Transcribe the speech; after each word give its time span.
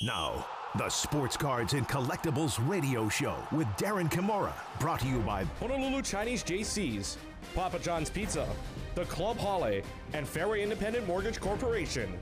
Now, 0.00 0.46
the 0.76 0.88
Sports 0.88 1.36
Cards 1.36 1.72
and 1.72 1.88
Collectibles 1.88 2.56
Radio 2.68 3.08
Show 3.08 3.34
with 3.50 3.66
Daren 3.76 4.08
Kimura, 4.08 4.52
brought 4.78 5.00
to 5.00 5.08
you 5.08 5.18
by 5.18 5.42
Honolulu 5.58 6.02
Chinese 6.02 6.44
JCs, 6.44 7.16
Papa 7.52 7.80
John's 7.80 8.08
Pizza, 8.08 8.48
the 8.94 9.06
Club 9.06 9.38
Holly, 9.38 9.82
and 10.12 10.28
Fairway 10.28 10.62
Independent 10.62 11.04
Mortgage 11.08 11.40
Corporation. 11.40 12.16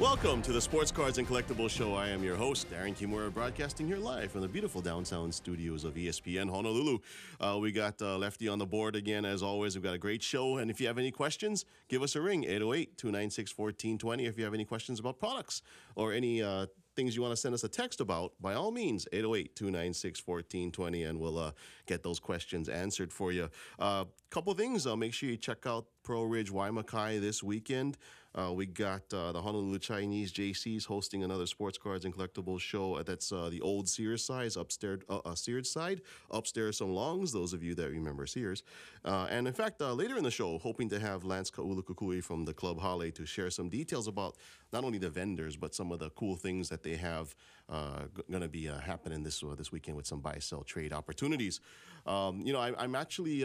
Welcome 0.00 0.42
to 0.42 0.52
the 0.52 0.60
Sports 0.60 0.92
Cards 0.92 1.18
and 1.18 1.26
Collectibles 1.26 1.70
Show. 1.70 1.92
I 1.94 2.10
am 2.10 2.22
your 2.22 2.36
host, 2.36 2.70
Daren 2.70 2.96
Kimura, 2.96 3.34
broadcasting 3.34 3.84
here 3.84 3.96
live 3.96 4.30
from 4.30 4.42
the 4.42 4.48
beautiful 4.48 4.80
downtown 4.80 5.32
studios 5.32 5.82
of 5.82 5.94
ESPN 5.94 6.48
Honolulu. 6.48 6.98
Uh, 7.40 7.58
we 7.60 7.72
got 7.72 8.00
uh, 8.00 8.16
Lefty 8.16 8.46
on 8.46 8.60
the 8.60 8.64
board 8.64 8.94
again, 8.94 9.24
as 9.24 9.42
always. 9.42 9.74
We've 9.74 9.82
got 9.82 9.94
a 9.94 9.98
great 9.98 10.22
show. 10.22 10.58
And 10.58 10.70
if 10.70 10.80
you 10.80 10.86
have 10.86 10.98
any 10.98 11.10
questions, 11.10 11.64
give 11.88 12.00
us 12.04 12.14
a 12.14 12.20
ring, 12.20 12.44
808 12.44 12.96
296 12.96 13.58
1420. 13.58 14.26
If 14.26 14.38
you 14.38 14.44
have 14.44 14.54
any 14.54 14.64
questions 14.64 15.00
about 15.00 15.18
products 15.18 15.62
or 15.96 16.12
any 16.12 16.44
uh, 16.44 16.66
things 16.94 17.16
you 17.16 17.22
want 17.22 17.32
to 17.32 17.36
send 17.36 17.52
us 17.52 17.64
a 17.64 17.68
text 17.68 18.00
about, 18.00 18.34
by 18.40 18.54
all 18.54 18.70
means, 18.70 19.08
808 19.12 19.56
296 19.56 20.24
1420, 20.24 21.02
and 21.02 21.18
we'll 21.18 21.38
uh, 21.38 21.50
get 21.86 22.04
those 22.04 22.20
questions 22.20 22.68
answered 22.68 23.12
for 23.12 23.32
you. 23.32 23.50
A 23.80 23.82
uh, 23.82 24.04
couple 24.30 24.54
things, 24.54 24.86
uh, 24.86 24.94
make 24.94 25.12
sure 25.12 25.28
you 25.28 25.36
check 25.36 25.66
out 25.66 25.86
Pearlridge 26.04 26.50
Waimakai 26.50 27.20
this 27.20 27.42
weekend. 27.42 27.98
Uh, 28.38 28.52
we 28.52 28.66
got 28.66 29.02
uh, 29.12 29.32
the 29.32 29.42
Honolulu 29.42 29.78
Chinese 29.80 30.32
JCs 30.32 30.86
hosting 30.86 31.24
another 31.24 31.46
sports 31.46 31.76
cards 31.76 32.04
and 32.04 32.14
collectibles 32.14 32.60
show. 32.60 33.02
That's 33.02 33.32
uh, 33.32 33.48
the 33.48 33.60
old 33.60 33.88
Sears 33.88 34.24
side, 34.24 34.56
upstairs, 34.56 35.00
uh, 35.08 35.18
uh, 35.24 35.34
Sears 35.34 35.70
side. 35.70 36.02
Upstairs, 36.30 36.78
some 36.78 36.92
longs. 36.92 37.32
Those 37.32 37.52
of 37.52 37.64
you 37.64 37.74
that 37.74 37.90
remember 37.90 38.26
Sears. 38.26 38.62
Uh, 39.04 39.26
and 39.28 39.48
in 39.48 39.54
fact, 39.54 39.80
later 39.80 40.16
in 40.16 40.22
the 40.22 40.30
show, 40.30 40.58
hoping 40.58 40.88
to 40.90 41.00
have 41.00 41.24
Lance 41.24 41.50
Ka'ulukukui 41.50 42.22
from 42.22 42.44
the 42.44 42.54
Club 42.54 42.80
Hale 42.80 43.10
to 43.10 43.26
share 43.26 43.50
some 43.50 43.68
details 43.68 44.06
about 44.06 44.36
not 44.72 44.84
only 44.84 44.98
the 44.98 45.10
vendors 45.10 45.56
but 45.56 45.74
some 45.74 45.90
of 45.90 45.98
the 45.98 46.10
cool 46.10 46.36
things 46.36 46.68
that 46.68 46.84
they 46.84 46.94
have 46.94 47.34
g- 47.68 48.22
going 48.30 48.42
to 48.42 48.48
be 48.48 48.66
happening 48.66 49.24
this 49.24 49.42
this 49.56 49.72
weekend 49.72 49.96
with 49.96 50.06
some 50.06 50.20
buy 50.20 50.38
sell 50.38 50.62
trade 50.62 50.92
opportunities. 50.92 51.60
Um, 52.06 52.42
you 52.42 52.52
know, 52.52 52.60
I, 52.60 52.84
am 52.84 52.94
actually 52.94 53.44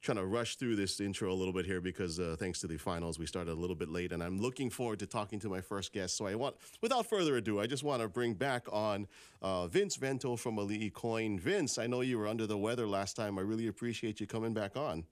trying 0.00 0.16
to 0.16 0.24
rush 0.24 0.56
through 0.56 0.76
this 0.76 0.98
intro 1.00 1.30
a 1.30 1.34
little 1.34 1.52
bit 1.52 1.66
here 1.66 1.80
because 1.80 2.18
uh, 2.18 2.34
thanks 2.38 2.58
to 2.60 2.66
the 2.66 2.78
finals, 2.78 3.18
we 3.18 3.26
started 3.26 3.52
a 3.52 3.54
little 3.54 3.76
bit 3.76 3.90
late, 3.90 4.12
and 4.12 4.22
I'm 4.22 4.38
looking 4.40 4.70
forward 4.70 4.98
to 5.00 5.06
talking 5.06 5.38
to 5.40 5.48
my 5.48 5.60
first 5.60 5.92
guest. 5.92 6.16
So 6.16 6.26
I 6.26 6.34
want, 6.34 6.56
without 6.80 7.06
further 7.06 7.36
ado, 7.36 7.60
I 7.60 7.66
just 7.66 7.82
want 7.82 8.00
to 8.00 8.08
bring 8.08 8.34
back 8.34 8.66
on 8.72 9.06
uh, 9.42 9.66
Vince 9.66 9.96
Vento 9.96 10.36
from 10.36 10.56
Ali'i 10.56 10.92
Coin. 10.92 11.38
Vince, 11.38 11.78
I 11.78 11.86
know 11.86 12.00
you 12.00 12.18
were 12.18 12.26
under 12.26 12.46
the 12.46 12.56
weather 12.56 12.86
last 12.86 13.14
time. 13.14 13.38
I 13.38 13.42
really 13.42 13.66
appreciate 13.66 14.20
you 14.20 14.26
coming 14.26 14.54
back 14.54 14.76
on. 14.76 15.04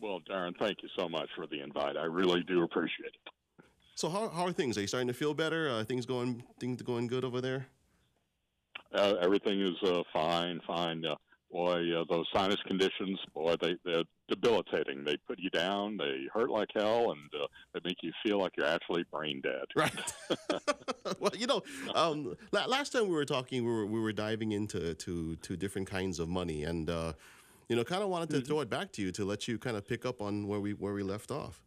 Well, 0.00 0.20
Daren, 0.28 0.54
thank 0.58 0.82
you 0.82 0.88
so 0.98 1.08
much 1.08 1.28
for 1.36 1.46
the 1.46 1.60
invite. 1.60 1.96
I 1.96 2.04
really 2.04 2.42
do 2.42 2.64
appreciate 2.64 3.06
it. 3.06 3.64
So 3.94 4.10
how, 4.10 4.28
how 4.28 4.44
are 4.44 4.52
things? 4.52 4.76
Are 4.76 4.82
you 4.82 4.86
starting 4.86 5.08
to 5.08 5.14
feel 5.14 5.32
better? 5.32 5.70
Uh, 5.70 5.84
things 5.84 6.04
going 6.04 6.42
things 6.60 6.82
going 6.82 7.06
good 7.06 7.24
over 7.24 7.40
there? 7.40 7.66
Uh, 8.92 9.14
everything 9.22 9.62
is 9.62 9.74
uh, 9.82 10.02
fine, 10.12 10.60
fine. 10.66 11.02
Boy, 11.50 11.96
uh, 11.96 12.04
those 12.10 12.26
sinus 12.34 12.60
conditions, 12.66 13.18
boy, 13.32 13.54
they 13.60 13.76
they're 13.84 14.02
debilitating. 14.28 15.04
They 15.04 15.16
put 15.28 15.38
you 15.38 15.48
down. 15.48 15.96
They 15.96 16.26
hurt 16.32 16.50
like 16.50 16.68
hell, 16.74 17.12
and 17.12 17.30
uh, 17.34 17.46
they 17.72 17.80
make 17.84 17.98
you 18.02 18.12
feel 18.24 18.40
like 18.40 18.52
you're 18.56 18.66
actually 18.66 19.04
brain 19.12 19.40
dead. 19.42 19.64
Right. 19.76 20.14
well, 21.20 21.32
you 21.36 21.46
know, 21.46 21.62
um, 21.94 22.34
last 22.52 22.92
time 22.92 23.04
we 23.04 23.14
were 23.14 23.24
talking, 23.24 23.64
we 23.64 23.70
were 23.70 23.86
we 23.86 24.00
were 24.00 24.12
diving 24.12 24.52
into 24.52 24.94
to 24.94 25.36
to 25.36 25.56
different 25.56 25.88
kinds 25.88 26.18
of 26.18 26.28
money, 26.28 26.64
and 26.64 26.90
uh, 26.90 27.12
you 27.68 27.76
know, 27.76 27.84
kind 27.84 28.02
of 28.02 28.08
wanted 28.08 28.30
to 28.30 28.36
mm-hmm. 28.36 28.46
throw 28.46 28.60
it 28.60 28.70
back 28.70 28.92
to 28.92 29.02
you 29.02 29.12
to 29.12 29.24
let 29.24 29.48
you 29.48 29.58
kind 29.58 29.76
of 29.76 29.86
pick 29.86 30.04
up 30.04 30.20
on 30.20 30.48
where 30.48 30.60
we 30.60 30.72
where 30.72 30.94
we 30.94 31.02
left 31.02 31.30
off. 31.30 31.62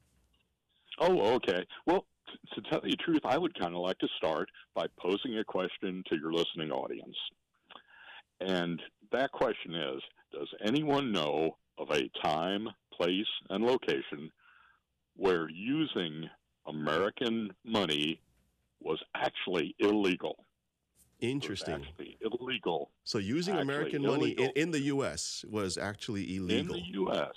Oh, 1.00 1.36
okay. 1.36 1.66
Well, 1.86 2.06
to 2.54 2.62
tell 2.70 2.82
you 2.84 2.92
the 2.92 2.98
truth, 2.98 3.22
I 3.24 3.38
would 3.38 3.58
kind 3.58 3.74
of 3.74 3.82
like 3.82 3.98
to 4.00 4.08
start 4.18 4.50
by 4.76 4.86
posing 5.00 5.38
a 5.38 5.44
question 5.44 6.04
to 6.10 6.18
your 6.18 6.34
listening 6.34 6.72
audience. 6.72 7.16
And 8.42 8.82
that 9.12 9.32
question 9.32 9.76
is 9.76 10.02
Does 10.32 10.50
anyone 10.64 11.12
know 11.12 11.58
of 11.78 11.90
a 11.92 12.10
time, 12.22 12.68
place, 12.94 13.28
and 13.50 13.64
location 13.64 14.32
where 15.16 15.50
using 15.50 16.30
American 16.68 17.52
money 17.64 18.22
was 18.82 19.00
actually 19.16 19.76
illegal? 19.80 20.46
Interesting. 21.20 21.86
actually 21.86 22.18
illegal. 22.22 22.92
So 23.04 23.18
using 23.18 23.56
actually 23.56 23.64
American 23.64 24.02
money 24.04 24.30
in, 24.32 24.52
in, 24.56 24.72
the 24.72 24.80
U.S. 24.82 25.44
was 25.50 25.78
actually 25.78 26.38
illegal. 26.38 26.76
In 26.76 26.82
the 26.82 26.88
U.S., 26.94 27.34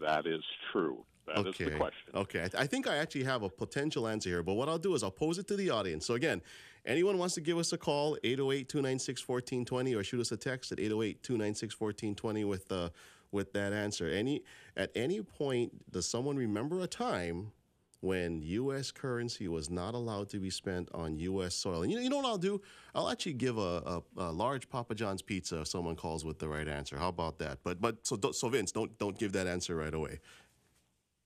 that 0.00 0.26
is 0.26 0.42
true. 0.70 1.04
That 1.26 1.38
okay. 1.38 1.64
is 1.64 1.70
the 1.70 1.76
question. 1.78 2.14
Okay. 2.14 2.40
I, 2.40 2.48
th- 2.48 2.62
I, 2.62 2.66
think 2.66 2.86
I 2.86 2.96
actually 2.96 3.24
have 3.24 3.42
a 3.42 3.48
potential 3.48 4.06
answer 4.06 4.28
here, 4.28 4.42
but 4.42 4.54
what 4.54 4.68
I'll 4.68 4.78
do 4.78 4.94
is 4.94 5.02
I'll 5.02 5.10
pose 5.10 5.38
it 5.38 5.46
to 5.48 5.56
the 5.56 5.70
audience. 5.70 6.04
So, 6.04 6.14
again, 6.14 6.42
anyone 6.86 7.18
wants 7.18 7.34
to 7.34 7.40
give 7.40 7.58
us 7.58 7.72
a 7.72 7.78
call, 7.78 8.16
808 8.24 8.68
296 8.68 9.28
1420, 9.28 9.94
or 9.94 10.04
shoot 10.04 10.20
us 10.20 10.32
a 10.32 10.36
text 10.36 10.72
at 10.72 10.80
808 10.80 11.22
296 11.22 11.80
1420 11.80 12.44
with, 12.44 12.72
uh, 12.72 12.90
with 13.32 13.52
that 13.52 13.72
answer. 13.72 14.08
Any 14.08 14.42
At 14.76 14.90
any 14.94 15.22
point, 15.22 15.90
does 15.90 16.06
someone 16.06 16.36
remember 16.36 16.80
a 16.80 16.86
time 16.86 17.52
when 18.00 18.40
U.S. 18.42 18.90
currency 18.90 19.46
was 19.46 19.68
not 19.68 19.94
allowed 19.94 20.30
to 20.30 20.38
be 20.38 20.50
spent 20.50 20.88
on 20.94 21.18
U.S. 21.18 21.54
soil. 21.54 21.82
And 21.82 21.90
you 21.90 21.98
know, 21.98 22.02
you 22.02 22.10
know 22.10 22.16
what 22.16 22.24
I'll 22.24 22.38
do? 22.38 22.60
I'll 22.94 23.10
actually 23.10 23.34
give 23.34 23.58
a, 23.58 23.60
a, 23.60 24.02
a, 24.16 24.32
large 24.32 24.70
Papa 24.70 24.94
John's 24.94 25.22
pizza 25.22 25.60
if 25.60 25.68
someone 25.68 25.96
calls 25.96 26.24
with 26.24 26.38
the 26.38 26.48
right 26.48 26.66
answer. 26.66 26.96
How 26.96 27.08
about 27.08 27.38
that? 27.38 27.58
But 27.62 27.80
but 27.80 28.06
so 28.06 28.18
so 28.32 28.48
Vince, 28.48 28.72
don't 28.72 28.98
don't 28.98 29.18
give 29.18 29.32
that 29.32 29.46
answer 29.46 29.76
right 29.76 29.92
away. 29.92 30.20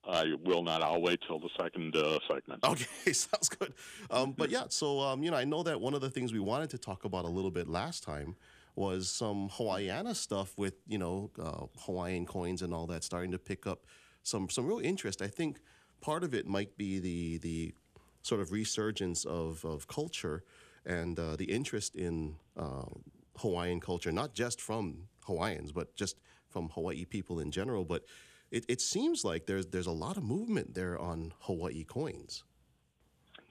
I 0.09 0.35
will 0.45 0.63
not. 0.63 0.83
I'll 0.83 1.01
wait 1.01 1.21
till 1.27 1.39
the 1.39 1.49
second 1.59 1.97
uh, 1.97 2.19
segment. 2.29 2.63
Okay, 2.65 3.13
sounds 3.13 3.49
good. 3.49 3.75
Um, 4.11 4.33
but 4.33 4.51
yeah, 4.57 4.65
so 4.69 5.01
um, 5.01 5.23
you 5.23 5.31
know, 5.31 5.37
I 5.37 5.45
know 5.45 5.63
that 5.63 5.81
one 5.81 5.95
of 5.95 6.01
the 6.01 6.11
things 6.11 6.33
we 6.33 6.41
wanted 6.41 6.71
to 6.71 6.79
talk 6.79 7.05
about 7.05 7.25
a 7.25 7.29
little 7.29 7.51
bit 7.51 7.69
last 7.69 8.03
time 8.03 8.37
was 8.77 9.09
some 9.09 9.49
Hawaiiana 9.53 10.15
stuff 10.15 10.53
with 10.57 10.75
you 10.87 10.99
know 10.99 11.31
uh, 11.41 11.67
Hawaiian 11.81 12.27
coins 12.27 12.63
and 12.63 12.75
all 12.75 12.87
that 12.89 13.05
starting 13.05 13.31
to 13.33 13.39
pick 13.39 13.67
up 13.67 13.87
some 14.23 14.49
some 14.49 14.67
real 14.67 14.81
interest. 14.81 15.23
I 15.23 15.29
think 15.29 15.61
part 16.01 16.25
of 16.25 16.35
it 16.35 16.47
might 16.47 16.77
be 16.77 16.99
the 16.99 17.39
the 17.39 17.75
sort 18.23 18.41
of 18.41 18.53
resurgence 18.53 19.25
of 19.25 19.65
of 19.65 19.87
culture 19.89 20.45
and 20.85 21.19
uh, 21.19 21.37
the 21.37 21.45
interest 21.47 21.97
in 21.97 22.37
uh, 22.57 22.85
Hawaiian 23.39 23.81
culture, 23.81 24.13
not 24.13 24.35
just 24.35 24.61
from 24.61 25.09
Hawaiians, 25.25 25.73
but 25.73 25.95
just 25.97 26.17
from 26.51 26.69
Hawaii 26.71 27.05
people 27.05 27.41
in 27.41 27.51
general, 27.51 27.85
but 27.85 28.05
it, 28.55 28.65
it 28.69 28.81
seems 28.81 29.25
like 29.25 29.47
there's 29.47 29.67
there's 29.67 29.89
a 29.89 29.93
lot 29.93 30.17
of 30.17 30.23
movement 30.23 30.75
there 30.75 30.97
on 30.99 31.33
Hawaii 31.41 31.85
coins. 31.85 32.45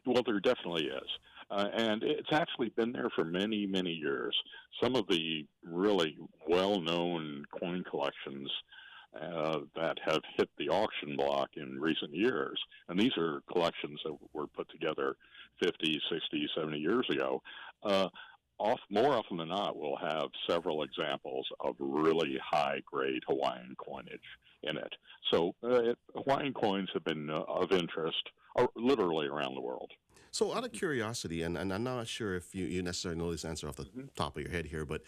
Well, 0.05 0.23
there 0.25 0.39
definitely 0.39 0.85
is. 0.85 1.09
Uh, 1.51 1.67
and 1.73 2.03
it's 2.03 2.31
actually 2.31 2.69
been 2.69 2.93
there 2.93 3.09
for 3.13 3.25
many, 3.25 3.67
many 3.67 3.91
years. 3.91 4.35
Some 4.81 4.95
of 4.95 5.05
the 5.07 5.45
really 5.63 6.17
well 6.47 6.79
known 6.79 7.43
coin 7.59 7.83
collections 7.83 8.49
uh, 9.21 9.59
that 9.75 9.99
have 10.05 10.21
hit 10.37 10.49
the 10.57 10.69
auction 10.69 11.15
block 11.17 11.49
in 11.57 11.79
recent 11.79 12.15
years, 12.15 12.59
and 12.87 12.97
these 12.97 13.15
are 13.17 13.41
collections 13.51 13.99
that 14.05 14.15
were 14.31 14.47
put 14.47 14.69
together 14.69 15.15
50, 15.61 16.01
60, 16.11 16.49
70 16.55 16.79
years 16.79 17.05
ago. 17.11 17.41
Uh, 17.83 18.07
off, 18.63 18.79
more 18.89 19.13
often 19.13 19.37
than 19.37 19.49
not, 19.49 19.77
we'll 19.77 19.97
have 19.97 20.29
several 20.49 20.83
examples 20.83 21.45
of 21.59 21.75
really 21.79 22.39
high 22.43 22.81
grade 22.85 23.21
Hawaiian 23.27 23.75
coinage 23.77 24.21
in 24.63 24.77
it. 24.77 24.93
So 25.31 25.53
uh, 25.61 25.93
Hawaiian 26.15 26.53
coins 26.53 26.89
have 26.93 27.03
been 27.03 27.29
uh, 27.29 27.41
of 27.47 27.71
interest 27.73 28.23
uh, 28.57 28.67
literally 28.75 29.27
around 29.27 29.55
the 29.55 29.61
world. 29.61 29.91
So, 30.31 30.51
out 30.51 30.63
of 30.63 30.71
curiosity, 30.71 31.43
and, 31.43 31.55
and 31.55 31.71
I'm 31.71 31.83
not 31.83 32.07
sure 32.07 32.35
if 32.35 32.55
you, 32.55 32.65
you 32.65 32.81
necessarily 32.81 33.19
know 33.19 33.31
this 33.31 33.45
answer 33.45 33.67
off 33.67 33.75
the 33.75 33.83
mm-hmm. 33.83 34.05
top 34.15 34.35
of 34.35 34.41
your 34.41 34.51
head 34.51 34.65
here, 34.65 34.83
but 34.83 35.03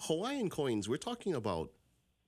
Hawaiian 0.00 0.50
coins, 0.50 0.88
we're 0.88 0.96
talking 0.96 1.34
about 1.34 1.70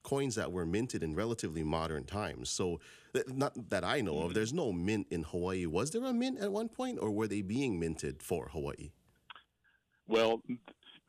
coins 0.03 0.35
that 0.35 0.49
were 0.49 0.65
minted 0.65 1.03
in 1.03 1.15
relatively 1.15 1.63
modern 1.63 2.05
times. 2.05 2.49
So, 2.49 2.79
not 3.27 3.69
that 3.69 3.83
I 3.83 3.99
know 3.99 4.15
mm-hmm. 4.15 4.27
of, 4.27 4.33
there's 4.35 4.53
no 4.53 4.71
mint 4.71 5.07
in 5.11 5.23
Hawaii. 5.23 5.65
Was 5.65 5.91
there 5.91 6.05
a 6.05 6.13
mint 6.13 6.39
at 6.39 6.53
one 6.53 6.69
point, 6.69 6.99
or 7.01 7.11
were 7.11 7.27
they 7.27 7.41
being 7.41 7.77
minted 7.77 8.23
for 8.23 8.47
Hawaii? 8.53 8.91
Well, 10.09 10.41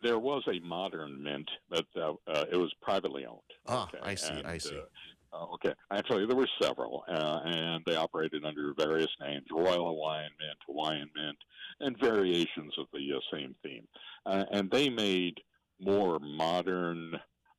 there 0.03 0.19
was 0.19 0.43
a 0.47 0.61
modern 0.61 1.23
mint, 1.23 1.51
but 1.69 1.87
uh, 1.97 2.13
uh, 2.29 2.45
it 2.53 2.57
was 2.57 2.73
privately 2.83 3.27
owned. 3.27 3.41
Ah, 3.67 3.89
okay? 3.89 3.99
I 4.03 4.15
see. 4.15 4.33
And, 4.33 4.47
I 4.47 4.59
see. 4.59 4.77
Uh, 4.77 5.37
uh, 5.37 5.47
okay. 5.55 5.73
Actually, 5.93 6.27
there 6.27 6.37
were 6.37 6.49
several, 6.61 7.05
uh, 7.09 7.41
and 7.45 7.83
they 7.87 7.97
operated 7.97 8.45
under 8.45 8.75
various 8.77 9.11
names 9.21 9.47
Royal 9.51 9.87
Hawaiian 9.87 10.31
Mint, 10.39 10.59
Hawaiian 10.67 11.11
Mint, 11.15 11.39
and 11.81 11.99
variations 11.99 12.75
of 12.79 12.87
the 12.93 13.13
uh, 13.15 13.21
same 13.33 13.55
theme. 13.63 13.87
Uh, 14.27 14.45
and 14.51 14.71
they 14.71 14.89
made 14.89 15.39
more 15.81 16.19
modern 16.19 17.15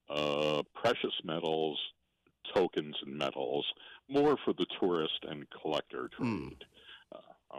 uh, 0.09 0.61
precious 0.75 1.13
metals, 1.23 1.79
tokens, 2.53 2.95
and 3.05 3.17
metals, 3.17 3.65
more 4.09 4.37
for 4.43 4.53
the 4.53 4.65
tourist 4.79 5.25
and 5.29 5.45
collector 5.61 6.09
trade. 6.17 6.27
Mm. 6.27 6.55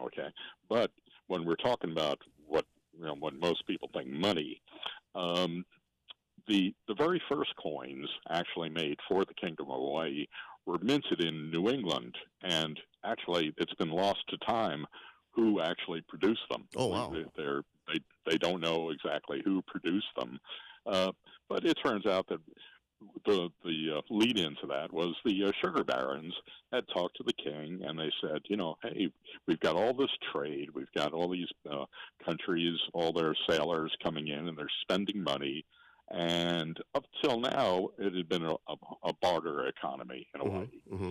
okay. 0.05 0.29
But 0.69 0.91
when 1.29 1.47
we're 1.47 1.57
talking 1.57 1.93
about 1.93 2.19
you 2.99 3.05
know, 3.05 3.15
what 3.19 3.35
most 3.35 3.67
people 3.67 3.89
think 3.93 4.09
money, 4.09 4.61
um, 5.15 5.65
the 6.49 6.75
the 6.89 6.95
very 6.95 7.23
first 7.31 7.55
coins 7.63 8.09
actually 8.31 8.69
made 8.69 8.99
for 9.09 9.25
the 9.25 9.35
Kingdom 9.35 9.71
of 9.71 9.77
Hawaii 9.77 10.27
were 10.67 10.79
minted 10.79 11.23
in 11.25 11.51
New 11.51 11.69
England, 11.69 12.17
and 12.43 12.79
actually 13.05 13.53
it's 13.59 13.75
been 13.75 13.91
lost 13.91 14.21
to 14.29 14.37
time 14.39 14.87
who 15.31 15.61
actually 15.61 16.03
produced 16.09 16.43
them. 16.51 16.65
Oh 16.77 16.89
wow! 16.89 17.13
They, 17.37 17.43
are 17.43 17.63
they 17.89 18.01
they 18.31 18.39
don't 18.39 18.61
know 18.61 18.91
exactly 18.91 19.43
who 19.45 19.63
produced 19.63 20.15
them, 20.19 20.39
uh, 20.87 21.13
but 21.49 21.65
it 21.65 21.79
turns 21.85 22.07
out 22.07 22.27
that 22.29 22.41
the 23.25 23.49
the 23.65 23.99
uh, 23.99 24.01
lead 24.11 24.39
into 24.39 24.67
that 24.69 24.93
was 24.93 25.15
the 25.25 25.45
uh, 25.45 25.53
sugar 25.65 25.85
barons 25.85 26.35
had 26.73 26.85
talked 26.93 27.17
to 27.17 27.23
the 27.25 27.33
king 27.33 27.83
and 27.85 27.99
they 27.99 28.11
said, 28.21 28.41
you 28.47 28.57
know, 28.57 28.77
hey, 28.83 29.09
we've 29.47 29.61
got 29.61 29.77
all 29.77 29.95
this 29.95 30.11
trade, 30.33 30.69
we've 30.75 30.93
got 30.97 31.13
all 31.13 31.29
these 31.29 31.49
uh, 31.71 31.85
countries, 32.25 32.79
all 32.93 33.13
their 33.13 33.35
sailors 33.49 33.95
coming 34.03 34.29
in, 34.29 34.49
and 34.49 34.57
they're 34.57 34.67
spending 34.83 35.23
money. 35.23 35.65
And 36.11 36.77
up 36.95 37.05
till 37.23 37.41
now, 37.41 37.89
it 37.99 38.15
had 38.15 38.29
been 38.29 38.45
a, 38.45 38.53
a, 38.53 38.77
a 39.05 39.13
barter 39.21 39.67
economy 39.67 40.27
in 40.35 40.41
a 40.41 40.45
mm-hmm, 40.45 40.59
way. 40.59 40.71
Mm-hmm. 40.93 41.11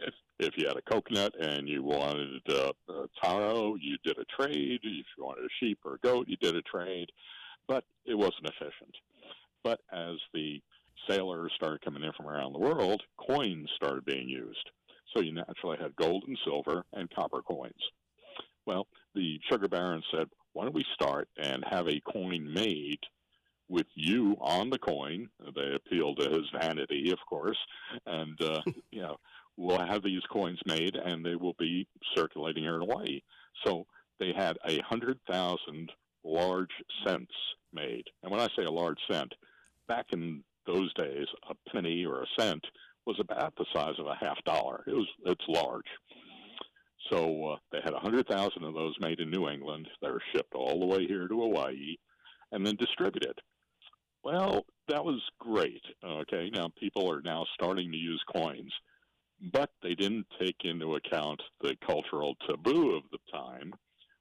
If 0.00 0.14
if 0.38 0.54
you 0.56 0.66
had 0.66 0.76
a 0.76 0.82
coconut 0.82 1.34
and 1.40 1.68
you 1.68 1.82
wanted 1.82 2.42
uh, 2.48 2.72
a 2.88 3.06
taro, 3.22 3.76
you 3.76 3.96
did 4.04 4.18
a 4.18 4.42
trade. 4.42 4.80
If 4.82 5.06
you 5.16 5.24
wanted 5.24 5.44
a 5.44 5.54
sheep 5.60 5.78
or 5.84 5.94
a 5.94 5.98
goat, 5.98 6.26
you 6.28 6.36
did 6.36 6.56
a 6.56 6.62
trade. 6.62 7.10
But 7.68 7.84
it 8.04 8.14
wasn't 8.14 8.46
efficient. 8.46 8.96
But 9.62 9.80
as 9.92 10.16
the 10.34 10.60
sailors 11.08 11.52
started 11.56 11.82
coming 11.82 12.02
in 12.02 12.12
from 12.16 12.26
around 12.26 12.52
the 12.52 12.58
world, 12.58 13.02
coins 13.18 13.68
started 13.76 14.04
being 14.04 14.28
used. 14.28 14.70
So 15.14 15.22
you 15.22 15.32
naturally 15.32 15.78
had 15.80 15.96
gold 15.96 16.24
and 16.26 16.38
silver 16.44 16.84
and 16.92 17.10
copper 17.14 17.42
coins. 17.42 17.82
Well, 18.66 18.86
the 19.14 19.38
sugar 19.50 19.68
baron 19.68 20.02
said, 20.14 20.28
why 20.52 20.64
don't 20.64 20.74
we 20.74 20.84
start 20.94 21.28
and 21.36 21.64
have 21.70 21.88
a 21.88 22.00
coin 22.00 22.52
made 22.52 23.00
with 23.68 23.86
you 23.94 24.36
on 24.40 24.70
the 24.70 24.78
coin? 24.78 25.28
They 25.54 25.74
appealed 25.74 26.18
to 26.18 26.30
his 26.30 26.48
vanity, 26.58 27.10
of 27.10 27.18
course, 27.28 27.58
and 28.06 28.40
uh, 28.40 28.60
you 28.90 29.02
know 29.02 29.16
we'll 29.56 29.78
have 29.78 30.02
these 30.02 30.22
coins 30.30 30.60
made 30.66 30.96
and 30.96 31.24
they 31.24 31.36
will 31.36 31.54
be 31.58 31.86
circulating 32.16 32.62
here 32.62 32.76
in 32.76 32.88
Hawaii. 32.88 33.20
So 33.64 33.86
they 34.18 34.32
had 34.36 34.58
a 34.66 34.80
hundred 34.80 35.18
thousand 35.30 35.90
large 36.24 36.70
cents 37.04 37.32
made, 37.72 38.04
and 38.22 38.30
when 38.30 38.40
I 38.40 38.48
say 38.56 38.64
a 38.64 38.70
large 38.70 38.98
cent, 39.10 39.32
back 39.88 40.06
in 40.12 40.44
those 40.66 40.92
days, 40.94 41.26
a 41.48 41.70
penny 41.70 42.04
or 42.04 42.22
a 42.22 42.26
cent 42.38 42.64
was 43.06 43.16
about 43.20 43.54
the 43.56 43.66
size 43.74 43.94
of 43.98 44.06
a 44.06 44.16
half 44.20 44.42
dollar. 44.44 44.84
It 44.86 44.94
was 44.94 45.08
it's 45.26 45.44
large. 45.48 45.86
So 47.10 47.52
uh, 47.52 47.56
they 47.72 47.80
had 47.84 47.94
a 47.94 48.00
hundred 48.00 48.28
thousand 48.28 48.64
of 48.64 48.74
those 48.74 48.94
made 49.00 49.20
in 49.20 49.30
New 49.30 49.48
England. 49.48 49.88
They 50.00 50.08
were 50.08 50.22
shipped 50.34 50.54
all 50.54 50.78
the 50.78 50.86
way 50.86 51.06
here 51.06 51.26
to 51.26 51.40
Hawaii, 51.40 51.96
and 52.52 52.66
then 52.66 52.76
distributed. 52.76 53.38
Well, 54.22 54.64
that 54.88 55.04
was 55.04 55.20
great. 55.40 55.82
Okay, 56.04 56.50
now 56.54 56.70
people 56.78 57.10
are 57.10 57.22
now 57.22 57.44
starting 57.54 57.90
to 57.90 57.98
use 57.98 58.22
coins, 58.32 58.72
but 59.52 59.70
they 59.82 59.94
didn't 59.94 60.26
take 60.40 60.64
into 60.64 60.94
account 60.94 61.42
the 61.60 61.74
cultural 61.84 62.36
taboo 62.46 62.94
of 62.94 63.02
the 63.10 63.18
time, 63.32 63.72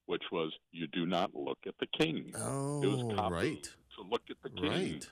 which 0.07 0.23
was 0.31 0.51
you 0.71 0.87
do 0.87 1.05
not 1.05 1.35
look 1.35 1.59
at 1.67 1.75
the 1.79 1.87
king. 1.97 2.33
Oh, 2.35 2.81
it 2.81 2.87
was 2.87 3.31
right. 3.31 3.63
To 3.97 4.03
look 4.09 4.23
at 4.29 4.37
the 4.41 4.49
king. 4.49 4.93
Right. 4.93 5.11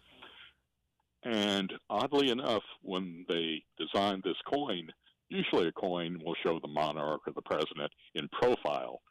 And 1.24 1.74
oddly 1.90 2.30
enough, 2.30 2.64
when 2.82 3.26
they 3.28 3.64
designed 3.78 4.24
this 4.24 4.38
coin, 4.50 4.90
usually 5.30 5.68
a 5.68 5.72
coin 5.72 6.20
will 6.24 6.36
show 6.44 6.60
the 6.60 6.68
monarch 6.68 7.22
or 7.28 7.34
the 7.34 7.42
president 7.42 7.92
in 8.16 8.30
profile. 8.30 9.02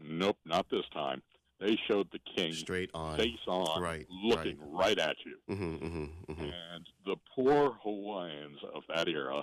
Nope, 0.00 0.38
not 0.44 0.66
this 0.70 0.84
time. 0.92 1.22
They 1.60 1.78
showed 1.88 2.08
the 2.10 2.18
king 2.36 2.52
straight 2.52 2.90
on, 2.94 3.16
face 3.16 3.38
on, 3.46 3.80
right, 3.80 4.06
looking 4.10 4.58
right, 4.58 4.98
right 4.98 4.98
at 4.98 5.16
you. 5.24 5.36
Mm-hmm, 5.54 5.86
mm-hmm, 5.86 6.32
mm-hmm. 6.32 6.42
And 6.42 6.86
the 7.06 7.16
poor 7.34 7.78
Hawaiians 7.82 8.58
of 8.74 8.82
that 8.92 9.08
era, 9.08 9.42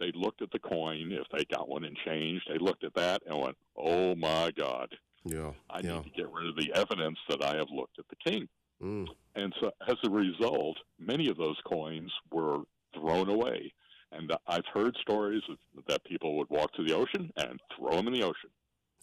they 0.00 0.10
looked 0.14 0.42
at 0.42 0.50
the 0.50 0.58
coin 0.58 1.12
if 1.12 1.26
they 1.32 1.44
got 1.44 1.68
one 1.68 1.84
and 1.84 1.96
changed. 2.04 2.48
They 2.50 2.58
looked 2.58 2.82
at 2.84 2.94
that 2.94 3.22
and 3.26 3.40
went, 3.40 3.56
"Oh 3.76 4.16
my 4.16 4.50
God, 4.50 4.94
yeah, 5.24 5.52
I 5.70 5.80
yeah. 5.82 5.98
need 5.98 6.04
to 6.04 6.10
get 6.10 6.32
rid 6.32 6.48
of 6.48 6.56
the 6.56 6.72
evidence 6.74 7.18
that 7.28 7.42
I 7.42 7.56
have 7.56 7.70
looked 7.70 8.00
at 8.00 8.06
the 8.08 8.30
king." 8.30 8.48
Mm. 8.82 9.06
And 9.34 9.54
so, 9.60 9.70
as 9.88 9.96
a 10.04 10.10
result, 10.10 10.76
many 10.98 11.28
of 11.28 11.36
those 11.36 11.56
coins 11.66 12.12
were 12.32 12.60
thrown 12.94 13.28
away. 13.28 13.72
And 14.12 14.32
I've 14.46 14.64
heard 14.72 14.96
stories 15.00 15.42
of, 15.50 15.56
that 15.88 16.04
people 16.04 16.36
would 16.38 16.48
walk 16.50 16.72
to 16.74 16.84
the 16.84 16.94
ocean 16.94 17.30
and 17.36 17.60
throw 17.76 17.96
them 17.96 18.06
in 18.08 18.14
the 18.14 18.22
ocean. 18.22 18.50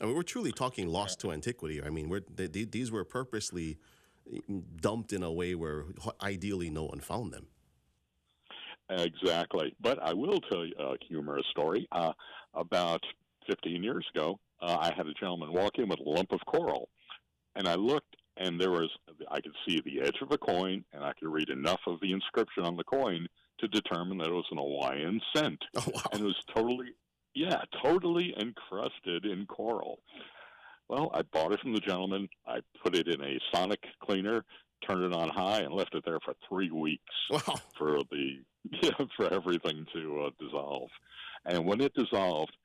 I 0.01 0.05
mean, 0.05 0.15
we're 0.15 0.23
truly 0.23 0.51
talking 0.51 0.87
lost 0.87 1.19
to 1.21 1.31
antiquity. 1.31 1.83
I 1.83 1.89
mean, 1.89 2.09
we're, 2.09 2.21
they, 2.33 2.47
these 2.47 2.91
were 2.91 3.03
purposely 3.03 3.77
dumped 4.79 5.13
in 5.13 5.23
a 5.23 5.31
way 5.31 5.55
where 5.55 5.85
ideally 6.21 6.69
no 6.69 6.85
one 6.85 6.99
found 6.99 7.33
them. 7.33 7.47
Exactly. 8.89 9.75
But 9.81 10.01
I 10.01 10.13
will 10.13 10.39
tell 10.39 10.65
you 10.65 10.73
a 10.79 10.95
humorous 11.07 11.45
story. 11.51 11.87
Uh, 11.91 12.13
about 12.53 13.01
15 13.49 13.83
years 13.83 14.05
ago, 14.13 14.39
uh, 14.61 14.77
I 14.79 14.93
had 14.95 15.07
a 15.07 15.13
gentleman 15.13 15.51
walk 15.51 15.77
in 15.77 15.89
with 15.89 15.99
a 15.99 16.09
lump 16.09 16.31
of 16.31 16.39
coral. 16.45 16.89
And 17.55 17.67
I 17.67 17.75
looked 17.75 18.15
and 18.37 18.59
there 18.59 18.71
was 18.71 18.89
I 19.29 19.41
could 19.41 19.55
see 19.67 19.81
the 19.81 20.01
edge 20.01 20.17
of 20.21 20.31
a 20.31 20.37
coin, 20.37 20.83
and 20.93 21.03
I 21.03 21.13
could 21.13 21.29
read 21.31 21.49
enough 21.49 21.81
of 21.87 21.99
the 22.01 22.11
inscription 22.11 22.63
on 22.63 22.77
the 22.77 22.83
coin 22.83 23.27
to 23.59 23.67
determine 23.67 24.17
that 24.17 24.27
it 24.27 24.33
was 24.33 24.45
an 24.51 24.57
Hawaiian 24.57 25.21
cent, 25.35 25.59
oh, 25.75 25.83
wow. 25.93 26.01
and 26.11 26.21
it 26.21 26.25
was 26.25 26.43
totally, 26.55 26.87
yeah, 27.35 27.61
totally 27.83 28.33
encrusted 28.39 29.25
in 29.25 29.45
coral. 29.45 29.99
Well, 30.89 31.11
I 31.13 31.21
bought 31.21 31.53
it 31.53 31.61
from 31.61 31.73
the 31.73 31.79
gentleman. 31.79 32.27
I 32.45 32.59
put 32.83 32.95
it 32.95 33.07
in 33.07 33.21
a 33.21 33.39
sonic 33.53 33.79
cleaner, 34.03 34.43
turned 34.87 35.03
it 35.03 35.13
on 35.13 35.29
high, 35.29 35.61
and 35.61 35.73
left 35.73 35.95
it 35.95 36.03
there 36.05 36.19
for 36.25 36.33
three 36.47 36.71
weeks 36.71 37.13
wow. 37.31 37.55
for 37.77 37.99
the 38.11 38.39
yeah, 38.81 38.91
for 39.17 39.31
everything 39.31 39.85
to 39.93 40.25
uh, 40.25 40.29
dissolve. 40.39 40.89
And 41.45 41.65
when 41.65 41.81
it 41.81 41.93
dissolved, 41.93 42.55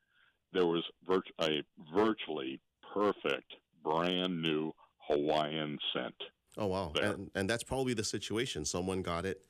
there 0.53 0.67
was 0.67 0.85
virt- 1.09 1.23
a 1.41 1.63
virtually 1.95 2.61
perfect, 2.95 3.55
brand 3.83 4.41
new 4.43 4.73
Hawaiian 5.09 5.79
cent. 5.93 6.15
Oh 6.57 6.67
wow! 6.67 6.93
And, 7.01 7.31
and, 7.35 7.49
that's 7.49 7.63
probably 7.63 7.95
the 7.95 8.05
situation. 8.05 8.65
Someone 8.65 9.03
got 9.03 9.25
it, 9.25 9.43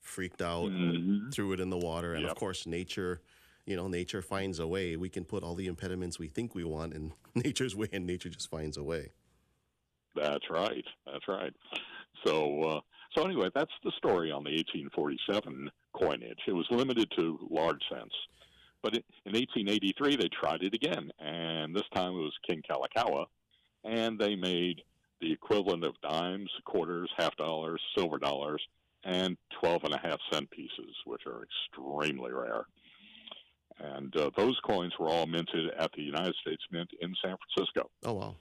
freaked 0.00 0.40
out, 0.40 0.70
mm-hmm. 0.70 1.28
threw 1.30 1.52
it 1.52 1.60
in 1.60 1.68
the 1.68 1.76
water, 1.76 2.14
and 2.14 2.22
yep. 2.22 2.32
of 2.32 2.36
course, 2.38 2.66
nature. 2.66 3.20
You 3.66 3.74
know, 3.74 3.88
nature 3.88 4.22
finds 4.22 4.60
a 4.60 4.66
way. 4.66 4.96
We 4.96 5.08
can 5.08 5.24
put 5.24 5.42
all 5.42 5.56
the 5.56 5.66
impediments 5.66 6.20
we 6.20 6.28
think 6.28 6.54
we 6.54 6.62
want 6.62 6.94
in 6.94 7.12
nature's 7.34 7.74
way, 7.74 7.88
and 7.92 8.06
nature 8.06 8.28
just 8.28 8.48
finds 8.48 8.76
a 8.76 8.82
way. 8.82 9.10
That's 10.14 10.48
right. 10.48 10.84
That's 11.04 11.26
right. 11.28 11.52
So, 12.24 12.62
uh, 12.62 12.80
so 13.14 13.24
anyway, 13.24 13.48
that's 13.54 13.72
the 13.84 13.92
story 13.98 14.30
on 14.30 14.44
the 14.44 14.50
1847 14.50 15.70
coinage. 15.94 16.38
It 16.46 16.52
was 16.52 16.66
limited 16.70 17.10
to 17.18 17.38
large 17.50 17.82
cents, 17.90 18.14
but 18.82 18.94
in 18.94 19.32
1883 19.32 20.16
they 20.16 20.28
tried 20.28 20.62
it 20.62 20.74
again, 20.74 21.10
and 21.18 21.74
this 21.74 21.88
time 21.94 22.12
it 22.12 22.22
was 22.22 22.34
King 22.48 22.62
Kalakaua, 22.68 23.26
and 23.84 24.18
they 24.18 24.36
made 24.36 24.82
the 25.20 25.32
equivalent 25.32 25.84
of 25.84 25.94
dimes, 26.02 26.50
quarters, 26.64 27.10
half 27.16 27.36
dollars, 27.36 27.80
silver 27.96 28.18
dollars, 28.18 28.62
and 29.04 29.36
12 29.60 29.84
and 29.84 29.94
a 29.94 29.98
half 29.98 30.18
cent 30.32 30.50
pieces, 30.50 30.94
which 31.04 31.22
are 31.26 31.44
extremely 31.44 32.32
rare. 32.32 32.66
And 33.78 34.14
uh, 34.16 34.30
those 34.36 34.58
coins 34.66 34.92
were 34.98 35.08
all 35.08 35.26
minted 35.26 35.70
at 35.78 35.90
the 35.92 36.02
United 36.02 36.34
States 36.40 36.62
Mint 36.70 36.90
in 37.00 37.14
San 37.22 37.36
Francisco. 37.54 37.90
Oh, 38.04 38.14
wow. 38.14 38.34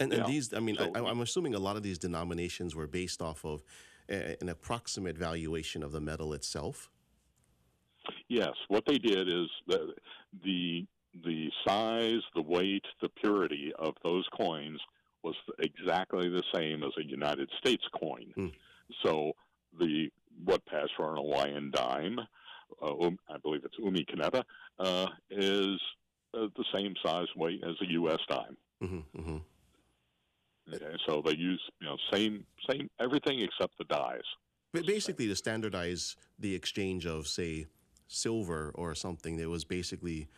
And, 0.00 0.12
yeah. 0.12 0.18
and 0.18 0.26
these, 0.26 0.54
I 0.54 0.60
mean, 0.60 0.76
so, 0.76 0.90
I, 0.94 1.10
am 1.10 1.20
assuming 1.20 1.54
a 1.54 1.58
lot 1.58 1.76
of 1.76 1.82
these 1.82 1.98
denominations 1.98 2.74
were 2.74 2.86
based 2.86 3.20
off 3.20 3.44
of 3.44 3.62
a, 4.08 4.36
an 4.40 4.48
approximate 4.48 5.18
valuation 5.18 5.82
of 5.82 5.92
the 5.92 6.00
metal 6.00 6.32
itself. 6.32 6.90
Yes, 8.28 8.52
what 8.68 8.84
they 8.86 8.98
did 8.98 9.28
is 9.28 9.48
the 9.68 9.94
the 10.42 10.86
the 11.24 11.50
size, 11.66 12.22
the 12.34 12.42
weight, 12.42 12.84
the 13.00 13.10
purity 13.10 13.72
of 13.78 13.94
those 14.02 14.26
coins 14.36 14.80
was 15.22 15.34
exactly 15.58 16.28
the 16.28 16.42
same 16.54 16.82
as 16.82 16.92
a 16.98 17.04
United 17.04 17.48
States 17.58 17.84
coin. 17.98 18.32
Mm. 18.36 18.52
So 19.04 19.32
the 19.78 20.10
what 20.44 20.64
passed 20.66 20.92
for 20.96 21.10
an 21.10 21.16
Hawaiian 21.16 21.70
dime, 21.70 22.18
uh, 22.82 23.06
um, 23.06 23.18
I 23.28 23.38
believe 23.38 23.64
it's 23.64 23.78
umi 23.78 24.04
keneta, 24.04 24.42
uh, 24.78 25.06
is 25.30 25.80
uh, 26.34 26.46
the 26.56 26.64
same 26.74 26.94
size 27.04 27.28
weight 27.36 27.62
as 27.62 27.74
a 27.80 27.92
U.S. 27.92 28.18
dime. 28.28 28.56
Mm-hmm, 28.82 29.20
mm-hmm. 29.20 29.36
Okay, 30.74 30.96
so 31.06 31.22
they 31.24 31.36
use 31.36 31.60
you 31.80 31.86
know 31.86 31.96
same 32.12 32.44
same 32.70 32.88
everything 33.00 33.40
except 33.40 33.76
the 33.78 33.84
dies. 33.84 34.22
But 34.72 34.86
basically, 34.86 35.26
to 35.28 35.36
standardize 35.36 36.16
the 36.38 36.54
exchange 36.54 37.04
of 37.04 37.26
say 37.26 37.66
silver 38.08 38.72
or 38.74 38.94
something 38.94 39.36
that 39.36 39.48
was 39.48 39.64
basically 39.64 40.28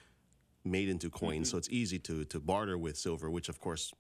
made 0.65 0.89
into 0.89 1.11
coins, 1.11 1.49
mm-hmm. 1.49 1.57
so 1.57 1.59
it's 1.59 1.69
easy 1.71 1.99
to 2.01 2.25
to 2.25 2.41
barter 2.41 2.77
with 2.79 2.97
silver, 2.97 3.31
which 3.31 3.49
of 3.49 3.61
course 3.61 3.93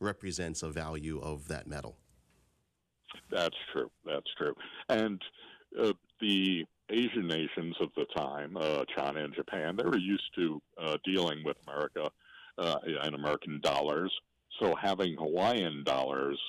represents 0.00 0.62
a 0.62 0.70
value 0.70 1.18
of 1.20 1.48
that 1.48 1.66
metal. 1.66 1.96
That's 3.30 3.56
true. 3.72 3.90
That's 4.04 4.26
true. 4.36 4.54
And 4.88 5.20
uh, 5.80 5.92
the 6.20 6.64
Asian 6.90 7.26
nations 7.26 7.76
of 7.80 7.88
the 7.96 8.06
time, 8.16 8.56
uh, 8.56 8.84
China 8.96 9.24
and 9.24 9.34
Japan, 9.34 9.76
they 9.76 9.84
were 9.84 9.98
used 9.98 10.34
to 10.36 10.60
uh, 10.82 10.96
dealing 11.04 11.42
with 11.44 11.56
America 11.66 12.10
uh, 12.58 12.76
and 13.02 13.14
American 13.14 13.60
dollars. 13.62 14.12
So 14.60 14.74
having 14.80 15.16
Hawaiian 15.16 15.84
dollars 15.84 16.40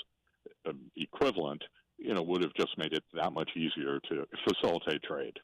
um, 0.67 0.79
equivalent, 0.95 1.61
you 1.97 2.13
know, 2.13 2.21
would 2.21 2.41
have 2.41 2.53
just 2.57 2.77
made 2.77 2.93
it 2.93 3.03
that 3.13 3.33
much 3.33 3.49
easier 3.55 3.99
to 4.09 4.25
facilitate 4.47 5.03
trade. 5.03 5.37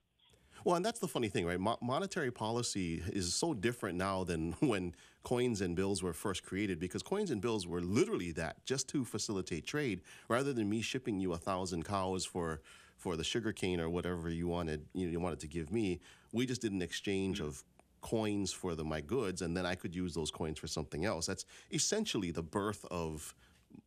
Well, 0.64 0.76
and 0.76 0.86
that's 0.86 1.00
the 1.00 1.08
funny 1.08 1.28
thing, 1.28 1.46
right? 1.46 1.60
Mo- 1.60 1.78
monetary 1.82 2.32
policy 2.32 3.04
is 3.08 3.36
so 3.36 3.54
different 3.54 3.98
now 3.98 4.24
than 4.24 4.54
when 4.60 4.96
coins 5.26 5.60
and 5.60 5.76
bills 5.76 6.04
were 6.04 6.14
first 6.14 6.46
created 6.46 6.80
because 6.80 7.02
coins 7.02 7.32
and 7.32 7.42
bills 7.42 7.66
were 7.66 7.82
literally 7.82 8.32
that 8.32 8.64
just 8.64 8.88
to 8.88 9.04
facilitate 9.04 9.66
trade 9.66 10.02
rather 10.30 10.54
than 10.54 10.70
me 10.70 10.82
shipping 10.82 11.20
you 11.20 11.34
a 11.34 11.38
thousand 11.38 11.84
cows 11.84 12.24
for 12.24 12.62
for 12.96 13.18
the 13.18 13.24
sugar 13.24 13.52
cane 13.52 13.82
or 13.82 13.90
whatever 13.90 14.30
you 14.30 14.48
wanted 14.48 14.86
you, 14.94 15.08
know, 15.08 15.12
you 15.12 15.20
wanted 15.20 15.40
to 15.40 15.48
give 15.48 15.72
me. 15.72 16.00
We 16.32 16.46
just 16.46 16.62
did 16.62 16.72
an 16.72 16.82
exchange 16.82 17.42
of 17.42 17.64
coins 18.02 18.54
for 18.54 18.76
the 18.76 18.84
my 18.84 19.02
goods 19.02 19.42
and 19.42 19.58
then 19.58 19.66
I 19.66 19.74
could 19.74 19.96
use 19.96 20.14
those 20.14 20.30
coins 20.30 20.60
for 20.60 20.68
something 20.68 21.06
else. 21.06 21.26
That's 21.26 21.46
essentially 21.72 22.30
the 22.30 22.44
birth 22.44 22.86
of 22.92 23.34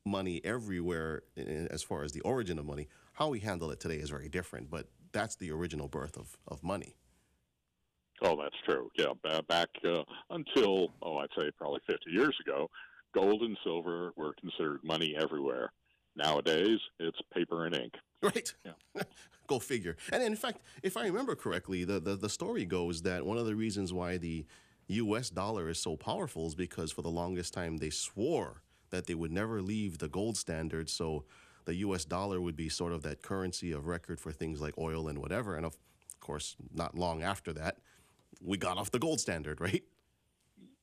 money 0.05 0.41
everywhere 0.45 1.23
as 1.71 1.85
far 1.85 2.03
as 2.03 2.11
the 2.11 2.21
origin 2.23 2.59
of 2.59 2.67
money. 2.67 2.89
How 3.13 3.29
we 3.29 3.39
handle 3.39 3.71
it 3.71 3.79
today 3.79 3.97
is 3.97 4.11
very 4.11 4.29
different 4.29 4.71
but 4.71 4.89
that's 5.13 5.37
the 5.37 5.53
original 5.53 5.87
birth 5.87 6.17
of, 6.17 6.37
of 6.49 6.65
money 6.65 6.97
Oh, 8.23 8.37
that's 8.37 8.57
true. 8.69 8.91
Yeah, 8.97 9.13
back 9.49 9.69
uh, 9.85 10.03
until 10.31 10.93
oh, 11.03 11.19
I'd 11.19 11.29
say 11.39 11.51
probably 11.57 11.81
50 11.87 12.11
years 12.11 12.37
ago, 12.45 12.69
gold 13.15 13.43
and 13.43 13.57
silver 13.65 14.13
were 14.17 14.35
considered 14.41 14.81
money 14.83 15.17
everywhere. 15.19 15.73
Nowadays, 16.17 16.79
it's 16.99 17.19
paper 17.33 17.67
and 17.67 17.77
ink. 17.77 17.95
Right. 18.21 18.53
Yeah. 18.65 19.03
Go 19.47 19.61
figure. 19.61 19.97
And 20.13 20.23
in 20.23 20.35
fact, 20.35 20.63
if 20.83 20.97
I 20.97 21.05
remember 21.05 21.37
correctly, 21.37 21.85
the, 21.85 22.01
the, 22.01 22.17
the 22.17 22.29
story 22.29 22.65
goes 22.65 23.03
that 23.03 23.25
one 23.25 23.39
of 23.39 23.47
the 23.47 23.55
reasons 23.55 23.93
why 23.93 24.17
the 24.17 24.45
U.S. 24.89 25.31
dollar 25.31 25.69
is 25.69 25.79
so 25.79 25.97
powerful 25.97 26.47
is 26.47 26.55
because 26.57 26.91
for 26.91 27.03
the 27.03 27.11
longest 27.11 27.55
time 27.55 27.77
they 27.77 27.91
swore 27.91 28.63
that 28.91 29.07
they 29.07 29.15
would 29.15 29.31
never 29.31 29.63
leave 29.63 29.99
the 29.99 30.09
gold 30.09 30.37
standard. 30.37 30.91
So 30.91 31.25
the 31.67 31.77
U.S. 31.77 32.05
dollar 32.05 32.41
would 32.41 32.57
be 32.57 32.69
sort 32.69 32.93
of 32.93 33.03
that 33.03 33.23
currency 33.23 33.73
of 33.73 33.87
record 33.87 34.19
for 34.19 34.33
things 34.33 34.61
like 34.61 34.77
oil 34.79 35.09
and 35.09 35.19
whatever. 35.19 35.55
And 35.55 35.65
of 35.65 35.77
course, 36.21 36.57
not 36.75 36.97
long 36.97 37.23
after 37.23 37.53
that, 37.53 37.79
we 38.41 38.57
got 38.57 38.79
off 38.79 38.91
the 38.91 38.99
gold 38.99 39.21
standard, 39.21 39.61
right? 39.61 39.83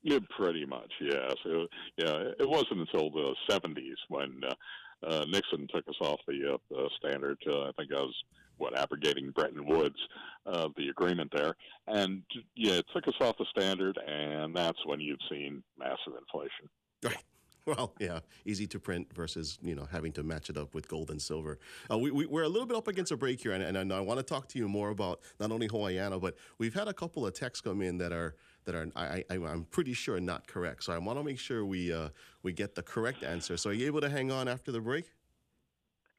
Yeah, 0.04 0.20
pretty 0.38 0.66
much, 0.66 0.92
yes. 1.02 1.34
It, 1.46 1.70
yeah, 1.98 2.32
it 2.40 2.48
wasn't 2.48 2.82
until 2.82 3.10
the 3.10 3.36
70s 3.50 3.96
when 4.10 4.42
uh, 4.48 5.08
uh, 5.08 5.26
Nixon 5.28 5.68
took 5.74 5.88
us 5.88 5.96
off 6.00 6.20
the, 6.28 6.60
uh, 6.76 6.88
standard. 7.00 7.38
I 7.48 7.72
think 7.78 7.92
I 7.92 8.02
was, 8.02 8.16
what, 8.58 8.78
abrogating 8.78 9.32
Bretton 9.32 9.66
Woods, 9.66 9.98
uh, 10.46 10.70
the 10.78 10.90
agreement 10.90 11.32
there. 11.36 11.56
And, 11.88 12.22
yeah, 12.56 12.74
it 12.74 12.86
took 12.94 13.08
us 13.08 13.16
off 13.20 13.38
the 13.40 13.46
standard, 13.50 13.98
and 14.08 14.56
that's 14.56 14.78
when 14.86 15.00
you've 15.00 15.20
seen 15.30 15.64
massive 15.78 16.14
inflation. 16.20 16.70
Right. 17.04 17.24
Well, 17.78 17.96
yeah, 18.00 18.20
easy 18.46 18.68
to 18.68 18.80
print 18.80 19.08
versus 19.12 19.58
you 19.64 19.74
know 19.74 19.88
having 19.92 20.12
to 20.14 20.24
match 20.24 20.52
it 20.52 20.58
up 20.58 20.76
with 20.76 20.88
gold 20.88 21.10
and 21.10 21.20
silver. 21.20 21.58
Uh, 21.90 21.98
we, 21.98 22.12
we, 22.12 22.26
are 22.40 22.44
a 22.44 22.48
little 22.48 22.68
bit 22.68 22.78
up 22.78 22.88
against 22.88 23.12
a 23.12 23.18
break 23.18 23.42
here, 23.42 23.54
and, 23.54 23.64
and 23.64 23.92
I 23.92 24.00
want 24.02 24.20
to 24.20 24.24
talk 24.24 24.48
to 24.50 24.60
you 24.60 24.68
more 24.68 24.92
about 24.92 25.22
not 25.40 25.52
only 25.52 25.66
Hawaiiana, 25.66 26.20
but 26.20 26.36
we've 26.60 26.76
had 26.76 26.88
a 26.88 26.94
couple 26.94 27.26
of 27.26 27.34
texts 27.34 27.62
come 27.62 27.82
in 27.82 27.98
that 27.98 28.12
are 28.12 28.36
that 28.66 28.76
are 28.76 28.88
I, 28.96 29.24
I 29.32 29.36
am 29.36 29.66
pretty 29.72 29.94
sure 29.94 30.20
not 30.20 30.48
correct. 30.48 30.84
So 30.84 30.94
I 30.94 31.00
want 31.00 31.18
to 31.18 31.24
make 31.24 31.40
sure 31.40 31.66
we 31.66 31.92
uh, 31.92 32.10
we 32.44 32.54
get 32.54 32.76
the 32.76 32.84
correct 32.84 33.24
answer. 33.24 33.58
So 33.58 33.72
are 33.72 33.74
you 33.74 33.88
able 33.88 34.02
to 34.02 34.10
hang 34.10 34.32
on 34.32 34.48
after 34.48 34.72
the 34.72 34.82
break? 34.82 35.06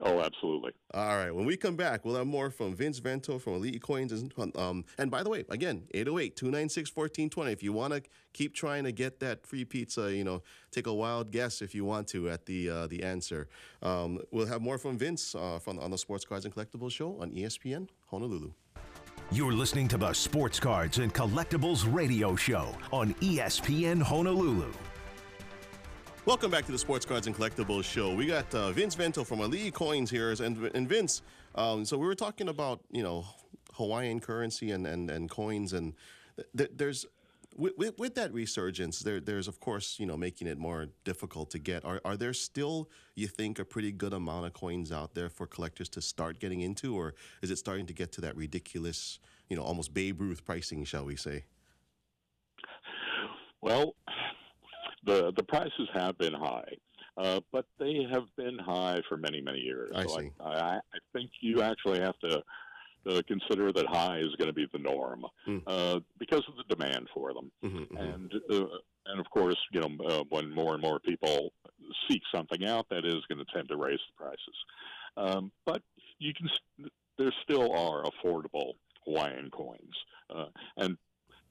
Oh, 0.00 0.20
absolutely. 0.20 0.72
All 0.92 1.16
right. 1.16 1.34
When 1.34 1.46
we 1.46 1.56
come 1.56 1.74
back, 1.74 2.04
we'll 2.04 2.16
have 2.16 2.26
more 2.26 2.50
from 2.50 2.74
Vince 2.74 2.98
Vento 2.98 3.38
from 3.38 3.54
Ali'i 3.54 3.80
Coins. 3.80 4.12
And, 4.12 4.56
um, 4.56 4.84
and 4.98 5.10
by 5.10 5.22
the 5.22 5.30
way, 5.30 5.44
again, 5.48 5.84
808 5.94 6.36
296 6.36 6.94
1420. 6.94 7.52
If 7.52 7.62
you 7.62 7.72
want 7.72 7.94
to 7.94 8.02
keep 8.34 8.54
trying 8.54 8.84
to 8.84 8.92
get 8.92 9.20
that 9.20 9.46
free 9.46 9.64
pizza, 9.64 10.14
you 10.14 10.22
know, 10.22 10.42
take 10.70 10.86
a 10.86 10.92
wild 10.92 11.30
guess 11.30 11.62
if 11.62 11.74
you 11.74 11.86
want 11.86 12.08
to 12.08 12.28
at 12.28 12.44
the 12.44 12.68
uh, 12.68 12.86
the 12.88 13.02
answer. 13.02 13.48
Um, 13.82 14.20
we'll 14.30 14.46
have 14.46 14.60
more 14.60 14.76
from 14.76 14.98
Vince 14.98 15.34
uh, 15.34 15.58
from, 15.58 15.78
on 15.78 15.90
the 15.90 15.98
Sports 15.98 16.26
Cards 16.26 16.44
and 16.44 16.54
Collectibles 16.54 16.92
show 16.92 17.18
on 17.18 17.30
ESPN 17.30 17.88
Honolulu. 18.10 18.52
You're 19.32 19.54
listening 19.54 19.88
to 19.88 19.96
the 19.96 20.12
Sports 20.12 20.60
Cards 20.60 20.98
and 20.98 21.12
Collectibles 21.12 21.90
radio 21.92 22.36
show 22.36 22.68
on 22.92 23.14
ESPN 23.14 24.02
Honolulu. 24.02 24.70
Welcome 26.26 26.50
back 26.50 26.66
to 26.66 26.72
the 26.72 26.78
Sports 26.78 27.06
Cards 27.06 27.28
and 27.28 27.36
Collectibles 27.36 27.84
Show. 27.84 28.12
We 28.12 28.26
got 28.26 28.52
uh, 28.52 28.72
Vince 28.72 28.96
Vento 28.96 29.22
from 29.22 29.38
Ali'i 29.38 29.72
Coins 29.72 30.10
here, 30.10 30.32
and, 30.32 30.58
and 30.74 30.88
Vince. 30.88 31.22
Um, 31.54 31.84
so 31.84 31.96
we 31.96 32.04
were 32.04 32.16
talking 32.16 32.48
about 32.48 32.80
you 32.90 33.04
know 33.04 33.24
Hawaiian 33.74 34.18
currency 34.18 34.72
and 34.72 34.88
and, 34.88 35.08
and 35.08 35.30
coins, 35.30 35.72
and 35.72 35.94
th- 36.58 36.72
there's 36.74 37.06
with, 37.54 37.74
with, 37.78 37.96
with, 38.00 38.16
that 38.16 38.34
resurgence, 38.34 38.98
there, 38.98 39.20
there's 39.20 39.46
of 39.46 39.60
course 39.60 40.00
you 40.00 40.06
know 40.06 40.16
making 40.16 40.48
it 40.48 40.58
more 40.58 40.88
difficult 41.04 41.48
to 41.50 41.60
get. 41.60 41.84
Are 41.84 42.00
are 42.04 42.16
there 42.16 42.34
still 42.34 42.90
you 43.14 43.28
think 43.28 43.60
a 43.60 43.64
pretty 43.64 43.92
good 43.92 44.12
amount 44.12 44.46
of 44.46 44.52
coins 44.52 44.90
out 44.90 45.14
there 45.14 45.28
for 45.28 45.46
collectors 45.46 45.88
to 45.90 46.02
start 46.02 46.40
getting 46.40 46.60
into, 46.60 46.96
or 46.96 47.14
is 47.40 47.52
it 47.52 47.56
starting 47.56 47.86
to 47.86 47.92
get 47.92 48.10
to 48.12 48.20
that 48.22 48.36
ridiculous 48.36 49.20
you 49.48 49.56
know 49.56 49.62
almost 49.62 49.94
Babe 49.94 50.20
Ruth 50.20 50.44
pricing, 50.44 50.84
shall 50.84 51.04
we 51.04 51.14
say? 51.14 51.44
Well, 53.62 53.94
the 55.06 55.32
the 55.36 55.42
prices 55.42 55.88
have 55.94 56.18
been 56.18 56.34
high, 56.34 56.76
uh, 57.16 57.40
but 57.52 57.64
they 57.78 58.06
have 58.10 58.24
been 58.36 58.58
high 58.58 59.00
for 59.08 59.16
many 59.16 59.40
many 59.40 59.60
years. 59.60 59.90
I 59.94 60.02
so 60.02 60.18
see. 60.18 60.30
I, 60.40 60.48
I, 60.48 60.74
I 60.76 60.98
think 61.12 61.30
you 61.40 61.62
actually 61.62 62.00
have 62.00 62.18
to 62.20 62.42
uh, 63.08 63.22
consider 63.26 63.72
that 63.72 63.86
high 63.86 64.18
is 64.18 64.34
going 64.36 64.48
to 64.48 64.52
be 64.52 64.66
the 64.72 64.78
norm 64.78 65.24
mm. 65.46 65.62
uh, 65.66 66.00
because 66.18 66.44
of 66.48 66.54
the 66.56 66.74
demand 66.74 67.08
for 67.14 67.32
them, 67.32 67.50
mm-hmm, 67.64 67.78
mm-hmm. 67.78 67.96
and 67.96 68.34
uh, 68.50 68.66
and 69.06 69.20
of 69.20 69.30
course, 69.30 69.56
you 69.72 69.80
know, 69.80 70.04
uh, 70.04 70.24
when 70.28 70.50
more 70.50 70.74
and 70.74 70.82
more 70.82 70.98
people 70.98 71.52
seek 72.08 72.22
something 72.34 72.66
out, 72.66 72.86
that 72.90 73.04
is 73.04 73.24
going 73.28 73.38
to 73.38 73.52
tend 73.54 73.68
to 73.68 73.76
raise 73.76 74.00
the 74.08 74.24
prices. 74.24 74.56
Um, 75.16 75.52
but 75.64 75.82
you 76.18 76.32
can, 76.34 76.48
there 77.16 77.32
still 77.42 77.72
are 77.72 78.04
affordable 78.04 78.72
Hawaiian 79.04 79.50
coins, 79.50 79.94
uh, 80.34 80.46
and 80.76 80.98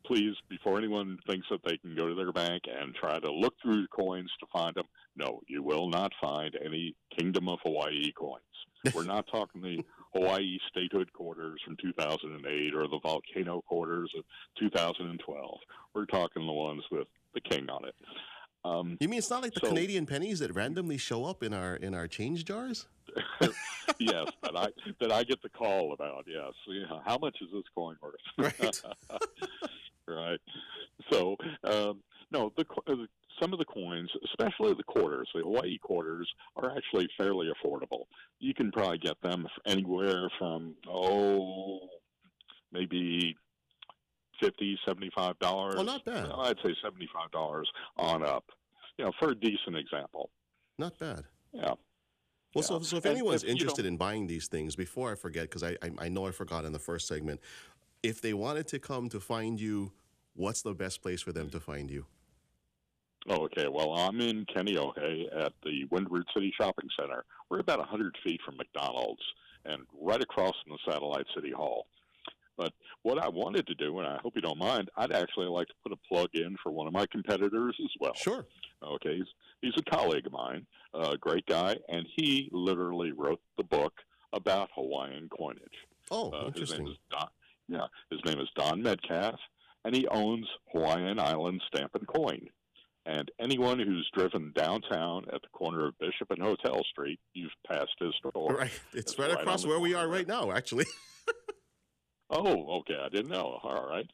please, 0.06 0.36
before 0.50 0.78
anyone 0.78 1.18
thinks 1.28 1.48
that 1.50 1.62
they 1.66 1.78
can 1.78 1.96
go 1.96 2.08
to 2.08 2.16
their 2.16 2.32
bank 2.32 2.64
and 2.68 2.94
try 2.96 3.20
to 3.20 3.32
look 3.32 3.56
through 3.62 3.82
the 3.84 3.88
coins 3.88 4.32
to 4.40 4.46
find 4.52 4.76
them, 4.76 4.86
no, 5.16 5.42
you 5.48 5.64
will 5.64 5.90
not 5.90 6.12
find 6.22 6.58
any 6.64 6.96
Kingdom 7.18 7.50
of 7.50 7.60
Hawaii 7.64 8.12
coins. 8.12 8.42
We're 8.94 9.04
not 9.04 9.26
talking 9.32 9.62
the 9.62 9.84
Hawaii 10.14 10.58
statehood 10.70 11.12
quarters 11.14 11.60
from 11.66 11.76
2008 11.82 12.74
or 12.76 12.88
the 12.88 13.00
volcano 13.02 13.62
quarters 13.68 14.12
of 14.18 14.24
2012. 14.60 15.60
We're 15.94 16.06
talking 16.06 16.46
the 16.46 16.54
ones 16.54 16.84
with 16.92 17.08
the 17.34 17.42
king 17.42 17.70
on 17.70 17.86
it. 17.86 17.96
Um, 18.64 18.98
you 19.00 19.08
mean 19.08 19.20
it's 19.20 19.30
not 19.30 19.44
like 19.44 19.54
the 19.54 19.60
so, 19.62 19.68
Canadian 19.68 20.06
pennies 20.06 20.40
that 20.40 20.54
randomly 20.54 20.98
show 20.98 21.24
up 21.24 21.44
in 21.44 21.54
our 21.54 21.76
in 21.76 21.94
our 21.94 22.08
change 22.08 22.46
jars? 22.46 22.88
yes, 24.00 24.28
that 24.42 24.56
I 24.56 24.70
that 25.00 25.12
I 25.12 25.24
get 25.24 25.42
the 25.44 25.50
call 25.50 25.94
about. 25.94 26.26
Yes, 26.28 26.54
how 27.06 27.18
much 27.20 27.38
is 27.42 27.50
this 27.54 27.64
coin 27.76 27.96
worth? 28.02 28.16
Right. 28.38 28.82
Right? 30.15 30.39
So, 31.12 31.36
um, 31.65 32.01
no, 32.31 32.53
the, 32.55 32.65
uh, 32.88 32.95
some 33.41 33.53
of 33.53 33.60
the 33.60 33.65
coins, 33.65 34.10
especially 34.24 34.74
the 34.74 34.84
quarters, 34.84 35.27
the 35.36 35.41
Hawaii 35.41 35.77
quarters, 35.77 36.27
are 36.55 36.75
actually 36.75 37.07
fairly 37.17 37.50
affordable. 37.51 38.03
You 38.39 38.53
can 38.53 38.72
probably 38.72 38.98
get 38.98 39.22
them 39.22 39.45
anywhere 39.65 40.29
from 40.39 40.75
oh, 40.88 41.79
maybe 42.72 43.36
fifty, 44.41 44.77
seventy-five 44.88 45.38
dollars. 45.39 45.75
Well, 45.75 45.84
not 45.84 46.05
bad. 46.05 46.29
I'd 46.34 46.57
say 46.63 46.74
seventy-five 46.84 47.31
dollars 47.31 47.69
on 47.98 48.24
up. 48.24 48.45
You 48.98 49.05
know, 49.05 49.12
for 49.19 49.31
a 49.31 49.36
decent 49.36 49.75
example. 49.75 50.29
Not 50.77 50.98
bad. 50.98 51.24
Yeah. 51.51 51.62
Well, 51.63 51.77
yeah. 52.55 52.62
so, 52.62 52.79
so 52.79 52.98
if 52.98 53.05
anyone's 53.05 53.43
if, 53.43 53.50
interested 53.50 53.86
in 53.86 53.98
buying 53.98 54.27
these 54.27 54.48
things, 54.48 54.75
before 54.75 55.12
I 55.12 55.15
forget, 55.15 55.43
because 55.43 55.63
I, 55.63 55.72
I, 55.81 55.91
I 56.00 56.10
know 56.10 56.25
I 56.25 56.31
forgot 56.31 56.63
in 56.63 56.72
the 56.72 56.79
first 56.79 57.07
segment, 57.07 57.41
if 58.03 58.22
they 58.22 58.34
wanted 58.34 58.67
to 58.67 58.79
come 58.79 59.10
to 59.10 59.19
find 59.19 59.60
you, 59.60 59.91
what's 60.36 60.62
the 60.62 60.74
best 60.74 61.01
place 61.01 61.22
for 61.22 61.32
them 61.32 61.50
to 61.50 61.60
find 61.60 61.89
you? 61.89 62.06
Oh, 63.27 63.46
okay. 63.46 63.68
Well, 63.68 63.94
I'm 63.94 64.22
in 64.22 64.46
Kaneohe 64.46 65.25
at 65.36 65.54
the 65.63 65.86
Windward 65.89 66.25
City 66.34 66.54
Shopping 66.60 66.89
Center. 67.00 67.25
We're 67.50 67.60
about 67.60 67.80
100 67.80 68.15
feet 68.24 68.39
from 68.46 68.58
McDonald's 68.58 69.22
and 69.65 69.82
right 70.00 70.22
across 70.22 70.54
from 70.63 70.77
the 70.77 70.92
Satellite 70.92 71.25
City 71.34 71.51
Hall. 71.51 71.88
But 72.58 72.72
what 73.01 73.22
I 73.22 73.27
wanted 73.27 73.68
to 73.68 73.75
do, 73.75 74.00
and 74.00 74.08
I 74.08 74.18
hope 74.22 74.34
you 74.36 74.42
don't 74.42 74.60
mind, 74.60 74.89
I'd 74.96 75.12
actually 75.12 75.48
like 75.48 75.68
to 75.68 75.74
put 75.84 75.92
a 75.92 75.98
plug 76.08 76.30
in 76.36 76.56
for 76.62 76.72
one 76.72 76.88
of 76.88 76.94
my 76.94 77.06
competitors 77.08 77.75
as 77.84 77.89
well. 78.00 78.13
Sure. 78.13 78.46
Okay. 78.84 79.18
He's, 79.18 79.25
he's 79.62 79.74
a 79.77 79.89
colleague 79.89 80.27
of 80.27 80.32
mine, 80.32 80.65
a 80.94 81.18
great 81.18 81.46
guy, 81.48 81.77
and 81.89 82.06
he 82.15 82.50
literally 82.51 83.12
wrote 83.12 83.42
the 83.58 83.63
book 83.63 83.94
about 84.34 84.70
Hawaiian 84.75 85.30
coinage. 85.36 85.60
Oh, 86.12 86.30
uh, 86.32 86.48
interesting. 86.48 86.96
Don, 87.10 87.27
yeah, 87.68 87.88
his 88.12 88.20
name 88.25 88.39
is 88.39 88.48
Don 88.56 88.82
Medcalf, 88.82 89.38
and 89.86 89.96
he 89.96 90.08
owns 90.08 90.48
Hawaiian 90.74 91.20
Island 91.20 91.62
Stamp 91.68 91.92
and 91.94 92.08
Coin. 92.08 92.50
And 93.06 93.30
anyone 93.39 93.77
who's 93.77 94.10
driven 94.15 94.51
downtown 94.56 95.25
at 95.32 95.44
the 95.44 95.48
corner 95.54 95.88
of 95.88 95.98
Bishop 96.00 96.32
and 96.32 96.42
Hotel 96.42 96.82
Street, 96.89 97.20
you've 97.34 97.51
passed 97.72 97.94
his 98.00 98.13
store. 98.18 98.56
Right, 98.56 98.72
it's, 98.94 99.18
right, 99.20 99.30
right, 99.30 99.42
across 99.42 99.63
where 99.63 99.80
we 99.80 99.94
are 99.94 100.08
right 100.08 100.27
now, 100.27 100.51
actually. 100.51 100.88
oh, 102.32 102.80
okay, 102.80 102.98
I 103.00 103.10
didn't 103.10 103.30
know. 103.30 103.60
All 103.63 103.88
right. 103.88 104.08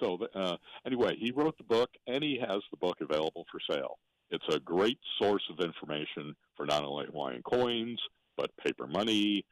So 0.00 0.18
uh, 0.34 0.56
anyway, 0.84 1.14
he 1.20 1.30
wrote 1.30 1.56
the 1.56 1.64
book, 1.64 1.90
and 2.08 2.22
he 2.22 2.36
has 2.40 2.60
the 2.72 2.76
book 2.78 2.96
available 3.00 3.46
for 3.50 3.60
sale. 3.72 3.98
It's 4.30 4.44
a 4.52 4.58
great 4.58 4.98
source 5.20 5.44
of 5.48 5.64
information 5.64 6.34
for 6.56 6.66
not 6.66 6.82
only 6.82 7.06
Hawaiian 7.06 7.42
coins, 7.42 8.00
but 8.36 8.50
paper 8.56 8.88
money, 8.88 9.44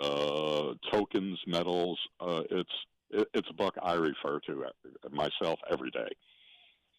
uh, 0.00 0.74
tokens, 0.92 1.40
metals. 1.48 1.98
Uh, 2.20 2.42
it's 2.50 2.70
it, 3.10 3.28
it's 3.34 3.48
a 3.50 3.54
book 3.54 3.74
I 3.82 3.94
refer 3.94 4.40
to 4.46 4.64
uh, 4.64 5.08
myself 5.10 5.58
every 5.70 5.90
day. 5.90 6.08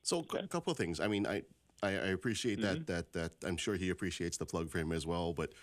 So 0.03 0.25
a 0.39 0.47
couple 0.47 0.71
of 0.71 0.77
things. 0.77 0.99
I 0.99 1.07
mean, 1.07 1.27
I 1.27 1.43
I, 1.83 1.91
appreciate 1.91 2.59
mm-hmm. 2.59 2.83
that 2.85 3.13
that 3.13 3.13
that 3.13 3.47
I'm 3.47 3.57
sure 3.57 3.75
he 3.75 3.89
appreciates 3.89 4.37
the 4.37 4.45
plug 4.45 4.69
for 4.69 4.79
him 4.79 4.91
as 4.91 5.05
well. 5.05 5.33
But 5.33 5.53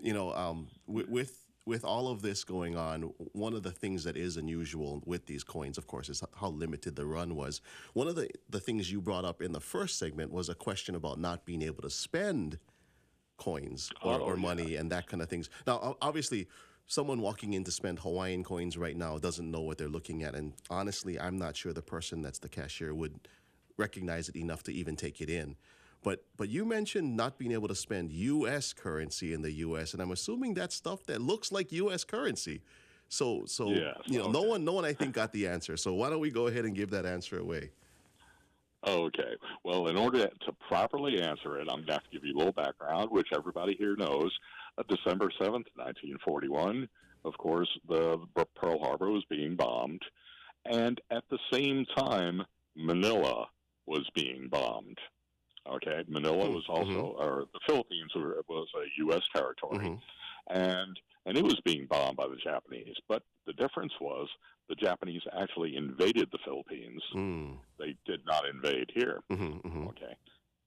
you 0.00 0.12
know, 0.12 0.32
um, 0.34 0.68
with, 0.86 1.08
with 1.08 1.38
with 1.64 1.84
all 1.84 2.08
of 2.08 2.22
this 2.22 2.42
going 2.42 2.76
on, 2.76 3.02
one 3.32 3.54
of 3.54 3.62
the 3.62 3.70
things 3.70 4.02
that 4.04 4.16
is 4.16 4.36
unusual 4.36 5.02
with 5.06 5.26
these 5.26 5.44
coins, 5.44 5.78
of 5.78 5.86
course, 5.86 6.08
is 6.08 6.22
how 6.34 6.48
limited 6.48 6.96
the 6.96 7.06
run 7.06 7.36
was. 7.36 7.60
One 7.92 8.08
of 8.08 8.16
the, 8.16 8.28
the 8.50 8.58
things 8.58 8.90
you 8.90 9.00
brought 9.00 9.24
up 9.24 9.40
in 9.40 9.52
the 9.52 9.60
first 9.60 9.98
segment 9.98 10.32
was 10.32 10.48
a 10.48 10.56
question 10.56 10.96
about 10.96 11.20
not 11.20 11.44
being 11.44 11.62
able 11.62 11.82
to 11.82 11.90
spend 11.90 12.58
coins 13.36 13.90
or, 14.02 14.14
oh, 14.14 14.24
or 14.24 14.36
money 14.36 14.72
yeah. 14.72 14.80
and 14.80 14.90
that 14.90 15.06
kind 15.06 15.22
of 15.22 15.28
things. 15.28 15.50
Now, 15.66 15.96
obviously, 16.02 16.48
someone 16.86 17.20
walking 17.20 17.54
in 17.54 17.64
to 17.64 17.70
spend 17.70 18.00
Hawaiian 18.00 18.44
coins 18.44 18.76
right 18.76 18.96
now 18.96 19.18
doesn't 19.18 19.50
know 19.50 19.60
what 19.60 19.78
they're 19.78 19.88
looking 19.88 20.22
at. 20.22 20.34
And 20.34 20.52
honestly, 20.70 21.18
I'm 21.18 21.38
not 21.38 21.56
sure 21.56 21.72
the 21.72 21.82
person 21.82 22.22
that's 22.22 22.38
the 22.38 22.48
cashier 22.48 22.94
would 22.94 23.28
recognize 23.76 24.28
it 24.28 24.36
enough 24.36 24.62
to 24.64 24.72
even 24.72 24.96
take 24.96 25.20
it 25.20 25.30
in. 25.30 25.56
But 26.02 26.24
but 26.36 26.48
you 26.48 26.64
mentioned 26.64 27.16
not 27.16 27.38
being 27.38 27.52
able 27.52 27.68
to 27.68 27.74
spend 27.74 28.10
U.S. 28.10 28.72
currency 28.72 29.32
in 29.32 29.42
the 29.42 29.52
U.S. 29.52 29.92
and 29.92 30.02
I'm 30.02 30.10
assuming 30.10 30.54
that's 30.54 30.74
stuff 30.74 31.04
that 31.06 31.20
looks 31.20 31.52
like 31.52 31.70
U.S. 31.72 32.02
currency. 32.04 32.62
So 33.08 33.44
so 33.46 33.68
yes, 33.68 33.96
you 34.06 34.18
know 34.18 34.24
okay. 34.24 34.32
no 34.32 34.42
one 34.42 34.64
no 34.64 34.72
one 34.72 34.84
I 34.84 34.92
think 34.92 35.14
got 35.14 35.32
the 35.32 35.46
answer. 35.46 35.76
So 35.76 35.94
why 35.94 36.10
don't 36.10 36.20
we 36.20 36.30
go 36.30 36.48
ahead 36.48 36.64
and 36.64 36.74
give 36.74 36.90
that 36.90 37.06
answer 37.06 37.38
away? 37.38 37.70
Okay. 38.86 39.36
Well, 39.64 39.86
in 39.86 39.96
order 39.96 40.26
to 40.26 40.52
properly 40.66 41.20
answer 41.22 41.58
it, 41.58 41.68
I'm 41.70 41.76
going 41.76 41.86
to 41.86 41.92
have 41.92 42.02
to 42.04 42.10
give 42.10 42.24
you 42.24 42.34
a 42.34 42.38
little 42.38 42.52
background, 42.52 43.10
which 43.12 43.28
everybody 43.32 43.76
here 43.78 43.94
knows. 43.94 44.36
December 44.88 45.30
7th, 45.40 45.68
1941, 45.76 46.88
of 47.24 47.36
course, 47.38 47.68
the 47.88 48.18
Pearl 48.56 48.78
Harbor 48.80 49.10
was 49.10 49.24
being 49.28 49.56
bombed. 49.56 50.02
And 50.64 51.00
at 51.10 51.24
the 51.30 51.38
same 51.52 51.84
time, 51.96 52.42
Manila 52.76 53.46
was 53.86 54.08
being 54.14 54.48
bombed. 54.48 54.98
Okay, 55.68 56.02
Manila 56.08 56.44
mm-hmm. 56.44 56.54
was 56.54 56.64
also, 56.68 56.90
mm-hmm. 56.90 57.22
or 57.22 57.44
the 57.52 57.60
Philippines 57.66 58.10
were, 58.16 58.42
was 58.48 58.68
a 58.76 58.84
U.S. 59.04 59.22
territory, 59.34 59.78
mm-hmm. 59.78 60.56
and 60.56 60.98
and 61.24 61.38
it 61.38 61.44
was 61.44 61.60
being 61.64 61.86
bombed 61.88 62.16
by 62.16 62.26
the 62.26 62.36
Japanese. 62.36 62.96
But 63.08 63.22
the 63.46 63.52
difference 63.52 63.92
was 64.00 64.28
the 64.68 64.74
Japanese 64.74 65.22
actually 65.40 65.76
invaded 65.76 66.28
the 66.32 66.38
Philippines. 66.44 67.00
Mm. 67.14 67.58
They 67.78 67.94
did 68.06 68.26
not 68.26 68.44
invade 68.48 68.90
here. 68.92 69.20
Mm-hmm, 69.30 69.68
mm-hmm. 69.68 69.86
Okay. 69.88 70.16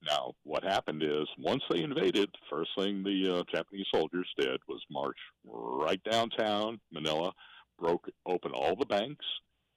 Now, 0.05 0.33
what 0.43 0.63
happened 0.63 1.01
is 1.01 1.27
once 1.39 1.63
they 1.69 1.81
invaded, 1.81 2.29
the 2.31 2.47
first 2.49 2.69
thing 2.77 3.03
the 3.03 3.39
uh, 3.39 3.43
Japanese 3.51 3.87
soldiers 3.93 4.27
did 4.37 4.59
was 4.67 4.81
march 4.91 5.17
right 5.45 6.01
downtown 6.09 6.79
Manila, 6.91 7.31
broke 7.79 8.07
open 8.25 8.51
all 8.51 8.75
the 8.75 8.85
banks, 8.85 9.25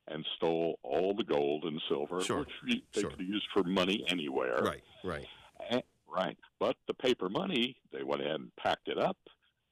and 0.06 0.24
stole 0.36 0.78
all 0.82 1.14
the 1.14 1.24
gold 1.24 1.64
and 1.64 1.80
silver, 1.88 2.20
sure. 2.20 2.40
which 2.40 2.82
they 2.94 3.00
sure. 3.00 3.10
could 3.10 3.20
use 3.20 3.44
for 3.54 3.62
money 3.62 4.04
anywhere. 4.08 4.58
Right, 4.62 4.82
right. 5.02 5.26
And, 5.70 5.82
right. 6.06 6.36
But 6.58 6.76
the 6.86 6.94
paper 6.94 7.28
money, 7.28 7.76
they 7.92 8.02
went 8.02 8.22
ahead 8.22 8.36
and 8.36 8.56
packed 8.56 8.88
it 8.88 8.98
up 8.98 9.16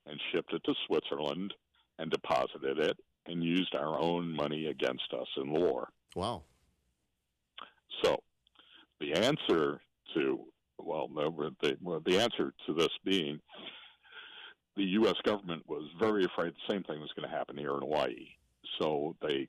and 0.07 0.21
shipped 0.33 0.53
it 0.53 0.63
to 0.65 0.75
Switzerland 0.87 1.53
and 1.99 2.11
deposited 2.11 2.79
it 2.79 2.97
and 3.27 3.43
used 3.43 3.75
our 3.75 3.99
own 3.99 4.31
money 4.35 4.67
against 4.67 5.13
us 5.13 5.27
in 5.37 5.53
the 5.53 5.61
war. 5.61 5.89
Wow. 6.15 6.43
So 8.03 8.23
the 9.01 9.15
answer 9.15 9.81
to, 10.17 10.41
well, 10.79 11.09
the, 11.09 11.77
well, 11.83 12.03
the 12.05 12.19
answer 12.19 12.53
to 12.67 12.75
this 12.75 12.91
being 13.05 13.41
the 14.77 14.85
U.S. 14.85 15.17
government 15.25 15.63
was 15.67 15.89
very 15.99 16.25
afraid 16.25 16.53
the 16.53 16.73
same 16.73 16.83
thing 16.83 17.01
was 17.01 17.11
going 17.17 17.29
to 17.29 17.35
happen 17.35 17.57
here 17.57 17.75
in 17.75 17.81
Hawaii. 17.81 18.29
So 18.79 19.17
they 19.23 19.49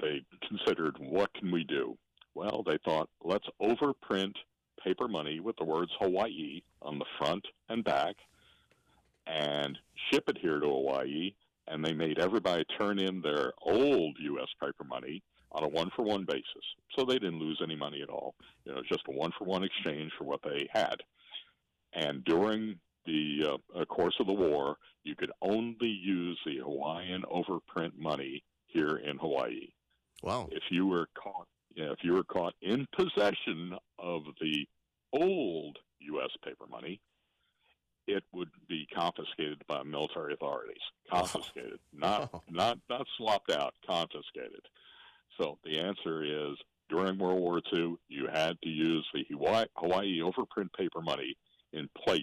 they 0.00 0.22
considered 0.48 0.96
what 0.98 1.32
can 1.34 1.50
we 1.50 1.64
do? 1.64 1.96
Well, 2.34 2.62
they 2.66 2.78
thought 2.84 3.10
let's 3.22 3.46
overprint 3.60 4.34
paper 4.82 5.08
money 5.08 5.40
with 5.40 5.56
the 5.56 5.64
words 5.64 5.90
Hawaii 6.00 6.62
on 6.80 6.98
the 6.98 7.04
front 7.18 7.44
and 7.68 7.84
back 7.84 8.16
and 9.26 9.76
ship 10.10 10.28
it 10.28 10.38
here 10.40 10.60
to 10.60 10.66
Hawaii 10.66 11.34
and 11.68 11.84
they 11.84 11.92
made 11.92 12.18
everybody 12.18 12.64
turn 12.78 12.98
in 12.98 13.20
their 13.20 13.52
old 13.62 14.16
U.S. 14.20 14.48
paper 14.60 14.84
money 14.84 15.22
on 15.56 15.64
a 15.64 15.68
one 15.68 15.90
for 15.96 16.02
one 16.02 16.24
basis. 16.24 16.44
So 16.96 17.04
they 17.04 17.18
didn't 17.18 17.40
lose 17.40 17.60
any 17.62 17.76
money 17.76 18.02
at 18.02 18.10
all. 18.10 18.34
You 18.64 18.74
know, 18.74 18.82
just 18.88 19.02
a 19.08 19.12
one 19.12 19.32
for 19.38 19.44
one 19.44 19.64
exchange 19.64 20.12
for 20.18 20.24
what 20.24 20.40
they 20.44 20.68
had. 20.70 20.96
And 21.94 22.22
during 22.24 22.78
the 23.06 23.58
uh, 23.74 23.84
course 23.86 24.14
of 24.20 24.26
the 24.26 24.32
war, 24.32 24.76
you 25.02 25.16
could 25.16 25.32
only 25.40 25.88
use 25.88 26.38
the 26.44 26.58
Hawaiian 26.58 27.22
overprint 27.22 27.96
money 27.96 28.42
here 28.66 28.96
in 28.96 29.16
Hawaii. 29.16 29.68
Wow! 30.22 30.48
If 30.50 30.64
you 30.70 30.86
were 30.86 31.08
caught, 31.14 31.46
yeah, 31.74 31.92
if 31.92 31.98
you 32.02 32.12
were 32.12 32.24
caught 32.24 32.54
in 32.60 32.86
possession 32.96 33.74
of 33.98 34.22
the 34.40 34.66
old 35.12 35.78
U.S. 36.00 36.30
paper 36.44 36.66
money, 36.68 37.00
it 38.06 38.24
would 38.32 38.50
be 38.68 38.86
confiscated 38.94 39.62
by 39.68 39.82
military 39.82 40.34
authorities. 40.34 40.82
Confiscated, 41.10 41.78
not 41.92 42.42
not 42.50 42.78
not 42.90 43.06
swapped 43.16 43.50
out. 43.50 43.74
Confiscated. 43.86 44.62
So 45.38 45.58
the 45.64 45.78
answer 45.78 46.24
is 46.24 46.56
during 46.88 47.18
World 47.18 47.40
War 47.40 47.60
II, 47.74 47.96
you 48.08 48.28
had 48.32 48.56
to 48.62 48.68
use 48.68 49.06
the 49.12 49.24
Hawaii, 49.30 49.66
Hawaii 49.76 50.20
overprint 50.20 50.72
paper 50.76 51.00
money 51.02 51.36
in 51.72 51.88
place 52.04 52.22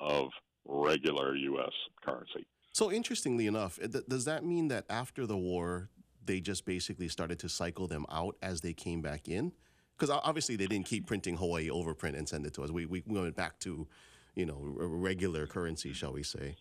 of 0.00 0.28
regular 0.66 1.34
U.S. 1.34 1.72
currency. 2.04 2.46
So 2.72 2.92
interestingly 2.92 3.46
enough, 3.46 3.78
does 4.08 4.24
that 4.26 4.44
mean 4.44 4.68
that 4.68 4.84
after 4.90 5.26
the 5.26 5.36
war, 5.36 5.90
they 6.24 6.40
just 6.40 6.64
basically 6.64 7.08
started 7.08 7.38
to 7.40 7.48
cycle 7.48 7.86
them 7.86 8.06
out 8.10 8.36
as 8.42 8.60
they 8.60 8.72
came 8.72 9.02
back 9.02 9.28
in? 9.28 9.52
Because 9.96 10.10
obviously 10.24 10.56
they 10.56 10.66
didn't 10.66 10.86
keep 10.86 11.06
printing 11.06 11.36
Hawaii 11.36 11.68
overprint 11.68 12.16
and 12.16 12.28
send 12.28 12.46
it 12.46 12.54
to 12.54 12.62
us. 12.62 12.70
We, 12.70 12.86
we 12.86 13.02
went 13.06 13.36
back 13.36 13.58
to 13.60 13.86
you 14.34 14.46
know, 14.46 14.58
regular 14.60 15.46
currency, 15.46 15.92
shall 15.92 16.12
we 16.12 16.22
say? 16.22 16.56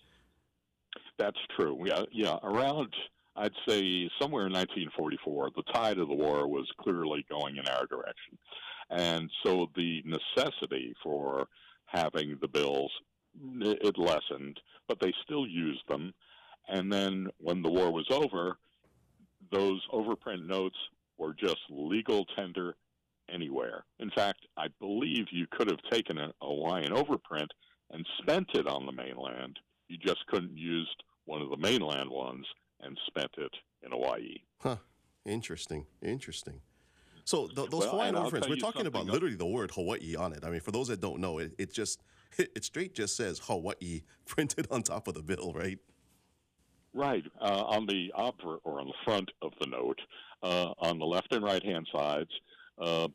That's 1.17 1.37
true. 1.57 1.81
Yeah, 1.85 2.03
yeah. 2.11 2.37
Around, 2.43 2.93
I'd 3.35 3.53
say 3.67 4.09
somewhere 4.19 4.47
in 4.47 4.53
1944, 4.53 5.51
the 5.55 5.63
tide 5.73 5.97
of 5.97 6.07
the 6.07 6.13
war 6.13 6.47
was 6.47 6.67
clearly 6.81 7.25
going 7.29 7.57
in 7.57 7.67
our 7.67 7.85
direction, 7.85 8.37
and 8.89 9.29
so 9.43 9.69
the 9.75 10.03
necessity 10.05 10.93
for 11.03 11.47
having 11.85 12.37
the 12.41 12.47
bills 12.47 12.91
it 13.61 13.97
lessened, 13.97 14.59
but 14.87 14.99
they 14.99 15.13
still 15.23 15.47
used 15.47 15.87
them. 15.87 16.13
And 16.67 16.91
then 16.91 17.27
when 17.37 17.61
the 17.61 17.71
war 17.71 17.91
was 17.91 18.07
over, 18.11 18.57
those 19.51 19.81
overprint 19.93 20.45
notes 20.45 20.77
were 21.17 21.33
just 21.33 21.59
legal 21.69 22.25
tender 22.35 22.75
anywhere. 23.31 23.85
In 23.99 24.11
fact, 24.11 24.39
I 24.57 24.67
believe 24.79 25.25
you 25.31 25.45
could 25.51 25.69
have 25.69 25.79
taken 25.91 26.17
a 26.17 26.33
Hawaiian 26.41 26.93
overprint 26.93 27.49
and 27.91 28.05
spent 28.21 28.49
it 28.53 28.67
on 28.67 28.85
the 28.85 28.91
mainland. 28.91 29.57
You 29.87 29.97
just 29.97 30.25
couldn't 30.27 30.57
use 30.57 30.89
one 31.25 31.41
of 31.41 31.49
the 31.49 31.57
mainland 31.57 32.09
ones 32.09 32.45
and 32.81 32.97
spent 33.07 33.31
it 33.37 33.51
in 33.83 33.91
Hawaii. 33.91 34.35
Huh. 34.59 34.77
Interesting. 35.25 35.85
Interesting. 36.01 36.61
So 37.25 37.47
th- 37.47 37.69
those 37.69 37.81
well, 37.81 37.91
Hawaiian 37.91 38.15
overprints, 38.15 38.49
we're 38.49 38.55
talking 38.55 38.87
about 38.87 39.01
else. 39.01 39.11
literally 39.11 39.35
the 39.35 39.45
word 39.45 39.71
Hawaii 39.71 40.15
on 40.15 40.33
it. 40.33 40.43
I 40.43 40.49
mean, 40.49 40.61
for 40.61 40.71
those 40.71 40.87
that 40.87 40.99
don't 40.99 41.19
know, 41.19 41.37
it, 41.37 41.53
it 41.59 41.71
just 41.73 42.01
it 42.37 42.63
straight 42.63 42.95
just 42.95 43.15
says 43.15 43.39
Hawaii 43.43 44.01
printed 44.25 44.67
on 44.71 44.83
top 44.83 45.07
of 45.07 45.13
the 45.13 45.21
bill, 45.21 45.53
right? 45.53 45.77
Right 46.93 47.23
uh, 47.39 47.65
on 47.65 47.85
the 47.85 48.11
obver 48.17 48.57
or 48.63 48.79
on 48.79 48.87
the 48.87 48.93
front 49.05 49.29
of 49.43 49.51
the 49.59 49.67
note, 49.67 49.99
uh, 50.41 50.73
on 50.79 50.97
the 50.97 51.05
left 51.05 51.31
and 51.31 51.43
right 51.43 51.63
hand 51.63 51.87
sides, 51.93 52.31
uh, 52.79 53.07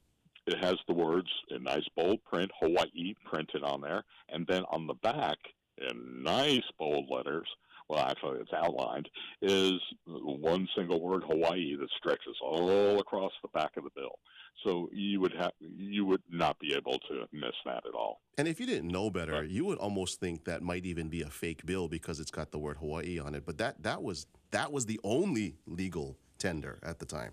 it 0.47 0.63
has 0.63 0.77
the 0.87 0.95
words 0.95 1.29
in 1.51 1.65
nice 1.65 1.87
bold 1.97 2.23
print, 2.25 2.51
Hawaii 2.61 3.15
printed 3.25 3.65
on 3.65 3.81
there, 3.81 4.05
and 4.29 4.47
then 4.47 4.63
on 4.71 4.87
the 4.87 4.95
back 4.95 5.39
in 5.79 6.23
nice 6.23 6.63
bold 6.79 7.07
letters, 7.11 7.49
well, 7.89 8.01
actually 8.01 8.41
it's 8.41 8.53
outlined, 8.53 9.09
is 9.43 9.75
one 10.07 10.67
single 10.77 11.01
word 11.01 11.23
Hawaii 11.29 11.77
that 11.77 11.89
stretches 11.99 12.37
all 12.43 12.99
across 12.99 13.33
the 13.43 13.49
back 13.49 13.77
of 13.77 13.85
the 13.85 13.91
bill. 13.95 14.19
So 14.65 14.89
you 14.93 15.21
would 15.21 15.35
have 15.39 15.53
you 15.61 16.07
would 16.07 16.23
not 16.31 16.59
be 16.59 16.75
able 16.75 16.99
to 17.11 17.27
miss 17.33 17.53
that 17.67 17.83
at 17.87 17.95
all. 17.95 18.21
And 18.39 18.49
if 18.49 18.61
you 18.61 18.67
didn't 18.67 18.89
know 18.89 19.11
better, 19.11 19.33
right. 19.33 19.49
you 19.49 19.65
would 19.67 19.79
almost 19.79 20.21
think 20.21 20.45
that 20.45 20.63
might 20.63 20.87
even 20.87 21.09
be 21.09 21.23
a 21.23 21.29
fake 21.29 21.67
bill 21.67 21.89
because 21.89 22.21
it's 22.21 22.31
got 22.31 22.51
the 22.51 22.59
word 22.59 22.79
Hawaii 22.79 23.19
on 23.19 23.35
it. 23.35 23.45
But 23.45 23.59
that 23.59 23.83
that 23.83 24.03
was 24.03 24.27
that 24.53 24.73
was 24.73 24.87
the 24.87 25.01
only 25.05 25.57
legal 25.67 26.17
tender 26.39 26.79
at 26.83 26.99
the 26.99 27.07
time. 27.07 27.33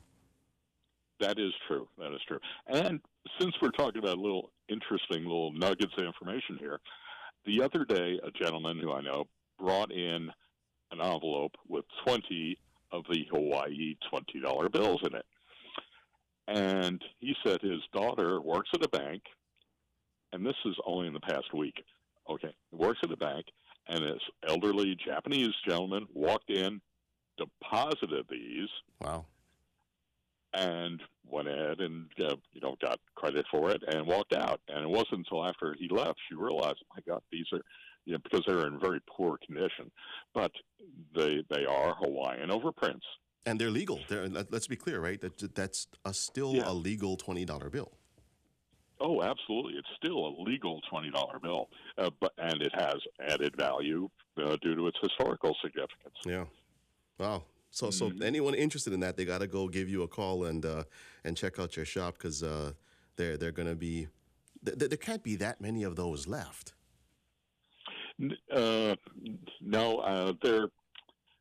That 1.20 1.38
is 1.40 1.54
true. 1.68 1.88
That 1.98 2.14
is 2.14 2.22
true. 2.28 2.40
And 2.68 3.00
since 3.40 3.54
we're 3.62 3.70
talking 3.70 4.00
about 4.00 4.18
a 4.18 4.22
little 4.22 4.52
interesting 4.68 5.24
little 5.24 5.54
nuggets 5.54 5.94
of 5.98 6.04
information 6.04 6.58
here, 6.60 6.80
the 7.46 7.62
other 7.62 7.86
day 7.86 8.20
a 8.24 8.32
gentleman 8.32 8.80
who 8.80 8.92
I 8.92 9.02
know 9.02 9.28
brought 9.62 9.92
in 9.92 10.30
an 10.92 11.00
envelope 11.02 11.56
with 11.68 11.86
20 12.06 12.58
of 12.92 13.04
the 13.10 13.26
Hawaii 13.32 13.96
$20 14.12 14.72
bills 14.72 15.02
in 15.06 15.16
it. 15.16 15.26
And 16.48 17.02
he 17.20 17.34
said 17.46 17.62
his 17.62 17.80
daughter 17.94 18.42
works 18.42 18.70
at 18.74 18.84
a 18.84 18.90
bank, 18.90 19.24
and 20.34 20.46
this 20.46 20.56
is 20.66 20.76
only 20.86 21.08
in 21.08 21.14
the 21.14 21.20
past 21.22 21.54
week. 21.54 21.84
Okay, 22.30 22.54
works 22.72 23.00
at 23.04 23.12
a 23.12 23.18
bank, 23.18 23.46
and 23.88 24.04
this 24.04 24.22
elderly 24.48 24.98
Japanese 25.06 25.54
gentleman 25.68 26.08
walked 26.14 26.50
in, 26.50 26.82
deposited 27.38 28.26
these. 28.30 28.70
Wow 29.00 29.26
and 30.54 31.02
went 31.30 31.48
ahead 31.48 31.80
and 31.80 32.08
uh, 32.22 32.36
you 32.52 32.62
know 32.62 32.76
got 32.82 33.00
credit 33.16 33.46
for 33.50 33.72
it 33.72 33.82
and 33.88 34.06
walked 34.06 34.34
out. 34.34 34.60
And 34.68 34.84
it 34.84 34.90
wasn't 34.90 35.20
until 35.20 35.46
after 35.46 35.76
he 35.80 35.88
left 35.90 36.20
she 36.28 36.36
realized, 36.36 36.84
my 36.96 37.02
God, 37.08 37.22
these 37.32 37.46
are 37.54 37.62
you 38.06 38.14
know, 38.14 38.20
because 38.24 38.44
they're 38.46 38.68
in 38.68 38.80
very 38.80 39.00
poor 39.08 39.38
condition, 39.46 39.92
but 40.34 40.52
they 41.16 41.44
they 41.50 41.66
are 41.66 41.96
Hawaiian 41.96 42.50
overprints. 42.50 43.06
And 43.46 43.60
they're 43.60 43.72
legal. 43.72 44.00
They're, 44.08 44.28
let's 44.28 44.68
be 44.68 44.76
clear, 44.76 45.00
right? 45.00 45.20
That 45.20 45.56
that's 45.56 45.88
a, 46.06 46.14
still 46.14 46.56
yeah. 46.56 46.64
a 46.70 46.74
legal 46.74 47.18
twenty 47.18 47.46
dollar 47.46 47.70
bill. 47.70 47.92
Oh, 49.00 49.24
absolutely! 49.24 49.74
It's 49.74 49.90
still 49.98 50.28
a 50.28 50.34
legal 50.42 50.80
twenty 50.90 51.10
dollar 51.10 51.40
bill, 51.40 51.70
uh, 51.98 52.12
but 52.20 52.34
and 52.38 52.62
it 52.62 52.72
has 52.76 52.98
added 53.28 53.56
value 53.58 54.10
uh, 54.38 54.58
due 54.62 54.76
to 54.76 54.88
its 54.88 54.98
historical 55.02 55.56
significance. 55.64 56.16
Yeah. 56.26 56.46
Wow. 57.18 57.44
So, 57.72 57.88
mm-hmm. 57.88 58.20
so 58.20 58.26
anyone 58.26 58.54
interested 58.54 58.94
in 58.94 59.00
that, 59.00 59.16
they 59.16 59.26
got 59.26 59.40
to 59.40 59.48
go 59.48 59.68
give 59.68 59.90
you 59.90 60.04
a 60.04 60.08
call 60.08 60.46
and 60.46 60.66
uh, 60.66 60.84
and 61.24 61.36
check 61.36 61.58
out 61.58 61.76
your 61.76 61.86
shop 61.86 62.16
because 62.18 62.44
uh, 62.44 62.74
they're 63.16 63.38
they're 63.38 63.52
going 63.52 63.70
to 63.70 63.76
be 63.76 64.08
th- 64.66 64.78
there 64.78 64.98
can't 64.98 65.24
be 65.24 65.36
that 65.38 65.62
many 65.62 65.84
of 65.84 65.96
those 65.96 66.28
left. 66.28 66.74
Uh, 68.54 68.96
no, 69.62 69.98
uh, 70.00 70.34
they're 70.42 70.68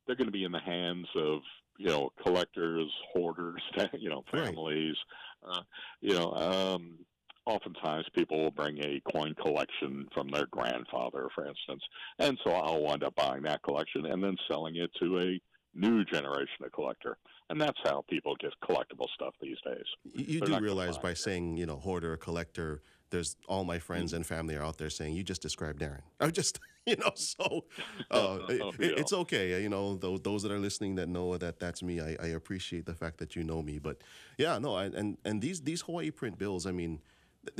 they're 0.07 0.17
going 0.17 0.27
to 0.27 0.33
be 0.33 0.45
in 0.45 0.53
the 0.53 0.61
hands 0.61 1.07
of 1.17 1.41
you 1.79 1.87
know 1.87 2.11
collectors, 2.23 2.91
hoarders, 3.13 3.63
you 3.99 4.11
know 4.11 4.25
families. 4.31 4.97
Right. 5.43 5.57
Uh, 5.57 5.63
you 6.03 6.15
know, 6.15 6.33
um, 6.33 6.99
oftentimes 7.47 8.05
people 8.15 8.43
will 8.43 8.51
bring 8.51 8.79
a 8.81 9.01
coin 9.13 9.35
collection 9.41 10.07
from 10.13 10.29
their 10.29 10.47
grandfather, 10.51 11.29
for 11.35 11.47
instance, 11.47 11.83
and 12.19 12.39
so 12.45 12.53
I'll 12.53 12.83
wind 12.83 13.03
up 13.03 13.15
buying 13.15 13.43
that 13.45 13.63
collection 13.63 14.07
and 14.07 14.23
then 14.23 14.37
selling 14.49 14.77
it 14.77 14.91
to 15.01 15.21
a 15.21 15.41
new 15.75 16.05
generation 16.05 16.65
of 16.65 16.73
collector. 16.73 17.17
And 17.49 17.61
that's 17.61 17.79
how 17.85 18.05
people 18.09 18.37
get 18.37 18.53
collectible 18.63 19.09
stuff 19.15 19.35
these 19.41 19.57
days. 19.65 19.85
You 20.05 20.41
They're 20.41 20.59
do 20.59 20.65
realize 20.65 20.99
by 20.99 21.15
saying, 21.15 21.57
you 21.57 21.67
know, 21.67 21.77
hoarder, 21.77 22.17
collector, 22.17 22.83
there's 23.11 23.37
all 23.49 23.65
my 23.65 23.79
friends 23.79 24.13
and 24.13 24.27
family 24.27 24.57
are 24.57 24.63
out 24.63 24.79
there 24.79 24.91
saying, 24.91 25.15
you 25.15 25.23
just 25.23 25.43
described 25.43 25.81
Daren. 25.81 26.01
I'm 26.21 26.33
just, 26.33 26.61
you 26.87 26.97
know, 26.97 27.13
so 27.15 27.65
uh, 28.11 28.39
it, 28.49 28.75
it's 28.79 29.13
okay. 29.13 29.61
You 29.63 29.69
know, 29.69 29.97
those, 29.97 30.21
those 30.23 30.43
that 30.43 30.53
are 30.53 30.59
listening 30.59 30.95
that 30.97 31.09
know 31.09 31.37
that 31.37 31.61
that's 31.61 31.83
me, 31.83 32.01
I, 32.01 32.17
I 32.21 32.27
appreciate 32.29 32.87
the 32.87 32.95
fact 32.95 33.19
that 33.19 33.37
you 33.37 33.45
know 33.45 33.63
me. 33.63 33.79
But 33.79 33.99
yeah, 34.39 34.59
no, 34.59 34.75
I, 34.75 34.87
and, 34.87 35.19
and 35.25 35.41
these, 35.41 35.61
these 35.61 35.83
Hawaii 35.83 36.11
print 36.11 36.39
bills, 36.39 36.67
I 36.67 36.73
mean, 36.73 37.01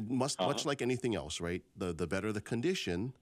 must, 0.09 0.41
uh-huh. 0.41 0.49
much 0.49 0.65
like 0.65 0.83
anything 0.83 1.15
else, 1.15 1.41
right? 1.41 1.63
The, 1.77 1.93
the 1.93 2.07
better 2.07 2.33
the 2.33 2.41
condition, 2.41 3.13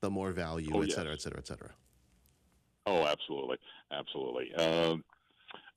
the 0.00 0.10
more 0.10 0.32
value, 0.32 0.70
oh, 0.74 0.82
et 0.82 0.90
cetera, 0.90 1.12
yes. 1.12 1.20
et 1.20 1.22
cetera, 1.22 1.38
et 1.38 1.46
cetera. 1.46 1.70
Oh, 2.86 3.04
absolutely, 3.04 3.56
absolutely. 3.90 4.54
Um, 4.54 5.02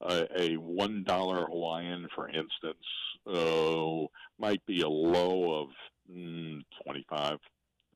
a, 0.08 0.56
one 0.56 1.04
dollar 1.04 1.46
Hawaiian, 1.46 2.08
for 2.16 2.30
instance, 2.30 2.78
uh, 3.28 4.08
might 4.40 4.66
be 4.66 4.82
a 4.82 4.90
low 4.90 5.62
of 5.62 5.70
mm, 6.12 6.62
twenty 6.84 7.06
five. 7.10 7.38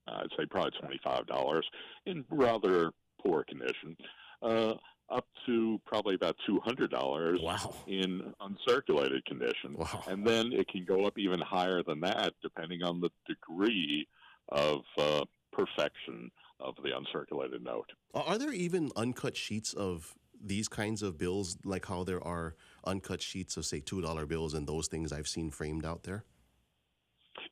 I'd 0.08 0.28
say 0.38 0.46
probably 0.50 0.72
twenty 0.80 1.00
five 1.04 1.28
dollars 1.28 1.66
in 2.06 2.26
rather 2.30 2.92
poor 3.22 3.44
condition. 3.44 3.96
Uh, 4.42 4.74
up 5.10 5.26
to 5.46 5.80
probably 5.86 6.16
about 6.16 6.36
two 6.46 6.60
hundred 6.62 6.90
dollars 6.90 7.40
wow. 7.42 7.74
in 7.88 8.34
uncirculated 8.42 9.24
condition, 9.26 9.76
wow. 9.76 10.04
and 10.08 10.26
then 10.26 10.52
it 10.54 10.68
can 10.68 10.86
go 10.86 11.06
up 11.06 11.18
even 11.18 11.40
higher 11.40 11.84
than 11.84 12.00
that, 12.00 12.34
depending 12.42 12.84
on 12.84 13.00
the 13.00 13.10
degree 13.28 14.08
of 14.50 14.82
uh, 14.98 15.26
perfection 15.52 16.32
of 16.60 16.76
the 16.84 16.90
uncirculated 16.90 17.62
note. 17.62 17.92
Are 18.14 18.38
there 18.38 18.54
even 18.54 18.92
uncut 18.96 19.36
sheets 19.36 19.74
of 19.74 20.14
these 20.44 20.68
kinds 20.68 21.02
of 21.02 21.18
bills, 21.18 21.58
like 21.64 21.86
how 21.86 22.04
there 22.04 22.24
are 22.24 22.56
uncut 22.86 23.22
sheets 23.22 23.58
of, 23.58 23.66
say, 23.66 23.80
$2 23.80 24.28
bills 24.28 24.54
and 24.54 24.68
those 24.68 24.88
things 24.88 25.14
I've 25.14 25.28
seen 25.28 25.52
framed 25.52 25.86
out 25.86 26.04
there? 26.04 26.26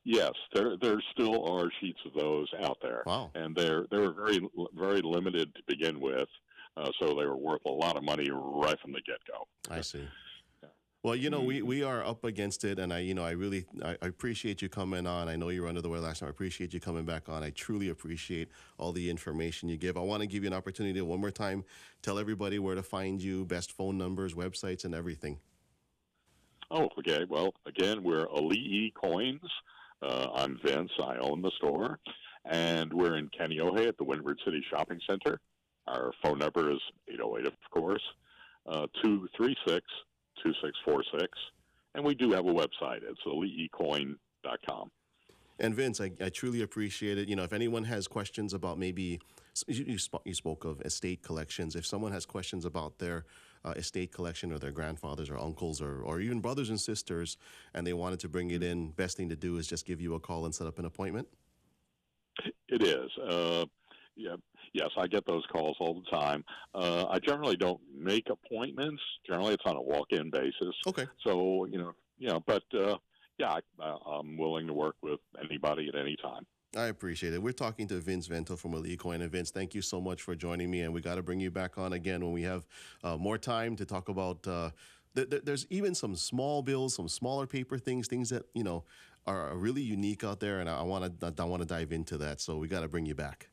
Yes, 0.04 0.32
there 0.54 0.76
there 0.80 1.02
still 1.12 1.44
are 1.44 1.70
sheets 1.80 2.00
of 2.06 2.12
those 2.14 2.48
out 2.62 2.78
there, 2.82 3.02
wow. 3.06 3.30
and 3.34 3.54
they're 3.54 3.86
they 3.90 3.98
were 3.98 4.12
very 4.12 4.40
very 4.74 5.00
limited 5.02 5.54
to 5.54 5.60
begin 5.66 6.00
with, 6.00 6.28
uh, 6.76 6.90
so 7.00 7.08
they 7.08 7.26
were 7.26 7.36
worth 7.36 7.64
a 7.66 7.70
lot 7.70 7.96
of 7.96 8.02
money 8.02 8.28
right 8.30 8.78
from 8.80 8.92
the 8.92 9.00
get 9.02 9.18
go. 9.26 9.46
I 9.70 9.80
see. 9.80 10.06
Well, 11.04 11.16
you 11.16 11.30
know, 11.30 11.40
we, 11.40 11.58
mm-hmm. 11.58 11.66
we 11.66 11.82
are 11.82 12.04
up 12.04 12.22
against 12.22 12.64
it, 12.64 12.78
and 12.78 12.92
I, 12.92 13.00
you 13.00 13.12
know, 13.12 13.24
I 13.24 13.32
really 13.32 13.66
I, 13.84 13.96
I, 14.00 14.06
appreciate 14.06 14.62
you 14.62 14.68
coming 14.68 15.04
on. 15.04 15.28
I 15.28 15.34
know 15.34 15.48
you 15.48 15.62
were 15.62 15.68
under 15.68 15.80
the 15.80 15.88
weather 15.88 16.06
last 16.06 16.20
time. 16.20 16.28
I 16.28 16.30
appreciate 16.30 16.72
you 16.72 16.78
coming 16.78 17.04
back 17.04 17.28
on. 17.28 17.42
I 17.42 17.50
truly 17.50 17.88
appreciate 17.88 18.50
all 18.78 18.92
the 18.92 19.10
information 19.10 19.68
you 19.68 19.76
give. 19.76 19.96
I 19.96 20.00
want 20.00 20.20
to 20.20 20.28
give 20.28 20.44
you 20.44 20.46
an 20.46 20.54
opportunity 20.54 21.00
to 21.00 21.04
one 21.04 21.20
more 21.20 21.32
time 21.32 21.64
tell 22.02 22.20
everybody 22.20 22.60
where 22.60 22.76
to 22.76 22.84
find 22.84 23.20
you, 23.20 23.44
best 23.44 23.72
phone 23.72 23.98
numbers, 23.98 24.34
websites, 24.34 24.84
and 24.84 24.94
everything. 24.94 25.40
Oh, 26.70 26.88
okay. 27.00 27.26
Well, 27.28 27.52
again, 27.66 28.04
we're 28.04 28.26
Ali'i 28.26 28.94
Coins. 28.94 29.40
Uh, 30.02 30.28
I'm 30.34 30.58
Vince. 30.64 30.90
I 31.00 31.16
own 31.18 31.42
the 31.42 31.52
store, 31.58 32.00
and 32.44 32.92
we're 32.92 33.16
in 33.16 33.28
Kaneohe 33.28 33.86
at 33.86 33.96
the 33.98 34.04
Windward 34.04 34.38
City 34.44 34.62
Shopping 34.68 34.98
Center. 35.08 35.38
Our 35.86 36.12
phone 36.22 36.38
number 36.38 36.72
is 36.72 36.80
808, 37.08 37.46
of 37.46 37.52
course, 37.70 38.02
uh, 38.66 38.86
236 39.02 39.86
2646. 40.42 41.28
And 41.94 42.04
we 42.04 42.14
do 42.14 42.32
have 42.32 42.46
a 42.46 42.52
website. 42.52 43.02
It's 43.02 43.20
ali'icoin.com. 43.26 44.90
And 45.60 45.74
Vince, 45.74 46.00
I, 46.00 46.10
I, 46.20 46.30
truly 46.30 46.62
appreciate 46.62 47.18
it. 47.18 47.28
You 47.28 47.36
know, 47.36 47.44
if 47.44 47.52
anyone 47.52 47.84
has 47.84 48.08
questions 48.08 48.54
about 48.54 48.78
maybe 48.78 49.20
you, 49.68 49.84
you, 49.84 49.98
sp- 50.00 50.24
you 50.24 50.34
spoke 50.34 50.64
of 50.64 50.80
estate 50.80 51.22
collections. 51.22 51.76
If 51.76 51.86
someone 51.86 52.10
has 52.10 52.26
questions 52.26 52.64
about 52.64 52.98
their 52.98 53.24
uh, 53.64 53.70
estate 53.76 54.12
collection 54.12 54.52
or 54.52 54.58
their 54.58 54.70
grandfathers 54.70 55.30
or 55.30 55.38
uncles 55.38 55.80
or, 55.80 56.02
or 56.02 56.20
even 56.20 56.40
brothers 56.40 56.70
and 56.70 56.80
sisters, 56.80 57.36
and 57.74 57.86
they 57.86 57.92
wanted 57.92 58.20
to 58.20 58.28
bring 58.28 58.50
it 58.50 58.62
in, 58.62 58.90
best 58.90 59.16
thing 59.16 59.28
to 59.28 59.36
do 59.36 59.56
is 59.56 59.66
just 59.66 59.86
give 59.86 60.00
you 60.00 60.14
a 60.14 60.20
call 60.20 60.44
and 60.44 60.54
set 60.54 60.66
up 60.66 60.78
an 60.78 60.84
appointment. 60.84 61.28
It 62.68 62.82
is. 62.82 63.10
Uh, 63.18 63.66
yeah, 64.16 64.36
yes, 64.72 64.90
I 64.96 65.06
get 65.06 65.26
those 65.26 65.44
calls 65.52 65.76
all 65.80 65.94
the 65.94 66.16
time. 66.16 66.44
Uh, 66.74 67.06
I 67.08 67.18
generally 67.18 67.56
don't 67.56 67.80
make 67.94 68.28
appointments. 68.30 69.02
Generally, 69.26 69.54
it's 69.54 69.64
on 69.66 69.76
a 69.76 69.82
walk-in 69.82 70.30
basis. 70.30 70.74
Okay. 70.86 71.06
So 71.24 71.66
you 71.66 71.78
know, 71.78 71.92
you 72.18 72.28
know, 72.28 72.42
but 72.46 72.62
uh, 72.74 72.96
yeah, 73.38 73.58
I, 73.80 74.18
am 74.18 74.36
willing 74.36 74.66
to 74.66 74.72
work 74.72 74.96
with 75.02 75.20
anybody 75.42 75.88
at 75.92 75.98
any 75.98 76.16
time. 76.16 76.46
I 76.76 76.86
appreciate 76.86 77.34
it. 77.34 77.42
We're 77.42 77.52
talking 77.52 77.86
to 77.88 78.00
Vince 78.00 78.26
Vento 78.26 78.56
from 78.56 78.72
Ali'i 78.72 78.98
Coin. 78.98 79.20
And 79.20 79.30
Vince, 79.30 79.50
thank 79.50 79.74
you 79.74 79.82
so 79.82 80.00
much 80.00 80.22
for 80.22 80.34
joining 80.34 80.70
me. 80.70 80.80
And 80.80 80.94
we 80.94 81.02
got 81.02 81.16
to 81.16 81.22
bring 81.22 81.38
you 81.38 81.50
back 81.50 81.76
on 81.76 81.92
again 81.92 82.22
when 82.22 82.32
we 82.32 82.42
have 82.42 82.66
uh, 83.04 83.16
more 83.16 83.36
time 83.36 83.76
to 83.76 83.84
talk 83.84 84.08
about. 84.08 84.46
Uh, 84.46 84.70
th- 85.14 85.28
th- 85.28 85.42
there's 85.44 85.66
even 85.68 85.94
some 85.94 86.16
small 86.16 86.62
bills, 86.62 86.94
some 86.94 87.08
smaller 87.08 87.46
paper 87.46 87.78
things, 87.78 88.08
things 88.08 88.30
that 88.30 88.44
you 88.54 88.64
know 88.64 88.84
are 89.26 89.54
really 89.54 89.82
unique 89.82 90.24
out 90.24 90.40
there, 90.40 90.60
and 90.60 90.68
I 90.68 90.82
want 90.82 91.20
to 91.20 91.34
I 91.38 91.44
want 91.44 91.60
to 91.60 91.68
dive 91.68 91.92
into 91.92 92.16
that. 92.18 92.40
So 92.40 92.56
we 92.56 92.68
got 92.68 92.80
to 92.80 92.88
bring 92.88 93.04
you 93.04 93.14
back. 93.14 93.48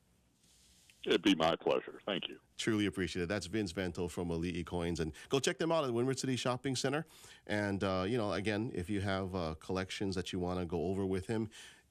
It'd 1.05 1.21
be 1.21 1.35
my 1.35 1.55
pleasure. 1.55 2.01
Thank 2.05 2.27
you. 2.27 2.37
Truly 2.57 2.85
appreciate 2.85 3.23
it. 3.23 3.29
That's 3.29 3.45
Vince 3.45 3.71
Vento 3.71 4.09
from 4.09 4.29
Ali'i 4.29 4.65
Coins. 4.65 4.99
And 4.99 5.13
go 5.29 5.39
check 5.39 5.57
them 5.57 5.71
out 5.71 5.85
at 5.85 5.87
the 5.87 5.93
Windward 5.93 6.19
City 6.19 6.35
Shopping 6.35 6.75
Center. 6.75 7.05
And, 7.47 7.83
uh, 7.85 8.03
you 8.05 8.17
know, 8.17 8.33
again, 8.33 8.69
if 8.75 8.89
you 8.89 8.99
have 8.99 9.33
uh, 9.33 9.55
collections 9.61 10.13
that 10.15 10.33
you 10.33 10.39
want 10.39 10.59
to 10.59 10.65
go 10.65 10.87
over 10.87 11.05
with 11.05 11.25
him, 11.25 11.49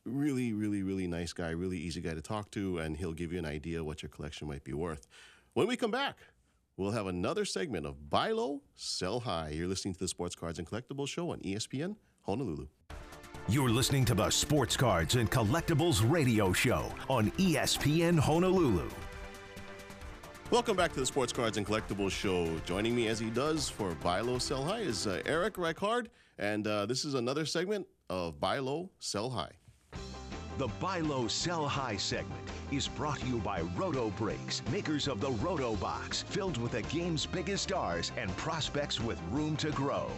really, 0.08 0.52
really, 0.52 0.82
really 0.82 1.06
nice 1.06 1.32
guy, 1.32 1.50
really 1.50 1.78
easy 1.78 2.00
guy 2.00 2.14
to 2.14 2.22
talk 2.22 2.50
to, 2.52 2.78
and 2.78 2.96
he'll 2.96 3.12
give 3.12 3.32
you 3.32 3.38
an 3.38 3.46
idea 3.46 3.84
what 3.84 4.02
your 4.02 4.10
collection 4.10 4.48
might 4.48 4.64
be 4.64 4.72
worth. 4.72 5.06
When 5.54 5.66
we 5.66 5.76
come 5.76 5.90
back, 5.90 6.18
we'll 6.76 6.92
have 6.92 7.06
another 7.06 7.44
segment 7.44 7.86
of 7.86 8.10
Buy 8.10 8.30
Low, 8.30 8.62
Sell 8.74 9.20
High. 9.20 9.50
You're 9.50 9.68
listening 9.68 9.94
to 9.94 10.00
the 10.00 10.08
Sports 10.08 10.34
Cards 10.34 10.58
and 10.58 10.68
Collectibles 10.68 11.08
Show 11.08 11.30
on 11.30 11.40
ESPN 11.40 11.96
Honolulu. 12.22 12.66
You're 13.48 13.70
listening 13.70 14.04
to 14.06 14.14
the 14.14 14.30
Sports 14.30 14.76
Cards 14.76 15.14
and 15.14 15.30
Collectibles 15.30 16.08
Radio 16.08 16.52
Show 16.52 16.92
on 17.08 17.30
ESPN 17.32 18.18
Honolulu. 18.18 18.88
Welcome 20.50 20.76
back 20.76 20.92
to 20.94 21.00
the 21.00 21.06
Sports 21.06 21.32
Cards 21.32 21.56
and 21.56 21.66
Collectibles 21.66 22.10
Show. 22.10 22.58
Joining 22.64 22.94
me 22.94 23.08
as 23.08 23.18
he 23.18 23.30
does 23.30 23.68
for 23.68 23.94
Buy 23.96 24.20
Low, 24.20 24.38
Sell 24.38 24.64
High 24.64 24.80
is 24.80 25.06
uh, 25.06 25.22
Erick 25.26 25.54
Reichard, 25.54 26.06
and 26.38 26.66
uh, 26.66 26.86
this 26.86 27.04
is 27.04 27.14
another 27.14 27.44
segment 27.44 27.86
of 28.08 28.40
Buy 28.40 28.58
Low, 28.58 28.90
Sell 28.98 29.30
High. 29.30 29.52
The 30.58 30.66
Buy 30.80 30.98
Low, 30.98 31.28
Sell 31.28 31.68
High 31.68 31.96
segment 31.96 32.42
is 32.72 32.88
brought 32.88 33.20
to 33.20 33.26
you 33.28 33.38
by 33.38 33.60
Roto 33.76 34.10
Breaks, 34.10 34.60
makers 34.72 35.06
of 35.06 35.20
the 35.20 35.30
Roto 35.30 35.76
Box, 35.76 36.22
filled 36.22 36.56
with 36.56 36.72
the 36.72 36.82
game's 36.82 37.26
biggest 37.26 37.62
stars 37.62 38.10
and 38.16 38.36
prospects 38.36 39.00
with 39.00 39.20
room 39.30 39.56
to 39.58 39.70
grow. 39.70 40.10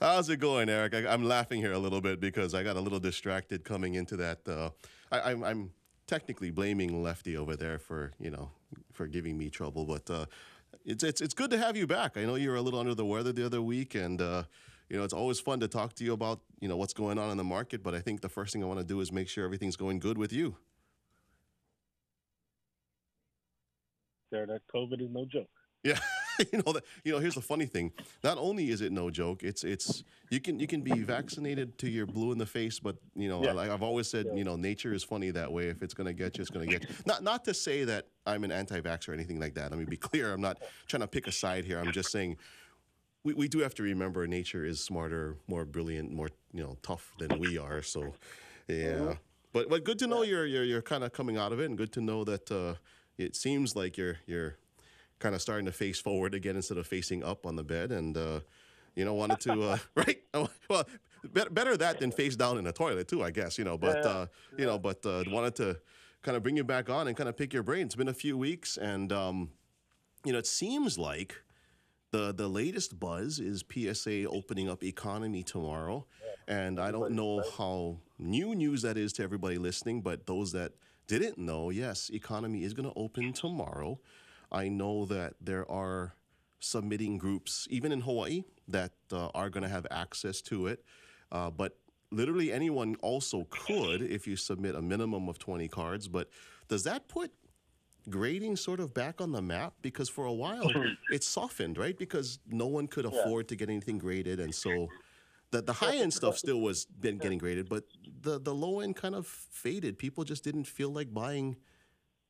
How's 0.00 0.30
it 0.30 0.38
going, 0.38 0.70
Erick? 0.70 0.94
I, 0.94 1.12
am 1.12 1.24
laughing 1.24 1.60
here 1.60 1.72
a 1.72 1.78
little 1.78 2.00
bit 2.00 2.20
because 2.20 2.54
I 2.54 2.62
got 2.62 2.76
a 2.76 2.80
little 2.80 2.98
distracted 2.98 3.62
coming 3.62 3.96
into 3.96 4.16
that. 4.16 4.48
Uh, 4.48 4.70
I, 5.12 5.32
am 5.32 5.72
technically 6.06 6.50
blaming 6.50 7.02
Lefty 7.02 7.36
over 7.36 7.54
there 7.54 7.78
for 7.78 8.12
you 8.18 8.30
know 8.30 8.50
for 8.94 9.06
giving 9.06 9.36
me 9.36 9.50
trouble, 9.50 9.84
but 9.84 10.08
uh, 10.08 10.24
it's 10.86 11.04
it's 11.04 11.20
it's 11.20 11.34
good 11.34 11.50
to 11.50 11.58
have 11.58 11.76
you 11.76 11.86
back. 11.86 12.16
I 12.16 12.24
know 12.24 12.36
you 12.36 12.48
were 12.48 12.56
a 12.56 12.62
little 12.62 12.80
under 12.80 12.94
the 12.94 13.04
weather 13.04 13.30
the 13.30 13.44
other 13.44 13.60
week, 13.60 13.94
and 13.94 14.22
uh, 14.22 14.44
you 14.90 14.98
know 14.98 15.04
it's 15.04 15.14
always 15.14 15.40
fun 15.40 15.60
to 15.60 15.68
talk 15.68 15.94
to 15.94 16.04
you 16.04 16.12
about 16.12 16.40
you 16.60 16.68
know 16.68 16.76
what's 16.76 16.92
going 16.92 17.18
on 17.18 17.30
in 17.30 17.36
the 17.36 17.44
market. 17.44 17.82
But 17.82 17.94
I 17.94 18.00
think 18.00 18.20
the 18.20 18.28
first 18.28 18.52
thing 18.52 18.62
I 18.62 18.66
want 18.66 18.80
to 18.80 18.84
do 18.84 19.00
is 19.00 19.10
make 19.12 19.28
sure 19.28 19.44
everything's 19.44 19.76
going 19.76 20.00
good 20.00 20.18
with 20.18 20.32
you. 20.32 20.56
Sir, 24.32 24.46
that 24.46 24.60
COVID 24.72 25.00
is 25.02 25.08
no 25.10 25.24
joke. 25.24 25.48
Yeah, 25.82 25.98
you 26.52 26.62
know 26.64 26.72
that. 26.72 26.84
You 27.04 27.12
know, 27.12 27.18
here's 27.18 27.34
the 27.36 27.40
funny 27.40 27.66
thing. 27.66 27.92
Not 28.22 28.36
only 28.38 28.70
is 28.70 28.80
it 28.80 28.92
no 28.92 29.10
joke, 29.10 29.42
it's 29.42 29.64
it's 29.64 30.04
you 30.30 30.40
can 30.40 30.60
you 30.60 30.66
can 30.66 30.82
be 30.82 31.00
vaccinated 31.00 31.78
to 31.78 31.88
your 31.88 32.06
blue 32.06 32.32
in 32.32 32.38
the 32.38 32.46
face, 32.46 32.78
but 32.78 32.96
you 33.14 33.28
know, 33.28 33.42
Yeah. 33.42 33.52
like 33.52 33.70
I've 33.70 33.82
always 33.82 34.08
said, 34.08 34.26
you 34.34 34.44
know, 34.44 34.56
nature 34.56 34.92
is 34.92 35.02
funny 35.02 35.30
that 35.30 35.50
way. 35.50 35.68
If 35.68 35.82
it's 35.82 35.94
gonna 35.94 36.12
get 36.12 36.36
you, 36.36 36.42
it's 36.42 36.50
gonna 36.50 36.66
get 36.66 36.82
you. 36.88 36.94
Not 37.06 37.22
not 37.22 37.44
to 37.46 37.54
say 37.54 37.84
that 37.84 38.08
I'm 38.26 38.44
an 38.44 38.52
anti-vax 38.52 39.08
or 39.08 39.14
anything 39.14 39.40
like 39.40 39.54
that. 39.54 39.70
Let 39.70 39.78
me 39.78 39.86
be 39.86 39.96
clear. 39.96 40.32
I'm 40.32 40.40
not 40.42 40.58
trying 40.86 41.00
to 41.00 41.08
pick 41.08 41.26
a 41.26 41.32
side 41.32 41.64
here. 41.64 41.78
I'm 41.78 41.92
just 41.92 42.12
saying. 42.12 42.36
We, 43.22 43.34
we 43.34 43.48
do 43.48 43.58
have 43.58 43.74
to 43.74 43.82
remember 43.82 44.26
nature 44.26 44.64
is 44.64 44.80
smarter, 44.80 45.36
more 45.46 45.64
brilliant, 45.64 46.10
more 46.12 46.30
you 46.52 46.62
know 46.62 46.76
tough 46.82 47.12
than 47.18 47.38
we 47.38 47.58
are. 47.58 47.82
So, 47.82 48.14
yeah. 48.68 49.14
But 49.52 49.68
but 49.68 49.84
good 49.84 49.98
to 49.98 50.06
know 50.06 50.22
you're 50.22 50.46
you're 50.46 50.64
you're 50.64 50.82
kind 50.82 51.04
of 51.04 51.12
coming 51.12 51.36
out 51.36 51.52
of 51.52 51.60
it, 51.60 51.66
and 51.66 51.76
good 51.76 51.92
to 51.92 52.00
know 52.00 52.24
that 52.24 52.50
uh, 52.50 52.74
it 53.18 53.36
seems 53.36 53.76
like 53.76 53.96
you're 53.98 54.18
you're 54.26 54.56
kind 55.18 55.34
of 55.34 55.42
starting 55.42 55.66
to 55.66 55.72
face 55.72 56.00
forward 56.00 56.34
again 56.34 56.56
instead 56.56 56.78
of 56.78 56.86
facing 56.86 57.22
up 57.22 57.44
on 57.46 57.56
the 57.56 57.64
bed, 57.64 57.92
and 57.92 58.16
uh, 58.16 58.40
you 58.94 59.04
know 59.04 59.14
wanted 59.14 59.40
to 59.40 59.62
uh, 59.64 59.78
right. 59.96 60.22
Oh, 60.32 60.48
Well, 60.68 60.86
better, 61.24 61.50
better 61.50 61.76
that 61.76 61.98
than 62.00 62.12
face 62.12 62.36
down 62.36 62.56
in 62.58 62.64
the 62.64 62.72
toilet 62.72 63.08
too, 63.08 63.22
I 63.22 63.30
guess. 63.32 63.58
You 63.58 63.64
know, 63.64 63.76
but 63.76 63.96
Yeah. 64.04 64.10
uh, 64.10 64.26
you 64.56 64.64
know, 64.66 64.78
but 64.78 65.04
uh, 65.04 65.24
wanted 65.28 65.56
to 65.56 65.76
kind 66.22 66.36
of 66.36 66.42
bring 66.42 66.56
you 66.56 66.64
back 66.64 66.88
on 66.88 67.08
and 67.08 67.16
kind 67.16 67.28
of 67.28 67.36
pick 67.36 67.52
your 67.52 67.62
brain. 67.62 67.86
It's 67.86 67.96
been 67.96 68.08
a 68.08 68.14
few 68.14 68.38
weeks, 68.38 68.78
and 68.78 69.12
um, 69.12 69.50
you 70.24 70.32
know, 70.32 70.38
it 70.38 70.46
seems 70.46 70.96
like 70.98 71.42
the 72.10 72.32
the 72.32 72.48
latest 72.48 72.98
buzz 72.98 73.38
is 73.38 73.64
PSA 73.72 74.28
opening 74.28 74.68
up 74.68 74.82
economy 74.82 75.42
tomorrow, 75.42 76.06
and 76.48 76.80
I 76.80 76.90
don't 76.90 77.12
know 77.12 77.42
how 77.56 77.98
new 78.18 78.54
news 78.54 78.82
that 78.82 78.96
is 78.96 79.12
to 79.14 79.22
everybody 79.22 79.58
listening, 79.58 80.00
but 80.00 80.26
those 80.26 80.52
that 80.52 80.72
didn't 81.06 81.38
know, 81.38 81.70
yes, 81.70 82.10
economy 82.12 82.64
is 82.64 82.74
going 82.74 82.88
to 82.88 82.98
open 82.98 83.32
tomorrow. 83.32 83.98
I 84.52 84.68
know 84.68 85.06
that 85.06 85.34
there 85.40 85.70
are 85.70 86.14
submitting 86.60 87.18
groups, 87.18 87.66
even 87.70 87.92
in 87.92 88.00
Hawaii, 88.00 88.44
that 88.68 88.92
uh, 89.12 89.28
are 89.34 89.48
going 89.48 89.62
to 89.62 89.68
have 89.68 89.86
access 89.90 90.40
to 90.42 90.66
it, 90.66 90.84
uh, 91.32 91.50
but 91.50 91.76
literally 92.12 92.52
anyone 92.52 92.96
also 93.02 93.46
could 93.50 94.02
if 94.02 94.26
you 94.26 94.36
submit 94.36 94.74
a 94.74 94.82
minimum 94.82 95.28
of 95.28 95.38
20 95.38 95.68
cards. 95.68 96.08
But 96.08 96.28
does 96.68 96.84
that 96.84 97.08
put 97.08 97.32
grading 98.08 98.56
sort 98.56 98.80
of 98.80 98.94
back 98.94 99.20
on 99.20 99.32
the 99.32 99.42
map 99.42 99.74
because 99.82 100.08
for 100.08 100.24
a 100.24 100.32
while 100.32 100.70
it 101.10 101.24
softened, 101.24 101.78
right? 101.78 101.96
Because 101.96 102.38
no 102.48 102.66
one 102.66 102.86
could 102.86 103.04
afford 103.04 103.48
to 103.48 103.56
get 103.56 103.68
anything 103.68 103.98
graded, 103.98 104.40
and 104.40 104.54
so 104.54 104.88
the 105.50 105.62
the 105.62 105.72
high 105.72 105.96
end 105.96 106.12
stuff 106.12 106.38
still 106.38 106.60
was 106.60 106.84
been 106.84 107.18
getting 107.18 107.38
graded, 107.38 107.68
but 107.68 107.84
the 108.22 108.40
the 108.40 108.54
low 108.54 108.80
end 108.80 108.96
kind 108.96 109.14
of 109.14 109.26
faded. 109.26 109.98
People 109.98 110.24
just 110.24 110.44
didn't 110.44 110.64
feel 110.64 110.90
like 110.90 111.12
buying, 111.12 111.56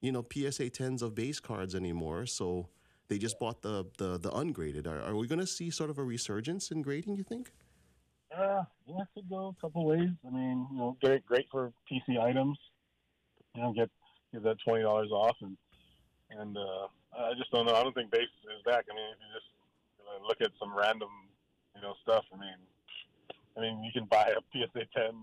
you 0.00 0.12
know, 0.12 0.26
PSA 0.32 0.70
tens 0.70 1.02
of 1.02 1.14
base 1.14 1.40
cards 1.40 1.74
anymore, 1.74 2.26
so 2.26 2.68
they 3.08 3.18
just 3.18 3.38
bought 3.38 3.62
the 3.62 3.86
the 3.98 4.18
the 4.18 4.32
ungraded. 4.32 4.86
Are, 4.86 5.00
are 5.00 5.16
we 5.16 5.26
going 5.26 5.40
to 5.40 5.46
see 5.46 5.70
sort 5.70 5.90
of 5.90 5.98
a 5.98 6.04
resurgence 6.04 6.70
in 6.70 6.82
grading? 6.82 7.16
You 7.16 7.24
think? 7.24 7.52
Uh, 8.36 8.62
yeah, 8.86 9.02
it 9.02 9.08
could 9.14 9.28
go 9.28 9.54
a 9.58 9.60
couple 9.60 9.84
ways. 9.84 10.08
I 10.24 10.30
mean, 10.30 10.66
you 10.70 10.78
know, 10.78 10.96
great, 11.02 11.26
great 11.26 11.46
for 11.50 11.72
PC 11.90 12.20
items. 12.20 12.58
You 13.54 13.62
know, 13.62 13.72
get 13.72 13.90
get 14.32 14.42
that 14.44 14.58
twenty 14.64 14.82
dollars 14.82 15.10
off, 15.10 15.36
and 15.40 15.56
and 16.30 16.56
uh, 16.56 16.86
I 17.16 17.34
just 17.36 17.50
don't 17.50 17.66
know. 17.66 17.74
I 17.74 17.82
don't 17.82 17.94
think 17.94 18.10
base 18.10 18.30
is 18.44 18.62
back. 18.64 18.86
I 18.90 18.94
mean, 18.94 19.04
if 19.12 19.18
you 19.18 19.30
just 19.34 19.50
look 20.26 20.40
at 20.40 20.50
some 20.58 20.76
random, 20.76 21.10
you 21.74 21.82
know, 21.82 21.94
stuff. 22.02 22.24
I 22.32 22.38
mean, 22.38 22.60
I 23.56 23.60
mean, 23.60 23.84
you 23.84 23.92
can 23.92 24.06
buy 24.06 24.32
a 24.36 24.40
PSA 24.52 24.86
ten 24.94 25.14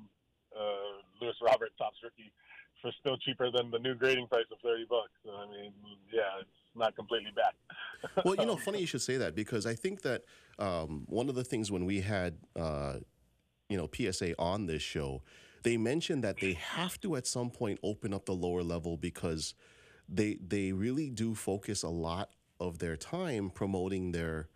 uh, 0.56 1.02
Luis 1.22 1.36
Robert 1.42 1.72
Topps 1.78 1.98
rookie 2.04 2.32
for 2.82 2.92
still 3.00 3.18
cheaper 3.18 3.50
than 3.52 3.72
the 3.72 3.80
new 3.80 3.96
grading 3.96 4.28
price 4.28 4.46
of 4.52 4.60
thirty 4.60 4.86
bucks. 4.90 5.12
So 5.26 5.32
I 5.32 5.46
mean, 5.50 5.74
yeah, 6.12 6.42
it's 6.42 6.50
not 6.76 6.96
completely 6.96 7.32
back. 7.36 7.56
Well, 8.24 8.36
you 8.36 8.46
know, 8.46 8.58
funny 8.58 8.80
you 8.80 8.86
should 8.86 9.02
say 9.02 9.18
that 9.18 9.34
because 9.34 9.66
I 9.66 9.74
think 9.74 10.04
that 10.04 10.24
um, 10.60 11.06
one 11.08 11.30
of 11.30 11.36
the 11.36 11.44
things 11.44 11.72
when 11.72 11.86
we 11.86 12.02
had, 12.02 12.38
uh, 12.56 12.98
you 13.70 13.78
know, 13.78 13.90
PSA 13.92 14.36
on 14.38 14.68
this 14.68 14.84
show, 14.84 15.24
they 15.64 15.78
mentioned 15.78 16.24
that 16.24 16.40
they 16.40 16.54
have 16.54 17.00
to 17.02 17.16
at 17.16 17.28
some 17.28 17.50
point 17.50 17.80
open 17.84 18.14
up 18.14 18.26
the 18.26 18.34
lower 18.34 18.64
level 18.64 18.98
because 18.98 19.54
they 20.10 20.38
they 20.46 20.72
really 20.72 21.10
do 21.10 21.36
focus 21.36 21.84
a 21.84 21.90
lot 21.90 22.30
of 22.60 22.80
their 22.80 22.96
time 22.98 23.50
promoting 23.50 24.12
their, 24.12 24.48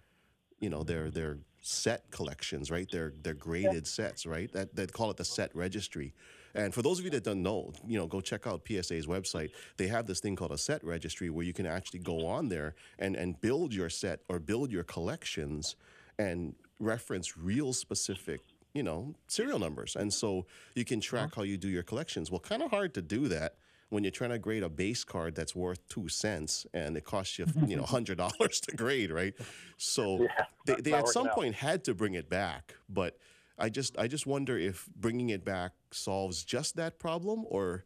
you 0.60 0.70
know, 0.70 0.84
their 0.84 1.10
their 1.10 1.40
set 1.62 2.10
collections, 2.12 2.72
right? 2.72 2.90
Their 2.92 3.14
their 3.22 3.34
graded 3.34 3.88
sets, 3.88 4.26
right? 4.26 4.52
That 4.54 4.76
they 4.76 4.88
call 4.88 5.12
it 5.12 5.18
the 5.18 5.26
set 5.26 5.56
registry. 5.56 6.14
And 6.54 6.74
for 6.74 6.82
those 6.82 7.00
of 7.00 7.06
you 7.06 7.12
that 7.12 7.24
don't 7.24 7.44
know, 7.44 7.72
you 7.88 7.98
know, 7.98 8.08
go 8.08 8.20
check 8.20 8.46
out 8.46 8.68
PSA's 8.68 9.08
website. 9.08 9.52
They 9.78 9.88
have 9.88 10.06
this 10.06 10.20
thing 10.20 10.36
called 10.36 10.52
a 10.52 10.58
set 10.58 10.84
registry 10.84 11.30
where 11.30 11.46
you 11.46 11.54
can 11.54 11.66
actually 11.66 12.00
go 12.00 12.26
on 12.26 12.50
there 12.50 12.76
and 13.00 13.16
and 13.16 13.40
build 13.40 13.74
your 13.74 13.90
set 13.90 14.22
or 14.30 14.40
build 14.40 14.72
your 14.72 14.84
collections 14.84 15.76
and 16.20 16.56
reference 16.80 17.38
real 17.38 17.74
specific, 17.74 18.42
you 18.73 18.84
know, 18.84 19.15
serial 19.27 19.60
numbers. 19.60 19.95
And 19.95 20.13
so 20.13 20.45
you 20.75 20.86
can 20.86 21.01
track 21.01 21.36
how 21.36 21.43
you 21.43 21.57
do 21.57 21.67
your 21.69 21.84
collections. 21.84 22.31
Well, 22.31 22.39
kind 22.39 22.62
of 22.63 22.71
hard 22.71 22.93
to 22.95 23.01
do 23.01 23.27
that 23.27 23.55
when 23.89 24.03
you're 24.03 24.12
trying 24.12 24.29
to 24.29 24.39
grade 24.39 24.63
a 24.63 24.69
base 24.69 25.03
card 25.03 25.36
that's 25.36 25.53
worth 25.53 25.86
two 25.89 26.07
cents 26.07 26.65
and 26.73 26.95
it 26.95 27.03
costs 27.03 27.38
you, 27.38 27.47
you 27.65 27.75
know, 27.75 27.84
hundred 27.97 28.17
dollars 28.17 28.62
to 28.62 28.75
grade, 28.75 29.12
right? 29.12 29.34
So 29.77 30.19
Yeah, 30.19 30.45
they, 30.65 30.75
they 30.75 30.93
at 30.93 31.07
some 31.07 31.27
out. 31.27 31.34
point 31.36 31.55
had 31.55 31.84
to 31.86 31.93
bring 31.93 32.13
it 32.13 32.29
back, 32.29 32.75
but 32.88 33.17
I 33.57 33.69
just 33.69 33.97
I 33.97 34.07
just 34.07 34.25
wonder 34.25 34.57
if 34.57 34.88
bringing 34.95 35.29
it 35.29 35.43
back 35.45 35.73
solves 35.91 36.43
just 36.45 36.75
that 36.77 36.99
problem, 36.99 37.45
or 37.49 37.84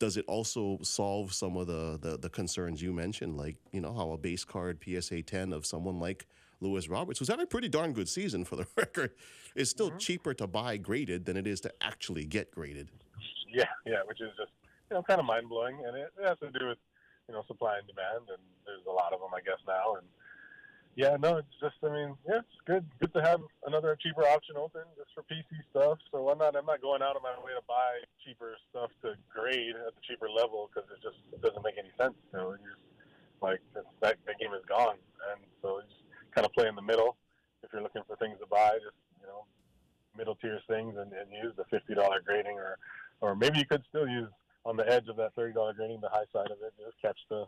does 0.00 0.16
it 0.16 0.24
also 0.26 0.78
solve 0.82 1.32
some 1.34 1.56
of 1.56 1.66
the, 1.66 1.98
the 2.00 2.18
the 2.18 2.30
concerns 2.30 2.82
you 2.82 2.92
mentioned, 2.92 3.36
like 3.36 3.56
you 3.72 3.80
know 3.80 3.92
how 3.94 4.10
a 4.12 4.18
base 4.18 4.44
card 4.44 4.82
PSA 4.84 5.22
10 5.22 5.52
of 5.52 5.66
someone 5.66 6.00
like 6.00 6.26
Luis 6.64 6.88
Roberts, 6.88 7.18
who's 7.18 7.28
having 7.28 7.44
a 7.44 7.46
pretty 7.46 7.68
darn 7.68 7.92
good 7.92 8.08
season 8.08 8.44
for 8.44 8.56
the 8.56 8.66
record, 8.76 9.12
is 9.54 9.70
still 9.70 9.88
Mm-hmm. 9.88 9.98
cheaper 9.98 10.34
to 10.34 10.46
buy 10.46 10.76
graded 10.76 11.24
than 11.26 11.36
it 11.36 11.46
is 11.46 11.60
to 11.62 11.72
actually 11.80 12.24
get 12.24 12.50
graded. 12.50 12.90
Yeah, 13.52 13.64
yeah, 13.86 14.02
which 14.06 14.20
is 14.20 14.30
just 14.36 14.50
you 14.90 14.96
know 14.96 15.02
kind 15.02 15.20
of 15.20 15.26
mind 15.26 15.48
blowing, 15.48 15.78
and 15.86 15.96
it, 15.96 16.10
it 16.18 16.26
has 16.28 16.38
to 16.40 16.50
do 16.58 16.68
with 16.68 16.78
you 17.28 17.34
know 17.34 17.42
supply 17.46 17.78
and 17.78 17.86
demand, 17.86 18.28
and 18.28 18.42
there's 18.66 18.84
a 18.88 18.90
lot 18.90 19.12
of 19.12 19.20
them, 19.20 19.30
I 19.34 19.40
guess 19.40 19.60
now, 19.66 19.94
and 19.96 20.06
yeah, 20.96 21.16
no, 21.18 21.38
it's 21.38 21.54
just 21.60 21.74
I 21.82 21.90
mean, 21.90 22.14
yeah, 22.26 22.38
it's 22.38 22.58
good, 22.66 22.86
good 23.00 23.12
to 23.14 23.22
have 23.22 23.40
another 23.66 23.96
cheaper 24.00 24.22
option 24.26 24.56
open 24.56 24.82
just 24.96 25.10
for 25.14 25.22
PC 25.26 25.50
stuff. 25.70 25.98
So 26.10 26.22
why 26.22 26.34
not? 26.34 26.54
I'm 26.54 26.66
not 26.66 26.82
going 26.82 27.02
out 27.02 27.16
of 27.16 27.22
my 27.22 27.34
way 27.42 27.50
to 27.54 27.62
buy 27.66 27.98
cheaper 28.24 28.54
stuff 28.70 28.90
to 29.02 29.14
grade 29.26 29.74
at 29.74 29.94
the 29.94 30.02
cheaper 30.06 30.30
level 30.30 30.70
because 30.70 30.86
it 30.94 31.02
just 31.02 31.18
doesn't 31.42 31.62
make 31.66 31.74
any 31.78 31.90
sense. 31.98 32.14
You 32.32 32.38
know, 32.38 32.50
you 32.54 32.62
just 32.62 32.82
like 33.42 33.58
it's, 33.74 33.86
that 34.02 34.18
that 34.26 34.38
game 34.38 34.54
is 34.54 34.62
gone, 34.70 34.98
and 35.34 35.42
so 35.62 35.82
you 35.82 35.86
just 35.90 36.03
kind 36.34 36.44
of 36.44 36.52
play 36.52 36.68
in 36.68 36.74
the 36.74 36.82
middle. 36.82 37.16
If 37.62 37.72
you're 37.72 37.82
looking 37.82 38.02
for 38.06 38.16
things 38.16 38.38
to 38.40 38.46
buy, 38.46 38.72
just 38.74 38.96
you 39.20 39.26
know, 39.26 39.44
middle 40.16 40.34
tier 40.36 40.60
things 40.68 40.94
and, 40.98 41.12
and 41.12 41.30
use 41.32 41.54
the 41.56 41.64
fifty 41.70 41.94
dollar 41.94 42.20
grading 42.24 42.58
or 42.58 42.78
or 43.20 43.34
maybe 43.34 43.58
you 43.58 43.66
could 43.66 43.82
still 43.88 44.08
use 44.08 44.28
on 44.64 44.76
the 44.76 44.88
edge 44.90 45.08
of 45.08 45.16
that 45.16 45.34
thirty 45.34 45.54
dollar 45.54 45.72
grading 45.72 46.00
the 46.00 46.08
high 46.08 46.26
side 46.32 46.50
of 46.50 46.58
it, 46.62 46.72
just 46.78 47.00
catch 47.00 47.18
the 47.30 47.44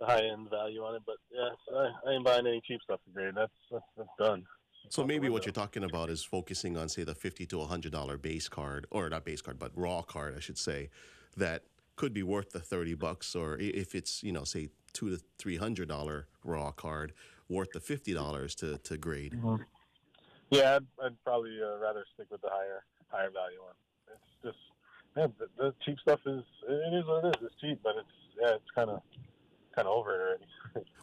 the 0.00 0.06
high 0.06 0.22
end 0.22 0.50
value 0.50 0.82
on 0.82 0.94
it. 0.94 1.02
But 1.06 1.16
yeah, 1.32 1.48
I, 1.74 2.10
I 2.10 2.14
ain't 2.14 2.24
buying 2.24 2.46
any 2.46 2.60
cheap 2.66 2.80
stuff 2.82 3.00
to 3.04 3.10
grade. 3.10 3.34
That's 3.34 3.52
that's, 3.70 3.84
that's 3.96 4.10
done. 4.18 4.44
So 4.90 5.04
maybe 5.04 5.28
what 5.28 5.44
you're 5.44 5.52
talking 5.52 5.84
about 5.84 6.08
is 6.08 6.24
focusing 6.24 6.78
on, 6.78 6.88
say, 6.88 7.04
the 7.04 7.14
fifty 7.14 7.44
to 7.46 7.60
hundred 7.64 7.92
dollar 7.92 8.16
base 8.16 8.48
card, 8.48 8.86
or 8.90 9.08
not 9.08 9.24
base 9.24 9.42
card, 9.42 9.58
but 9.58 9.72
raw 9.74 10.02
card, 10.02 10.34
I 10.36 10.40
should 10.40 10.56
say, 10.56 10.88
that 11.36 11.64
could 11.96 12.14
be 12.14 12.22
worth 12.22 12.52
the 12.52 12.60
thirty 12.60 12.94
bucks, 12.94 13.34
or 13.34 13.58
if 13.58 13.94
it's 13.94 14.22
you 14.22 14.32
know, 14.32 14.44
say, 14.44 14.68
two 14.92 15.10
to 15.10 15.22
three 15.36 15.56
hundred 15.56 15.88
dollar 15.88 16.28
raw 16.44 16.70
card, 16.70 17.12
worth 17.48 17.70
the 17.72 17.80
fifty 17.80 18.14
dollars 18.14 18.54
to 18.56 18.78
to 18.78 18.96
grade. 18.96 19.38
Yeah, 20.50 20.76
I'd, 20.76 20.86
I'd 21.04 21.24
probably 21.24 21.58
uh, 21.62 21.78
rather 21.78 22.04
stick 22.14 22.28
with 22.30 22.40
the 22.40 22.48
higher 22.50 22.84
higher 23.08 23.30
value 23.30 23.62
one. 23.62 23.74
It's 24.12 24.42
just 24.42 24.58
man, 25.16 25.32
the, 25.38 25.46
the 25.62 25.74
cheap 25.84 25.98
stuff 26.00 26.20
is 26.26 26.42
it 26.68 26.94
is 26.94 27.04
what 27.06 27.24
it 27.24 27.36
is. 27.36 27.46
It's 27.46 27.60
cheap, 27.60 27.80
but 27.82 27.94
it's 27.98 28.08
yeah, 28.40 28.54
it's 28.54 28.70
kind 28.74 28.90
of 28.90 29.02
kind 29.74 29.86
of 29.88 29.94
over 29.94 30.14
it 30.14 30.20
already. 30.20 30.44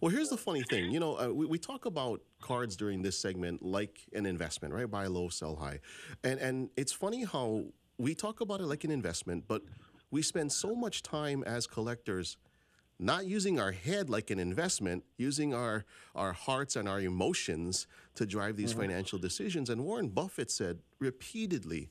Well, 0.01 0.11
here's 0.11 0.29
the 0.29 0.37
funny 0.37 0.61
thing. 0.63 0.91
You 0.91 0.99
know, 0.99 1.19
uh, 1.19 1.29
we, 1.29 1.45
we 1.45 1.57
talk 1.57 1.85
about 1.85 2.21
cards 2.41 2.75
during 2.75 3.01
this 3.01 3.17
segment 3.17 3.63
like 3.63 4.01
an 4.13 4.25
investment, 4.25 4.73
right? 4.73 4.89
Buy 4.89 5.07
low, 5.07 5.29
sell 5.29 5.55
high. 5.55 5.79
And, 6.23 6.39
and 6.39 6.69
it's 6.77 6.91
funny 6.91 7.23
how 7.23 7.63
we 7.97 8.13
talk 8.13 8.41
about 8.41 8.59
it 8.59 8.67
like 8.67 8.83
an 8.83 8.91
investment, 8.91 9.45
but 9.47 9.63
we 10.11 10.21
spend 10.21 10.51
so 10.51 10.75
much 10.75 11.01
time 11.01 11.43
as 11.43 11.65
collectors 11.65 12.37
not 12.99 13.25
using 13.25 13.59
our 13.59 13.71
head 13.71 14.09
like 14.09 14.31
an 14.31 14.39
investment, 14.39 15.03
using 15.17 15.53
our, 15.53 15.85
our 16.15 16.33
hearts 16.33 16.75
and 16.75 16.87
our 16.87 17.01
emotions 17.01 17.87
to 18.15 18.25
drive 18.25 18.55
these 18.55 18.71
mm-hmm. 18.71 18.81
financial 18.81 19.19
decisions. 19.19 19.69
And 19.69 19.83
Warren 19.83 20.09
Buffett 20.09 20.49
said 20.49 20.79
repeatedly, 20.99 21.89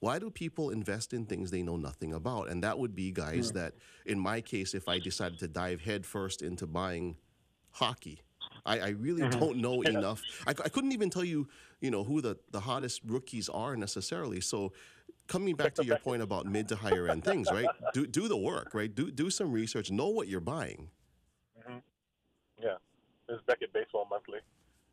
why 0.00 0.20
do 0.20 0.30
people 0.30 0.70
invest 0.70 1.12
in 1.12 1.26
things 1.26 1.50
they 1.50 1.62
know 1.62 1.76
nothing 1.76 2.12
about? 2.12 2.48
And 2.48 2.62
that 2.62 2.78
would 2.78 2.94
be 2.94 3.10
guys 3.10 3.50
that, 3.52 3.74
in 4.06 4.18
my 4.18 4.40
case, 4.40 4.74
if 4.74 4.88
I 4.88 5.00
decided 5.00 5.40
to 5.40 5.48
dive 5.48 5.80
headfirst 5.80 6.40
into 6.40 6.68
buying 6.68 7.16
hockey, 7.72 8.22
I, 8.64 8.78
I 8.78 8.88
really 8.90 9.22
mm-hmm. 9.22 9.40
don't 9.40 9.56
know 9.56 9.82
enough. 9.82 10.22
I 10.46 10.52
couldn't 10.52 10.92
even 10.92 11.10
tell 11.10 11.24
you, 11.24 11.48
you 11.80 11.90
know, 11.90 12.04
who 12.04 12.20
the, 12.20 12.36
the 12.52 12.60
hottest 12.60 13.00
rookies 13.06 13.48
are 13.48 13.76
necessarily. 13.76 14.40
So, 14.40 14.72
coming 15.28 15.54
back 15.54 15.74
to 15.74 15.84
your 15.84 15.98
point 15.98 16.22
about 16.22 16.46
mid 16.46 16.68
to 16.68 16.76
higher 16.76 17.08
end 17.08 17.24
things, 17.24 17.48
right? 17.52 17.66
Do 17.94 18.06
do 18.06 18.28
the 18.28 18.36
work, 18.36 18.74
right? 18.74 18.92
Do 18.92 19.10
do 19.10 19.30
some 19.30 19.52
research. 19.52 19.90
Know 19.90 20.08
what 20.08 20.28
you're 20.28 20.40
buying. 20.40 20.88
Mm-hmm. 21.60 21.78
Yeah, 22.60 22.76
there's 23.28 23.40
Beckett 23.46 23.72
Baseball 23.72 24.06
Monthly. 24.10 24.38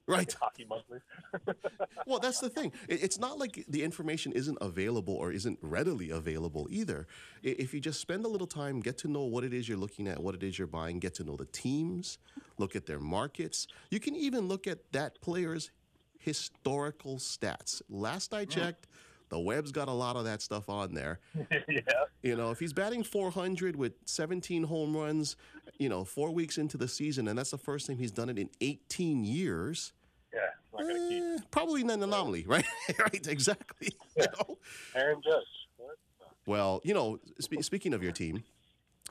Right. 0.08 0.36
Hockey 0.40 0.66
Monthly. 0.70 1.00
well, 2.06 2.20
that's 2.20 2.40
the 2.40 2.50
thing. 2.50 2.72
It's 2.88 3.18
not 3.18 3.40
like 3.40 3.66
the 3.68 3.84
information 3.84 4.34
isn't 4.34 4.58
available 4.62 5.16
or 5.16 5.32
isn't 5.32 5.58
readily 5.64 6.12
available 6.12 6.68
either. 6.70 7.08
If 7.42 7.74
you 7.74 7.80
just 7.80 8.00
spend 8.00 8.24
a 8.24 8.28
little 8.28 8.46
time, 8.46 8.82
get 8.82 9.00
to 9.00 9.08
know 9.08 9.24
what 9.24 9.44
it 9.44 9.52
is 9.52 9.68
you're 9.68 9.80
looking 9.80 10.08
at, 10.08 10.22
what 10.22 10.36
it 10.36 10.44
is 10.44 10.60
you're 10.60 10.68
buying, 10.68 11.00
get 11.00 11.16
to 11.16 11.24
know 11.24 11.36
the 11.36 11.48
teams, 11.48 12.20
look 12.60 12.76
at 12.76 12.86
their 12.86 13.00
markets. 13.00 13.66
You 13.90 14.00
can 14.00 14.16
even 14.16 14.48
look 14.48 14.68
at 14.68 14.92
that 14.92 15.22
player's 15.22 15.72
historical 16.20 17.18
stats. 17.18 17.82
Last 17.90 18.32
I 18.34 18.46
mm. 18.46 18.50
checked, 18.50 18.88
the 19.30 19.40
web's 19.40 19.72
got 19.72 19.88
a 19.88 19.92
lot 19.94 20.16
of 20.16 20.24
that 20.26 20.42
stuff 20.42 20.70
on 20.70 20.94
there. 20.94 21.20
yeah. 21.70 21.82
You 22.22 22.36
know, 22.36 22.52
if 22.52 22.60
he's 22.60 22.74
batting 22.74 23.04
400 23.04 23.76
with 23.76 23.94
17 24.06 24.64
home 24.64 24.96
runs, 24.96 25.36
you 25.78 25.90
know, 25.90 26.04
four 26.04 26.32
weeks 26.32 26.58
into 26.58 26.78
the 26.78 26.88
season, 26.88 27.28
and 27.28 27.38
that's 27.38 27.52
the 27.52 27.58
first 27.58 27.88
time 27.88 27.98
he's 27.98 28.12
done 28.12 28.30
it 28.30 28.38
in 28.40 28.50
18 28.62 29.24
years. 29.24 29.94
Yeah, 30.34 30.40
not 30.74 30.88
gonna 30.88 31.10
keep. 31.10 31.24
eh, 31.24 31.38
probably 31.52 31.82
an 31.82 31.90
anomaly, 31.92 32.44
right? 32.48 32.66
right, 33.00 33.28
exactly. 33.28 33.90
You 34.18 34.26
know? 34.38 34.58
Aaron 34.96 35.22
Judge. 35.24 35.44
What? 35.78 35.98
Well, 36.46 36.82
you 36.84 36.94
know, 36.94 37.20
spe- 37.40 37.62
speaking 37.62 37.94
of 37.94 38.04
your 38.04 38.12
team, 38.12 38.44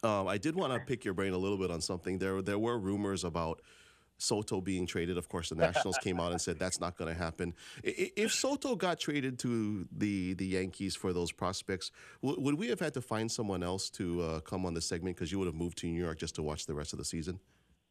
um, 0.02 0.28
I 0.28 0.38
did 0.38 0.54
want 0.54 0.72
to 0.72 0.80
pick 0.86 1.04
your 1.04 1.14
brain 1.14 1.32
a 1.32 1.38
little 1.38 1.56
bit 1.58 1.70
on 1.70 1.80
something. 1.80 2.18
There, 2.18 2.42
there 2.42 2.58
were 2.58 2.78
rumors 2.78 3.24
about 3.24 3.60
Soto 4.18 4.60
being 4.60 4.86
traded. 4.86 5.18
Of 5.18 5.28
course, 5.28 5.48
the 5.50 5.56
Nationals 5.56 5.98
came 5.98 6.20
out 6.20 6.32
and 6.32 6.40
said 6.40 6.58
that's 6.58 6.80
not 6.80 6.96
going 6.96 7.12
to 7.12 7.18
happen. 7.18 7.54
If 7.82 8.32
Soto 8.32 8.76
got 8.76 8.98
traded 8.98 9.38
to 9.40 9.86
the 9.92 10.34
the 10.34 10.46
Yankees 10.46 10.94
for 10.96 11.12
those 11.12 11.32
prospects, 11.32 11.90
w- 12.22 12.40
would 12.40 12.54
we 12.54 12.68
have 12.68 12.80
had 12.80 12.94
to 12.94 13.00
find 13.00 13.30
someone 13.30 13.62
else 13.62 13.90
to 13.90 14.22
uh, 14.22 14.40
come 14.40 14.64
on 14.66 14.74
the 14.74 14.80
segment 14.80 15.16
because 15.16 15.32
you 15.32 15.38
would 15.38 15.46
have 15.46 15.54
moved 15.54 15.78
to 15.78 15.86
New 15.86 16.02
York 16.02 16.18
just 16.18 16.34
to 16.36 16.42
watch 16.42 16.66
the 16.66 16.74
rest 16.74 16.92
of 16.92 16.98
the 16.98 17.04
season? 17.04 17.38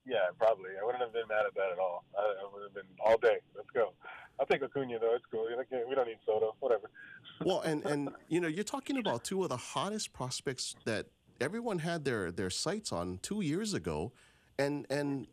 Yeah, 0.06 0.18
probably. 0.38 0.72
I 0.82 0.86
wouldn't 0.86 1.04
have 1.04 1.14
been 1.14 1.28
mad 1.30 1.46
at 1.48 1.56
that 1.56 1.72
at 1.74 1.80
all. 1.80 2.04
I, 2.18 2.22
I 2.22 2.54
would 2.54 2.64
have 2.64 2.74
been 2.74 2.84
all 3.06 3.18
day. 3.18 3.38
Let's 3.56 3.70
go. 3.74 3.94
I'll 4.40 4.46
take 4.46 4.64
Acuna 4.64 5.00
though. 5.00 5.16
It's 5.16 5.26
cool. 5.32 5.48
We 5.48 5.96
don't 5.96 6.08
need 6.08 6.18
Soto. 6.26 6.56
Whatever. 6.60 6.90
Well, 7.44 7.62
and 7.62 7.84
and 7.86 8.10
you 8.30 8.40
know, 8.40 8.48
you're 8.48 8.64
talking 8.64 8.98
about 8.98 9.24
two 9.24 9.44
of 9.44 9.50
the 9.50 9.58
hottest 9.58 10.14
prospects 10.14 10.76
that 10.86 11.08
everyone 11.42 11.80
had 11.80 12.06
their 12.06 12.32
their 12.32 12.50
sights 12.50 12.92
on 12.92 13.20
two 13.22 13.42
years 13.42 13.74
ago, 13.74 14.14
and 14.58 14.86
and 14.90 15.28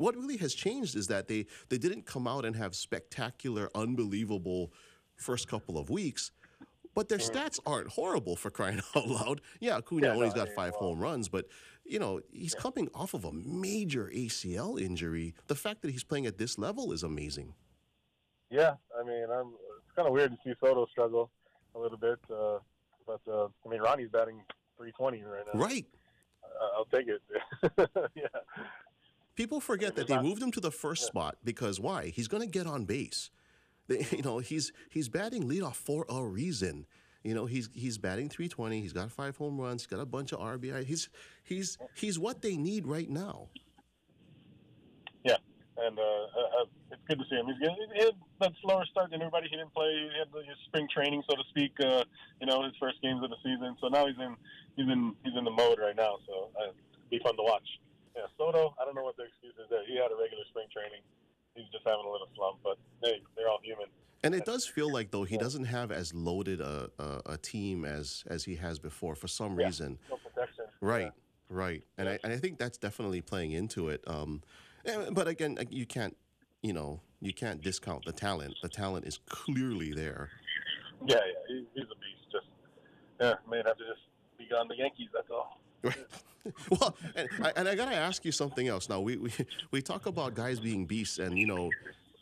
what 0.00 0.16
really 0.16 0.38
has 0.38 0.54
changed 0.54 0.96
is 0.96 1.06
that 1.08 1.28
they 1.28 1.46
they 1.68 1.78
didn't 1.78 2.06
come 2.06 2.26
out 2.26 2.44
and 2.44 2.56
have 2.56 2.74
spectacular, 2.74 3.70
unbelievable 3.74 4.72
first 5.16 5.46
couple 5.46 5.76
of 5.78 5.90
weeks. 5.90 6.32
But 6.94 7.08
their 7.08 7.18
stats 7.18 7.60
aren't 7.66 7.88
horrible 7.88 8.34
for 8.34 8.50
crying 8.50 8.80
out 8.96 9.06
loud. 9.06 9.40
Yeah, 9.60 9.76
Acuna 9.76 10.06
Yeah, 10.08 10.12
only's 10.14 10.34
no, 10.34 10.44
got 10.44 10.54
five 10.54 10.72
well- 10.72 10.90
home 10.90 10.98
runs, 11.00 11.28
but 11.28 11.46
you 11.84 11.98
know 11.98 12.20
he's 12.32 12.54
coming 12.54 12.88
off 12.94 13.14
of 13.14 13.24
a 13.24 13.32
major 13.32 14.10
ACL 14.14 14.80
injury. 14.80 15.34
The 15.46 15.54
fact 15.54 15.82
that 15.82 15.90
he's 15.90 16.04
playing 16.04 16.26
at 16.26 16.38
this 16.38 16.58
level 16.58 16.92
is 16.92 17.02
amazing. 17.02 17.54
Yeah, 18.50 18.74
I 18.98 19.04
mean, 19.04 19.26
I'm, 19.30 19.48
it's 19.78 19.94
kind 19.94 20.08
of 20.08 20.12
weird 20.14 20.32
to 20.32 20.38
see 20.44 20.54
Soto 20.60 20.86
struggle 20.86 21.30
a 21.76 21.78
little 21.78 21.98
bit, 21.98 22.18
uh, 22.28 22.58
but 23.06 23.20
uh, 23.30 23.46
I 23.64 23.68
mean, 23.68 23.80
Ronnie's 23.80 24.08
batting 24.10 24.42
320 24.76 25.22
right 25.22 25.44
now. 25.54 25.60
Right. 25.60 25.86
I'll 26.76 26.86
take 26.86 27.06
it. 27.06 27.22
yeah. 28.16 28.26
People 29.40 29.58
forget 29.58 29.96
that 29.96 30.06
they 30.06 30.20
moved 30.20 30.42
him 30.42 30.52
to 30.52 30.60
the 30.60 30.70
first 30.70 31.06
spot 31.06 31.38
because 31.42 31.80
why? 31.80 32.08
He's 32.08 32.28
going 32.28 32.42
to 32.42 32.46
get 32.46 32.66
on 32.66 32.84
base. 32.84 33.30
They, 33.88 34.06
you 34.12 34.22
know, 34.22 34.38
he's 34.38 34.70
he's 34.88 35.08
batting 35.08 35.48
leadoff 35.48 35.74
for 35.74 36.06
a 36.08 36.22
reason. 36.22 36.86
You 37.24 37.34
know, 37.34 37.46
he's 37.46 37.70
he's 37.72 37.98
batting 37.98 38.28
320. 38.28 38.80
He's 38.80 38.92
got 38.92 39.10
five 39.10 39.36
home 39.36 39.60
runs. 39.60 39.82
He's 39.82 39.88
got 39.88 39.98
a 39.98 40.06
bunch 40.06 40.30
of 40.30 40.38
RBI. 40.38 40.84
He's 40.84 41.08
he's 41.42 41.76
he's 41.94 42.16
what 42.16 42.40
they 42.40 42.56
need 42.56 42.86
right 42.86 43.10
now. 43.10 43.48
Yeah, 45.24 45.38
and 45.78 45.98
uh, 45.98 46.02
uh, 46.02 46.64
it's 46.92 47.02
good 47.08 47.18
to 47.18 47.24
see 47.28 47.34
him. 47.34 47.46
He's 47.46 47.58
getting 47.58 47.76
he 47.96 48.04
had 48.04 48.14
that 48.38 48.52
slower 48.62 48.84
start 48.88 49.10
than 49.10 49.22
everybody. 49.22 49.48
He 49.50 49.56
didn't 49.56 49.74
play. 49.74 49.90
He 49.90 50.18
had 50.20 50.28
his 50.46 50.58
spring 50.66 50.86
training, 50.94 51.24
so 51.28 51.34
to 51.34 51.42
speak. 51.48 51.72
Uh, 51.80 52.04
you 52.40 52.46
know, 52.46 52.62
his 52.62 52.74
first 52.78 53.02
games 53.02 53.24
of 53.24 53.30
the 53.30 53.36
season. 53.42 53.74
So 53.80 53.88
now 53.88 54.06
he's 54.06 54.18
in 54.20 54.36
he's 54.76 54.86
in 54.86 55.16
he's 55.24 55.34
in 55.36 55.42
the 55.42 55.50
mode 55.50 55.80
right 55.80 55.96
now. 55.96 56.18
So 56.28 56.50
uh, 56.62 56.70
be 57.10 57.18
fun 57.24 57.34
to 57.34 57.42
watch. 57.42 57.66
Yeah, 58.20 58.26
Soto. 58.36 58.74
I 58.80 58.84
don't 58.84 58.94
know 58.94 59.04
what 59.04 59.16
the 59.16 59.24
excuse 59.24 59.54
is 59.54 59.70
there. 59.70 59.80
He 59.86 59.96
had 59.96 60.12
a 60.12 60.16
regular 60.20 60.44
spring 60.50 60.66
training. 60.70 61.00
He's 61.54 61.64
just 61.72 61.84
having 61.86 62.04
a 62.04 62.10
little 62.10 62.28
slump, 62.36 62.58
but 62.62 62.76
hey, 63.02 63.22
they're 63.34 63.48
all 63.48 63.60
human. 63.62 63.86
And 64.22 64.34
it 64.34 64.44
does 64.44 64.66
feel 64.66 64.92
like 64.92 65.10
though 65.10 65.24
he 65.24 65.38
doesn't 65.38 65.64
have 65.64 65.90
as 65.90 66.12
loaded 66.12 66.60
a, 66.60 66.90
a, 66.98 67.22
a 67.32 67.36
team 67.38 67.86
as 67.86 68.24
as 68.26 68.44
he 68.44 68.56
has 68.56 68.78
before 68.78 69.14
for 69.14 69.26
some 69.26 69.58
Yeah. 69.58 69.66
reason. 69.66 69.98
No 70.10 70.16
protection. 70.18 70.66
Right, 70.82 71.12
right, 71.48 71.82
and 71.96 72.08
I 72.10 72.18
and 72.22 72.32
I 72.32 72.36
think 72.36 72.58
that's 72.58 72.76
definitely 72.76 73.22
playing 73.22 73.52
into 73.52 73.88
it. 73.88 74.04
Um, 74.06 74.42
eh, 74.84 75.08
but 75.10 75.26
again, 75.26 75.56
you 75.70 75.86
can't, 75.86 76.14
you 76.62 76.74
know, 76.74 77.00
you 77.20 77.32
can't 77.32 77.62
discount 77.62 78.04
the 78.04 78.12
talent. 78.12 78.54
The 78.60 78.68
talent 78.68 79.06
is 79.06 79.18
clearly 79.26 79.92
there. 79.94 80.28
Yeah, 81.06 81.16
yeah, 81.48 81.62
he's 81.74 81.84
a 81.84 81.96
beast. 81.96 82.30
Just 82.30 82.46
yeah, 83.18 83.34
may 83.50 83.62
have 83.64 83.78
to 83.78 83.84
just 83.84 84.02
be 84.36 84.46
gone 84.50 84.68
the 84.68 84.76
Yankees. 84.76 85.08
That's 85.14 85.30
all. 85.30 85.58
Well, 86.70 86.96
and 87.14 87.28
I, 87.42 87.52
and 87.56 87.68
I 87.68 87.74
gotta 87.74 87.94
ask 87.96 88.24
you 88.24 88.32
something 88.32 88.66
else. 88.68 88.88
Now 88.88 89.00
we, 89.00 89.16
we 89.16 89.30
we 89.70 89.82
talk 89.82 90.06
about 90.06 90.34
guys 90.34 90.60
being 90.60 90.86
beasts, 90.86 91.18
and 91.18 91.38
you 91.38 91.46
know, 91.46 91.70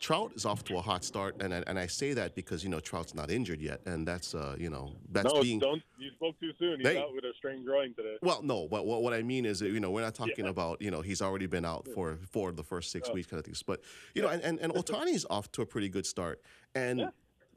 Trout 0.00 0.33
is 0.35 0.44
off 0.44 0.64
to 0.64 0.76
a 0.76 0.81
hot 0.81 1.04
start, 1.04 1.40
and 1.42 1.52
I, 1.52 1.62
and 1.66 1.78
I 1.78 1.87
say 1.87 2.12
that 2.14 2.35
because 2.35 2.62
you 2.64 2.70
know 2.70 2.81
Trout's 2.81 3.14
not 3.14 3.31
injured 3.31 3.61
yet, 3.61 3.81
and 3.87 4.07
that's 4.07 4.35
uh 4.35 4.57
you 4.59 4.70
know 4.70 4.92
that's 5.12 5.33
no, 5.33 5.42
being 5.42 5.59
don't. 5.59 5.83
You 5.98 6.11
spoke 6.12 6.38
too 6.40 6.52
soon. 6.59 6.78
He's 6.81 6.85
They- 6.88 6.98
out 6.98 7.12
with 7.14 7.24
a 7.24 7.33
strained 7.37 7.64
groin 7.66 7.94
today. 7.94 8.16
Well, 8.22 8.40
no, 8.42 8.66
but 8.68 8.87
what, 8.87 9.02
what 9.02 9.12
I 9.12 9.22
mean 9.22 9.44
is, 9.44 9.59
that, 9.61 9.70
you 9.70 9.81
know, 9.81 9.90
we're 9.90 10.02
not 10.02 10.14
talking 10.14 10.44
Yeah. 10.44 10.50
about, 10.50 10.81
you 10.83 10.90
know, 10.90 11.00
he's 11.00 11.20
already 11.22 11.46
been 11.46 11.64
out 11.64 11.87
for 11.94 12.18
for 12.31 12.52
the 12.52 12.62
first 12.64 12.90
six 12.90 13.09
Oh. 13.09 13.14
weeks 13.14 13.26
kind 13.28 13.38
of 13.38 13.44
things. 13.44 13.62
But 13.62 13.81
you 14.14 14.22
know, 14.22 14.28
and 14.28 14.42
and, 14.42 14.59
and 14.61 14.72
Ohtani's 14.78 15.26
off 15.31 15.50
to 15.52 15.62
a 15.62 15.66
pretty 15.66 15.88
good 15.88 16.07
start, 16.07 16.40
and 16.74 16.98
Yeah. 17.00 17.11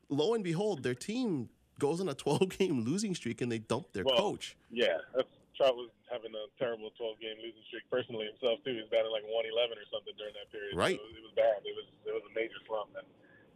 lo 0.10 0.34
and 0.36 0.44
behold, 0.44 0.84
their 0.84 0.96
team 0.96 1.50
goes 1.80 2.00
on 2.02 2.08
a 2.10 2.14
12 2.26 2.50
game 2.58 2.82
losing 2.82 3.16
streak, 3.16 3.42
and 3.42 3.52
they 3.52 3.58
dump 3.60 3.92
their 3.94 4.04
Well, 4.04 4.16
coach. 4.18 4.56
Yeah, 4.72 4.98
that's, 5.16 5.28
Trout 5.62 5.78
was 5.78 5.94
having 6.10 6.34
a 6.34 6.50
terrible 6.58 6.90
12 6.98 7.22
game 7.22 7.38
losing 7.38 7.62
streak 7.70 7.86
personally 7.94 8.26
himself 8.26 8.66
too. 8.66 8.74
He 8.74 8.82
was 8.82 8.90
batting 8.90 9.14
like 9.14 9.22
111 9.30 9.78
or 9.78 9.86
something 9.94 10.18
during 10.18 10.34
that 10.34 10.50
period. 10.50 10.74
Right. 10.74 10.98
So 10.98 11.06
it 11.06 11.22
was 11.22 11.38
bad. 11.38 11.62
It 11.62 11.78
was 11.78 11.86
it 12.02 12.14
was 12.18 12.26
a 12.26 12.34
major 12.34 12.58
slump. 12.66 12.98
And 12.98 13.06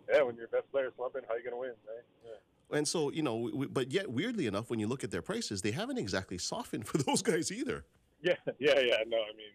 yeah, 0.06 0.22
when 0.22 0.38
your 0.38 0.46
best 0.54 0.70
player's 0.70 0.94
slumping, 1.02 1.26
how 1.26 1.34
are 1.34 1.42
you 1.42 1.46
gonna 1.50 1.58
win, 1.58 1.74
right? 1.90 2.06
Yeah. 2.22 2.78
And 2.78 2.86
so, 2.86 3.10
you 3.10 3.26
know, 3.26 3.50
we, 3.50 3.66
but 3.66 3.90
yet 3.90 4.06
weirdly 4.06 4.46
enough, 4.46 4.70
when 4.70 4.78
you 4.78 4.86
look 4.86 5.02
at 5.02 5.10
their 5.10 5.26
prices, 5.26 5.66
they 5.66 5.74
haven't 5.74 5.98
exactly 5.98 6.38
softened 6.38 6.86
for 6.90 7.02
those 7.02 7.26
guys 7.26 7.50
either. 7.50 7.90
Yeah, 8.22 8.38
yeah, 8.62 8.78
yeah. 8.86 9.02
No, 9.10 9.18
I 9.26 9.34
mean, 9.34 9.54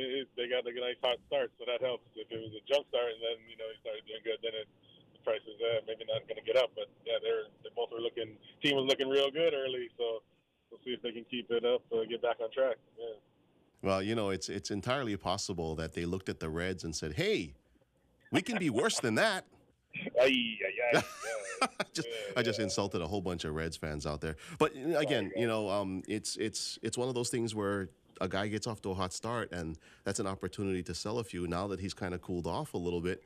it, 0.00 0.08
it, 0.24 0.26
they 0.32 0.48
got 0.48 0.64
like 0.64 0.76
a 0.76 0.80
nice 0.80 1.00
hot 1.04 1.20
start, 1.28 1.52
so 1.60 1.68
that 1.68 1.84
helps. 1.84 2.08
If 2.16 2.32
it 2.32 2.40
was 2.40 2.56
a 2.56 2.64
jump 2.64 2.88
start 2.88 3.12
and 3.12 3.20
then 3.20 3.36
you 3.52 3.60
know 3.60 3.68
he 3.68 3.76
started 3.84 4.04
doing 4.08 4.24
good, 4.24 4.40
then 4.40 4.56
it, 4.56 4.68
the 5.12 5.20
price 5.28 5.44
is 5.44 5.60
uh, 5.60 5.84
maybe 5.84 6.08
not 6.08 6.24
going 6.24 6.40
to 6.40 6.46
get 6.48 6.56
up. 6.56 6.72
But 6.72 6.88
yeah, 7.04 7.20
they're 7.20 7.52
they 7.60 7.68
both 7.76 7.92
were 7.92 8.00
looking. 8.00 8.40
Team 8.64 8.80
was 8.80 8.88
looking 8.88 9.12
real 9.12 9.28
good 9.28 9.52
early, 9.52 9.92
so 10.00 10.24
we'll 10.72 10.80
see 10.84 10.90
if 10.90 11.02
they 11.02 11.12
can 11.12 11.24
keep 11.30 11.50
it 11.50 11.64
up, 11.64 11.82
uh, 11.92 12.04
get 12.08 12.22
back 12.22 12.36
on 12.42 12.50
track. 12.50 12.76
Yeah. 12.98 13.06
Well, 13.82 14.02
you 14.02 14.14
know, 14.14 14.30
it's 14.30 14.48
it's 14.48 14.70
entirely 14.70 15.16
possible 15.16 15.74
that 15.76 15.92
they 15.92 16.04
looked 16.06 16.28
at 16.28 16.40
the 16.40 16.48
Reds 16.48 16.84
and 16.84 16.94
said, 16.96 17.12
"Hey, 17.14 17.54
we 18.30 18.40
can 18.42 18.58
be 18.58 18.70
worse 18.70 18.98
than 19.00 19.16
that." 19.16 19.44
Ay, 20.20 20.22
ay, 20.22 20.28
ay, 20.28 20.72
yeah. 20.94 21.02
just, 21.92 22.08
Yeah, 22.08 22.32
I 22.36 22.42
just 22.42 22.58
yeah. 22.58 22.64
insulted 22.64 23.02
a 23.02 23.06
whole 23.06 23.20
bunch 23.20 23.44
of 23.44 23.54
Reds 23.54 23.76
fans 23.76 24.06
out 24.06 24.20
there. 24.20 24.36
But 24.58 24.72
uh, 24.74 24.98
again, 24.98 25.30
you 25.36 25.46
know, 25.46 25.68
um, 25.68 26.02
it's 26.08 26.36
it's 26.36 26.78
it's 26.82 26.96
one 26.96 27.08
of 27.08 27.14
those 27.14 27.28
things 27.28 27.54
where 27.54 27.90
a 28.20 28.28
guy 28.28 28.46
gets 28.46 28.66
off 28.66 28.80
to 28.82 28.90
a 28.90 28.94
hot 28.94 29.12
start, 29.12 29.52
and 29.52 29.78
that's 30.04 30.20
an 30.20 30.26
opportunity 30.26 30.82
to 30.84 30.94
sell 30.94 31.18
a 31.18 31.24
few. 31.24 31.46
Now 31.46 31.66
that 31.68 31.80
he's 31.80 31.92
kind 31.94 32.14
of 32.14 32.22
cooled 32.22 32.46
off 32.46 32.74
a 32.74 32.78
little 32.78 33.00
bit, 33.00 33.22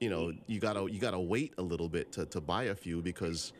you 0.00 0.08
know, 0.08 0.32
you 0.46 0.60
gotta 0.60 0.90
you 0.90 1.00
gotta 1.00 1.20
wait 1.20 1.54
a 1.58 1.62
little 1.62 1.88
bit 1.88 2.12
to, 2.12 2.24
to 2.26 2.40
buy 2.40 2.64
a 2.64 2.74
few 2.74 3.02
because 3.02 3.52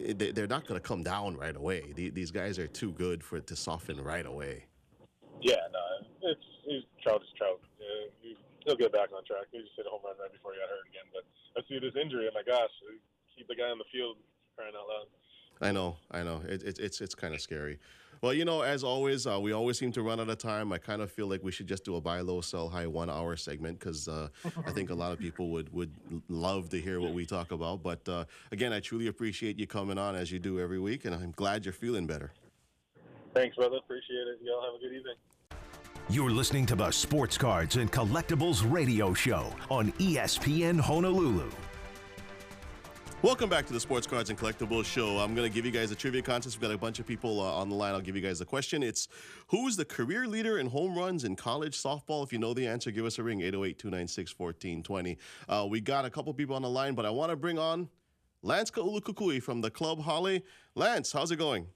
they're 0.00 0.46
not 0.46 0.66
gonna 0.66 0.80
come 0.80 1.02
down 1.02 1.36
right 1.36 1.56
away. 1.56 1.92
These 1.94 2.30
guys 2.30 2.58
are 2.58 2.66
too 2.66 2.92
good 2.92 3.22
for 3.22 3.36
it 3.36 3.46
to 3.48 3.56
soften 3.56 4.00
right 4.02 4.26
away. 4.26 4.64
Yeah, 5.40 5.56
no, 5.72 6.06
it's 6.22 6.40
he's 6.64 6.82
Trout 7.02 7.22
is 7.22 7.28
Trout. 7.36 7.60
He, 8.22 8.36
he'll 8.64 8.76
get 8.76 8.92
back 8.92 9.10
on 9.16 9.24
track. 9.24 9.46
He 9.52 9.58
just 9.58 9.72
hit 9.76 9.86
a 9.86 9.90
home 9.90 10.00
run 10.04 10.14
right 10.20 10.32
before 10.32 10.52
he 10.52 10.58
got 10.58 10.68
hurt 10.68 10.88
again. 10.88 11.06
But 11.12 11.24
I 11.56 11.66
see 11.68 11.78
this 11.78 11.94
injury. 12.00 12.28
Oh 12.30 12.34
my 12.34 12.42
gosh, 12.42 12.70
keep 13.36 13.48
the 13.48 13.54
guy 13.54 13.68
on 13.68 13.78
the 13.78 13.84
field 13.92 14.16
crying 14.56 14.72
out 14.76 14.88
loud. 14.88 15.06
I 15.60 15.72
know, 15.72 15.96
I 16.10 16.22
know. 16.22 16.42
It, 16.48 16.62
it, 16.62 16.78
it's 16.78 17.00
it's 17.00 17.14
kind 17.14 17.34
of 17.34 17.40
scary. 17.40 17.78
Well, 18.24 18.32
you 18.32 18.46
know, 18.46 18.62
as 18.62 18.82
always, 18.82 19.26
uh, 19.26 19.38
we 19.38 19.52
always 19.52 19.78
seem 19.78 19.92
to 19.92 20.00
run 20.00 20.18
out 20.18 20.30
of 20.30 20.38
time. 20.38 20.72
I 20.72 20.78
kind 20.78 21.02
of 21.02 21.12
feel 21.12 21.26
like 21.26 21.42
we 21.42 21.52
should 21.52 21.66
just 21.66 21.84
do 21.84 21.96
a 21.96 22.00
buy 22.00 22.22
low, 22.22 22.40
sell 22.40 22.70
high 22.70 22.86
one 22.86 23.10
hour 23.10 23.36
segment 23.36 23.78
because 23.78 24.08
uh, 24.08 24.28
I 24.66 24.70
think 24.70 24.88
a 24.88 24.94
lot 24.94 25.12
of 25.12 25.18
people 25.18 25.50
would 25.50 25.70
would 25.74 25.92
love 26.30 26.70
to 26.70 26.80
hear 26.80 27.02
what 27.02 27.12
we 27.12 27.26
talk 27.26 27.52
about. 27.52 27.82
But 27.82 28.08
uh, 28.08 28.24
again, 28.50 28.72
I 28.72 28.80
truly 28.80 29.08
appreciate 29.08 29.58
you 29.58 29.66
coming 29.66 29.98
on 29.98 30.16
as 30.16 30.32
you 30.32 30.38
do 30.38 30.58
every 30.58 30.78
week, 30.78 31.04
and 31.04 31.14
I'm 31.14 31.32
glad 31.32 31.66
you're 31.66 31.74
feeling 31.74 32.06
better. 32.06 32.32
Thanks, 33.34 33.56
brother. 33.56 33.76
Appreciate 33.76 34.26
it. 34.26 34.38
Y'all 34.42 34.62
have 34.62 34.72
a 34.72 34.78
good 34.78 34.96
evening. 34.96 35.16
You're 36.08 36.30
listening 36.30 36.64
to 36.64 36.74
the 36.74 36.90
Sports 36.92 37.36
Cards 37.36 37.76
and 37.76 37.92
Collectibles 37.92 38.64
Radio 38.72 39.12
Show 39.12 39.52
on 39.70 39.92
ESPN 39.98 40.80
Honolulu. 40.80 41.50
Welcome 43.24 43.48
back 43.48 43.64
to 43.68 43.72
the 43.72 43.80
Sports 43.80 44.06
Cards 44.06 44.28
and 44.28 44.38
Collectibles 44.38 44.84
Show. 44.84 45.16
I'm 45.16 45.34
going 45.34 45.50
to 45.50 45.54
give 45.54 45.64
you 45.64 45.70
guys 45.70 45.90
a 45.90 45.94
trivia 45.94 46.20
contest. 46.20 46.60
We've 46.60 46.68
got 46.68 46.74
a 46.74 46.78
bunch 46.78 46.98
of 46.98 47.06
people 47.06 47.40
uh, 47.40 47.54
on 47.54 47.70
the 47.70 47.74
line. 47.74 47.94
I'll 47.94 48.02
give 48.02 48.14
you 48.14 48.20
guys 48.20 48.42
a 48.42 48.44
question. 48.44 48.82
It's 48.82 49.08
who's 49.46 49.76
the 49.76 49.84
career 49.86 50.26
leader 50.26 50.58
in 50.58 50.66
home 50.66 50.94
runs 50.94 51.24
in 51.24 51.34
college 51.34 51.74
softball? 51.74 52.22
If 52.22 52.34
you 52.34 52.38
know 52.38 52.52
the 52.52 52.66
answer, 52.66 52.90
give 52.90 53.06
us 53.06 53.18
a 53.18 53.22
ring 53.22 53.40
808 53.40 53.78
296 53.78 54.38
1420. 54.38 55.16
Uh, 55.48 55.66
we 55.70 55.80
got 55.80 56.04
a 56.04 56.10
couple 56.10 56.34
people 56.34 56.54
on 56.54 56.60
the 56.60 56.68
line, 56.68 56.94
but 56.94 57.06
I 57.06 57.10
want 57.10 57.30
to 57.30 57.36
bring 57.36 57.58
on 57.58 57.88
Lance 58.42 58.70
Ka'ulukukui 58.70 59.42
from 59.42 59.62
the 59.62 59.70
Club 59.70 60.02
Holly. 60.02 60.42
Lance, 60.74 61.10
how's 61.10 61.30
it 61.30 61.36
going? 61.36 61.66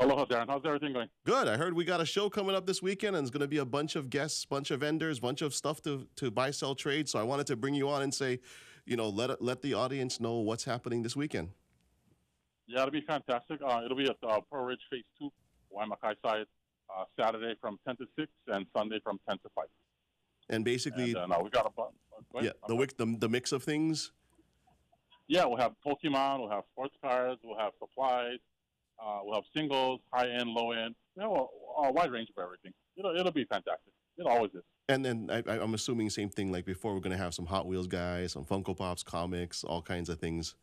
Aloha, 0.00 0.24
Daren. 0.24 0.46
How's 0.48 0.62
everything 0.64 0.94
going? 0.94 1.10
Good. 1.26 1.48
I 1.48 1.58
heard 1.58 1.74
we 1.74 1.84
got 1.84 2.00
a 2.00 2.06
show 2.06 2.30
coming 2.30 2.56
up 2.56 2.66
this 2.66 2.80
weekend, 2.80 3.14
and 3.14 3.26
it's 3.26 3.30
going 3.30 3.42
to 3.42 3.46
be 3.46 3.58
a 3.58 3.66
bunch 3.66 3.94
of 3.94 4.08
guests, 4.08 4.46
bunch 4.46 4.70
of 4.70 4.80
vendors, 4.80 5.20
bunch 5.20 5.42
of 5.42 5.52
stuff 5.52 5.82
to, 5.82 6.08
to 6.16 6.30
buy, 6.30 6.50
sell, 6.50 6.74
trade. 6.74 7.10
So 7.10 7.18
I 7.18 7.24
wanted 7.24 7.46
to 7.48 7.56
bring 7.56 7.74
you 7.74 7.90
on 7.90 8.00
and 8.00 8.14
say, 8.14 8.40
you 8.86 8.96
know, 8.96 9.08
let 9.08 9.40
let 9.42 9.62
the 9.62 9.74
audience 9.74 10.20
know 10.20 10.34
what's 10.34 10.64
happening 10.64 11.02
this 11.02 11.16
weekend. 11.16 11.50
Yeah, 12.66 12.82
it'll 12.82 12.92
be 12.92 13.00
fantastic. 13.00 13.60
Uh, 13.66 13.82
it'll 13.84 13.96
be 13.96 14.04
at 14.04 14.16
uh, 14.22 14.40
Pearlridge 14.52 14.78
Phase 14.90 15.04
Two, 15.18 15.30
Waimakai 15.76 16.14
side, 16.24 16.46
uh, 16.88 17.04
Saturday 17.18 17.54
from 17.60 17.78
ten 17.86 17.96
to 17.96 18.06
six, 18.18 18.30
and 18.46 18.66
Sunday 18.76 19.00
from 19.02 19.18
ten 19.28 19.38
to 19.38 19.48
five. 19.54 19.66
And 20.48 20.64
basically, 20.64 21.14
and, 21.14 21.32
uh, 21.32 21.40
we 21.42 21.50
got 21.50 21.66
a 21.66 21.80
uh, 21.80 22.42
yeah 22.42 22.50
the, 22.68 22.76
the 22.96 23.16
the 23.18 23.28
mix 23.28 23.52
of 23.52 23.62
things. 23.62 24.12
Yeah, 25.28 25.44
we'll 25.44 25.58
have 25.58 25.72
Pokemon, 25.86 26.40
we'll 26.40 26.50
have 26.50 26.64
sports 26.72 26.94
cards, 27.00 27.40
we'll 27.44 27.56
have 27.56 27.70
supplies, 27.78 28.38
uh, 29.00 29.20
we'll 29.22 29.36
have 29.36 29.44
singles, 29.56 30.00
high 30.12 30.28
end, 30.28 30.48
low 30.50 30.72
end, 30.72 30.96
you 31.16 31.22
know, 31.22 31.48
a, 31.78 31.82
a 31.86 31.92
wide 31.92 32.10
range 32.10 32.28
of 32.36 32.42
everything. 32.42 32.72
It'll 32.96 33.14
it'll 33.16 33.32
be 33.32 33.44
fantastic. 33.44 33.92
It 34.18 34.26
always 34.26 34.50
is. 34.54 34.62
And 34.90 35.04
then 35.04 35.30
I, 35.30 35.56
am 35.62 35.74
assuming 35.74 36.10
same 36.10 36.30
thing 36.30 36.50
like 36.50 36.64
before. 36.64 36.94
We're 36.94 37.00
going 37.00 37.16
to 37.16 37.22
have 37.22 37.32
some 37.32 37.46
Hot 37.46 37.64
Wheels 37.64 37.86
guys, 37.86 38.32
some 38.32 38.44
Funko 38.44 38.76
Pops, 38.76 39.04
comics, 39.04 39.62
all 39.62 39.80
kinds 39.80 40.08
of 40.08 40.18
things. 40.18 40.56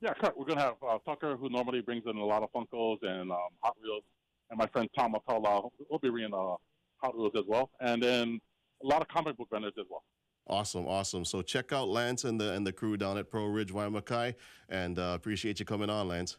Yeah, 0.00 0.12
correct. 0.14 0.38
We're 0.38 0.44
going 0.44 0.58
to 0.58 0.64
have 0.64 0.76
uh, 0.88 0.98
Tucker, 1.04 1.36
who 1.36 1.48
normally 1.48 1.80
brings 1.80 2.04
in 2.06 2.16
a 2.16 2.24
lot 2.24 2.44
of 2.44 2.52
Funkos 2.52 2.98
and 3.02 3.32
um, 3.32 3.38
Hot 3.60 3.74
Wheels, 3.82 4.04
and 4.50 4.58
my 4.58 4.66
friend 4.68 4.88
Tom 4.96 5.14
Matala, 5.14 5.68
will 5.90 5.98
be 5.98 6.10
bringing 6.10 6.32
uh, 6.32 6.54
Hot 6.98 7.16
Wheels 7.16 7.32
as 7.36 7.44
well, 7.48 7.70
and 7.80 8.00
then 8.00 8.38
a 8.82 8.86
lot 8.86 9.02
of 9.02 9.08
comic 9.08 9.36
book 9.36 9.48
vendors 9.50 9.72
as 9.78 9.86
well. 9.90 10.04
Awesome, 10.46 10.86
awesome. 10.86 11.24
So 11.24 11.42
check 11.42 11.72
out 11.72 11.88
Lance 11.88 12.24
and 12.24 12.38
the 12.38 12.52
and 12.52 12.66
the 12.66 12.72
crew 12.72 12.96
down 12.96 13.16
at 13.18 13.30
Pearlridge, 13.30 13.72
Waimakai, 13.72 14.34
and 14.68 14.98
uh, 14.98 15.12
appreciate 15.16 15.58
you 15.58 15.64
coming 15.64 15.90
on, 15.90 16.06
Lance. 16.06 16.36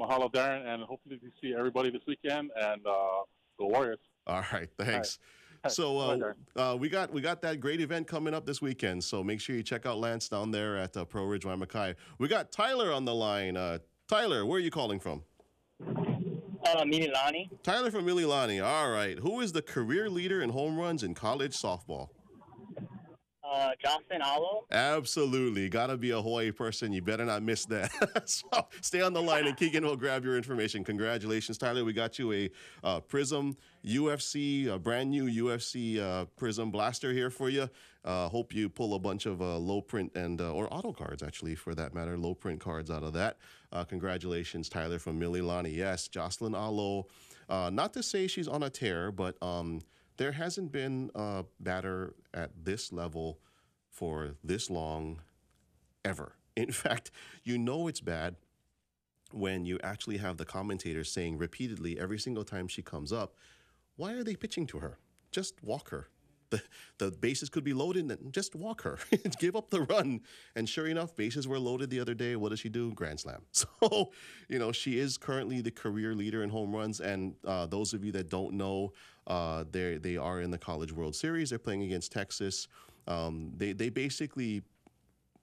Mahalo, 0.00 0.32
Daren, 0.32 0.66
and 0.66 0.82
hopefully 0.82 1.20
we 1.22 1.30
see 1.40 1.54
everybody 1.56 1.90
this 1.90 2.02
weekend 2.08 2.50
and 2.56 2.84
uh, 2.84 3.22
go 3.58 3.66
Warriors. 3.66 3.98
All 4.26 4.42
right, 4.52 4.68
thanks. 4.78 4.88
All 4.88 4.96
right. 5.00 5.18
So 5.68 5.98
uh, 5.98 6.32
uh, 6.56 6.76
we 6.76 6.88
got 6.88 7.12
we 7.12 7.20
got 7.20 7.42
that 7.42 7.60
great 7.60 7.80
event 7.80 8.06
coming 8.06 8.34
up 8.34 8.46
this 8.46 8.60
weekend. 8.60 9.02
So 9.02 9.22
make 9.24 9.40
sure 9.40 9.56
you 9.56 9.62
check 9.62 9.86
out 9.86 9.98
Lance 9.98 10.28
down 10.28 10.50
there 10.50 10.76
at 10.76 10.96
uh, 10.96 11.04
Pearlridge 11.04 11.42
Waimakai. 11.42 11.94
We 12.18 12.28
got 12.28 12.52
Tyler 12.52 12.92
on 12.92 13.04
the 13.04 13.14
line. 13.14 13.56
Uh, 13.56 13.78
Tyler, 14.08 14.44
where 14.44 14.58
are 14.58 14.62
you 14.62 14.70
calling 14.70 15.00
from? 15.00 15.22
Uh, 15.86 16.82
Mililani. 16.82 17.48
Tyler 17.62 17.90
from 17.90 18.06
Mililani. 18.06 18.64
All 18.64 18.90
right. 18.90 19.18
Who 19.18 19.40
is 19.40 19.52
the 19.52 19.62
career 19.62 20.08
leader 20.08 20.42
in 20.42 20.50
home 20.50 20.78
runs 20.78 21.02
in 21.02 21.14
college 21.14 21.56
softball? 21.56 22.08
Uh, 23.54 23.70
Jocelyn 23.80 24.20
Alo. 24.20 24.66
Absolutely. 24.72 25.68
Got 25.68 25.86
to 25.86 25.96
be 25.96 26.10
a 26.10 26.20
Hawaii 26.20 26.50
person. 26.50 26.92
You 26.92 27.02
better 27.02 27.24
not 27.24 27.44
miss 27.44 27.64
that. 27.66 27.92
so 28.28 28.48
stay 28.80 29.00
on 29.00 29.12
the 29.12 29.22
line 29.22 29.46
and 29.46 29.56
Keegan 29.56 29.84
will 29.84 29.96
grab 29.96 30.24
your 30.24 30.36
information. 30.36 30.82
Congratulations, 30.82 31.56
Tyler. 31.56 31.84
We 31.84 31.92
got 31.92 32.18
you 32.18 32.32
a 32.32 32.50
uh, 32.82 32.98
Prism 32.98 33.56
UFC, 33.86 34.66
a 34.66 34.76
brand 34.76 35.10
new 35.10 35.26
UFC 35.26 36.00
uh, 36.00 36.24
Prism 36.36 36.72
Blaster 36.72 37.12
here 37.12 37.30
for 37.30 37.48
you. 37.48 37.70
Uh, 38.04 38.28
hope 38.28 38.52
you 38.52 38.68
pull 38.68 38.94
a 38.94 38.98
bunch 38.98 39.24
of 39.24 39.40
uh, 39.40 39.56
low 39.56 39.80
print 39.80 40.10
and, 40.16 40.40
or 40.40 40.66
auto 40.74 40.92
cards 40.92 41.22
actually 41.22 41.54
for 41.54 41.76
that 41.76 41.94
matter, 41.94 42.18
low 42.18 42.34
print 42.34 42.58
cards 42.58 42.90
out 42.90 43.04
of 43.04 43.12
that. 43.12 43.36
Congratulations, 43.88 44.68
Tyler 44.68 44.98
from 44.98 45.18
Mililani. 45.20 45.74
Yes, 45.74 46.06
Jocelyn 46.08 46.54
Alo. 46.54 47.06
not 47.48 47.92
to 47.92 48.02
say 48.02 48.26
she's 48.26 48.48
on 48.48 48.62
a 48.64 48.70
tear, 48.70 49.10
but 49.10 49.40
um, 49.42 49.80
there 50.16 50.32
hasn't 50.32 50.72
been 50.72 51.10
a 51.14 51.44
batter 51.60 52.14
at 52.32 52.50
this 52.64 52.92
level 52.92 53.38
for 53.90 54.36
this 54.42 54.70
long 54.70 55.20
ever. 56.04 56.36
In 56.56 56.70
fact, 56.70 57.10
you 57.42 57.58
know 57.58 57.88
it's 57.88 58.00
bad 58.00 58.36
when 59.32 59.64
you 59.64 59.78
actually 59.82 60.18
have 60.18 60.36
the 60.36 60.44
commentators 60.44 61.10
saying 61.10 61.38
repeatedly 61.38 61.98
every 61.98 62.18
single 62.18 62.44
time 62.44 62.68
she 62.68 62.82
comes 62.82 63.12
up, 63.12 63.34
why 63.96 64.12
are 64.12 64.22
they 64.22 64.36
pitching 64.36 64.66
to 64.68 64.78
her? 64.78 64.98
Just 65.32 65.62
walk 65.62 65.90
her. 65.90 66.08
The, 66.50 66.62
the 66.98 67.10
bases 67.10 67.48
could 67.48 67.64
be 67.64 67.72
loaded 67.72 68.08
and 68.10 68.32
just 68.32 68.54
walk 68.54 68.82
her. 68.82 68.98
Give 69.40 69.56
up 69.56 69.70
the 69.70 69.82
run. 69.82 70.20
And 70.54 70.68
sure 70.68 70.86
enough, 70.86 71.16
bases 71.16 71.48
were 71.48 71.58
loaded 71.58 71.90
the 71.90 71.98
other 71.98 72.14
day. 72.14 72.36
What 72.36 72.50
does 72.50 72.60
she 72.60 72.68
do? 72.68 72.92
Grand 72.92 73.20
slam. 73.20 73.42
So, 73.52 74.12
you 74.48 74.58
know, 74.58 74.70
she 74.70 74.98
is 74.98 75.16
currently 75.18 75.60
the 75.60 75.70
career 75.70 76.14
leader 76.14 76.42
in 76.44 76.50
home 76.50 76.74
runs. 76.74 77.00
And 77.00 77.34
uh, 77.44 77.66
those 77.66 77.92
of 77.92 78.04
you 78.04 78.12
that 78.12 78.28
don't 78.28 78.54
know, 78.54 78.92
uh, 79.26 79.64
they 79.70 79.96
they 79.98 80.16
are 80.16 80.40
in 80.40 80.50
the 80.50 80.58
College 80.58 80.92
World 80.92 81.14
Series. 81.14 81.50
They're 81.50 81.58
playing 81.58 81.82
against 81.82 82.12
Texas. 82.12 82.68
Um, 83.06 83.52
they 83.56 83.72
they 83.72 83.88
basically, 83.88 84.62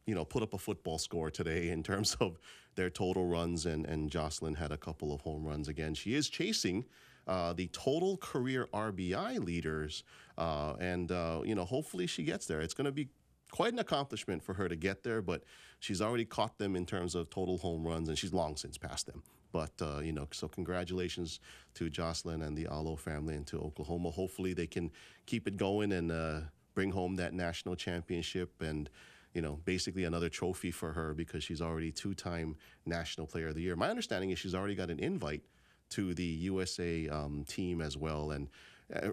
you 0.05 0.15
know, 0.15 0.25
put 0.25 0.43
up 0.43 0.53
a 0.53 0.57
football 0.57 0.97
score 0.97 1.31
today 1.31 1.69
in 1.69 1.83
terms 1.83 2.15
of 2.19 2.39
their 2.75 2.89
total 2.89 3.27
runs, 3.27 3.65
and 3.65 3.85
and 3.85 4.09
Jocelyn 4.09 4.55
had 4.55 4.71
a 4.71 4.77
couple 4.77 5.13
of 5.13 5.21
home 5.21 5.45
runs 5.45 5.67
again. 5.67 5.93
She 5.93 6.15
is 6.15 6.29
chasing. 6.29 6.85
Uh, 7.27 7.53
the 7.53 7.67
total 7.67 8.17
career 8.17 8.67
RBI 8.73 9.45
leaders, 9.45 10.03
uh, 10.39 10.73
and 10.79 11.11
uh, 11.11 11.41
you 11.45 11.53
know, 11.53 11.65
hopefully 11.65 12.07
she 12.07 12.23
gets 12.23 12.47
there. 12.47 12.61
It's 12.61 12.73
going 12.73 12.85
to 12.85 12.91
be 12.91 13.09
quite 13.51 13.73
an 13.73 13.79
accomplishment 13.79 14.41
for 14.41 14.53
her 14.53 14.67
to 14.67 14.75
get 14.75 15.03
there, 15.03 15.21
but 15.21 15.43
she's 15.79 16.01
already 16.01 16.25
caught 16.25 16.57
them 16.57 16.75
in 16.75 16.85
terms 16.85 17.15
of 17.15 17.29
total 17.29 17.57
home 17.57 17.85
runs, 17.85 18.09
and 18.09 18.17
she's 18.17 18.33
long 18.33 18.55
since 18.55 18.77
passed 18.77 19.05
them. 19.05 19.21
But, 19.51 19.71
uh, 19.81 19.99
you 19.99 20.13
know, 20.13 20.27
so 20.31 20.47
congratulations 20.47 21.39
to 21.75 21.89
Jocelyn 21.89 22.41
and 22.41 22.57
the 22.57 22.67
Alo 22.67 22.95
family 22.95 23.35
and 23.35 23.45
to 23.47 23.59
Oklahoma. 23.59 24.09
Hopefully 24.09 24.53
they 24.53 24.67
can 24.67 24.91
keep 25.25 25.47
it 25.47 25.57
going 25.57 25.91
and 25.91 26.11
uh, 26.11 26.39
bring 26.73 26.91
home 26.91 27.17
that 27.17 27.33
national 27.33 27.75
championship 27.75 28.61
and, 28.61 28.89
you 29.33 29.41
know, 29.41 29.59
basically 29.65 30.05
another 30.05 30.29
trophy 30.29 30.71
for 30.71 30.93
her 30.93 31.13
because 31.13 31.43
she's 31.43 31.61
already 31.61 31.91
two 31.91 32.13
time 32.13 32.55
National 32.85 33.27
Player 33.27 33.49
of 33.49 33.55
the 33.55 33.61
Year. 33.61 33.75
My 33.75 33.89
understanding 33.89 34.29
is 34.31 34.39
she's 34.39 34.55
already 34.55 34.75
got 34.75 34.89
an 34.89 34.99
invite 34.99 35.43
to 35.89 36.13
the 36.13 36.23
USA 36.23 37.09
um, 37.09 37.43
team 37.45 37.81
as 37.81 37.97
well. 37.97 38.31
And 38.31 38.47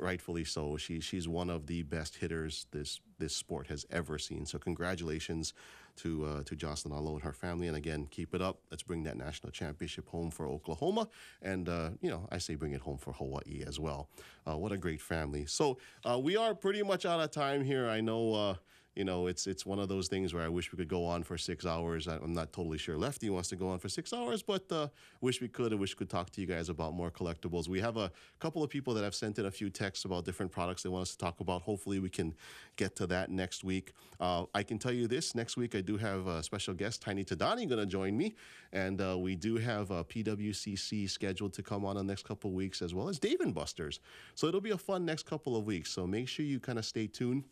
rightfully 0.00 0.44
so. 0.44 0.76
She, 0.76 1.00
she's 1.00 1.28
one 1.28 1.50
of 1.50 1.66
the 1.66 1.82
best 1.82 2.16
hitters 2.16 2.66
this, 2.70 3.00
this 3.18 3.34
sport 3.34 3.68
has 3.68 3.86
ever 3.90 4.18
seen. 4.18 4.46
So, 4.46 4.58
congratulations 4.58 5.54
to 5.98 6.24
uh, 6.24 6.42
to 6.44 6.56
Jocelyn 6.56 6.94
Alo 6.94 7.14
and 7.14 7.22
her 7.22 7.32
family. 7.32 7.66
And 7.66 7.76
again, 7.76 8.06
keep 8.10 8.34
it 8.34 8.40
up. 8.40 8.60
Let's 8.70 8.82
bring 8.82 9.02
that 9.04 9.16
national 9.16 9.52
championship 9.52 10.08
home 10.08 10.30
for 10.30 10.46
Oklahoma, 10.46 11.08
and 11.42 11.68
uh, 11.68 11.90
you 12.00 12.10
know 12.10 12.26
I 12.30 12.38
say 12.38 12.54
bring 12.54 12.72
it 12.72 12.80
home 12.80 12.98
for 12.98 13.12
Hawaii 13.12 13.64
as 13.66 13.78
well. 13.78 14.08
Uh, 14.48 14.56
what 14.56 14.72
a 14.72 14.78
great 14.78 15.00
family. 15.00 15.44
So 15.46 15.78
uh, 16.08 16.18
we 16.18 16.36
are 16.36 16.54
pretty 16.54 16.82
much 16.82 17.04
out 17.04 17.20
of 17.20 17.30
time 17.30 17.62
here. 17.62 17.88
I 17.88 18.00
know 18.00 18.34
uh, 18.34 18.54
you 18.94 19.04
know, 19.04 19.28
it's 19.28 19.46
it's 19.46 19.64
one 19.64 19.78
of 19.78 19.88
those 19.88 20.08
things 20.08 20.34
where 20.34 20.42
I 20.42 20.48
wish 20.48 20.72
we 20.72 20.76
could 20.76 20.88
go 20.88 21.04
on 21.04 21.22
for 21.22 21.38
six 21.38 21.64
hours. 21.64 22.08
I'm 22.08 22.32
not 22.32 22.52
totally 22.52 22.78
sure 22.78 22.96
Lefty 22.96 23.30
wants 23.30 23.48
to 23.50 23.56
go 23.56 23.68
on 23.68 23.78
for 23.78 23.88
six 23.88 24.12
hours, 24.12 24.42
but 24.42 24.70
uh, 24.72 24.88
wish 25.20 25.40
we 25.40 25.46
could. 25.46 25.72
I 25.72 25.76
wish 25.76 25.94
we 25.94 25.98
could 25.98 26.10
talk 26.10 26.30
to 26.30 26.40
you 26.40 26.46
guys 26.48 26.68
about 26.68 26.94
more 26.94 27.10
collectibles. 27.10 27.68
We 27.68 27.80
have 27.80 27.96
a 27.96 28.10
couple 28.40 28.64
of 28.64 28.70
people 28.70 28.94
that 28.94 29.04
have 29.04 29.14
sent 29.14 29.38
in 29.38 29.46
a 29.46 29.50
few 29.50 29.70
texts 29.70 30.04
about 30.04 30.24
different 30.24 30.50
products 30.50 30.82
they 30.82 30.88
want 30.88 31.02
us 31.02 31.12
to 31.12 31.18
talk 31.18 31.38
about. 31.38 31.62
Hopefully, 31.62 32.00
we 32.00 32.08
can 32.10 32.34
get 32.76 32.96
to 32.96 33.06
that 33.06 33.30
next 33.30 33.62
week. 33.62 33.92
Uh, 34.18 34.46
I 34.52 34.64
can 34.64 34.78
tell 34.78 34.92
you 34.92 35.06
this: 35.06 35.34
next 35.34 35.56
week 35.56 35.76
I 35.76 35.80
do 35.80 35.96
have 35.96 36.26
a 36.26 36.42
special 36.42 36.74
guest, 36.74 37.00
Tiny 37.00 37.24
Tadani, 37.24 37.68
going 37.68 37.80
to 37.80 37.86
join 37.86 38.16
me, 38.16 38.34
and 38.72 39.00
uh, 39.00 39.16
we 39.16 39.36
do 39.36 39.58
have 39.58 39.92
a 39.92 40.02
PWCC 40.02 41.08
scheduled 41.08 41.52
to 41.52 41.62
come 41.62 41.84
on 41.84 41.94
the 41.94 42.02
next 42.02 42.24
couple 42.24 42.50
of 42.50 42.54
weeks, 42.54 42.82
as 42.82 42.94
well 42.94 43.08
as 43.08 43.20
Dave 43.20 43.40
and 43.40 43.54
Buster's. 43.54 44.00
So 44.34 44.48
it'll 44.48 44.60
be 44.60 44.70
a 44.70 44.78
fun 44.78 45.04
next 45.04 45.26
couple 45.26 45.56
of 45.56 45.64
weeks. 45.64 45.92
So 45.92 46.04
make 46.04 46.26
sure 46.26 46.44
you 46.44 46.58
kind 46.58 46.80
of 46.80 46.84
stay 46.84 47.06
tuned 47.06 47.44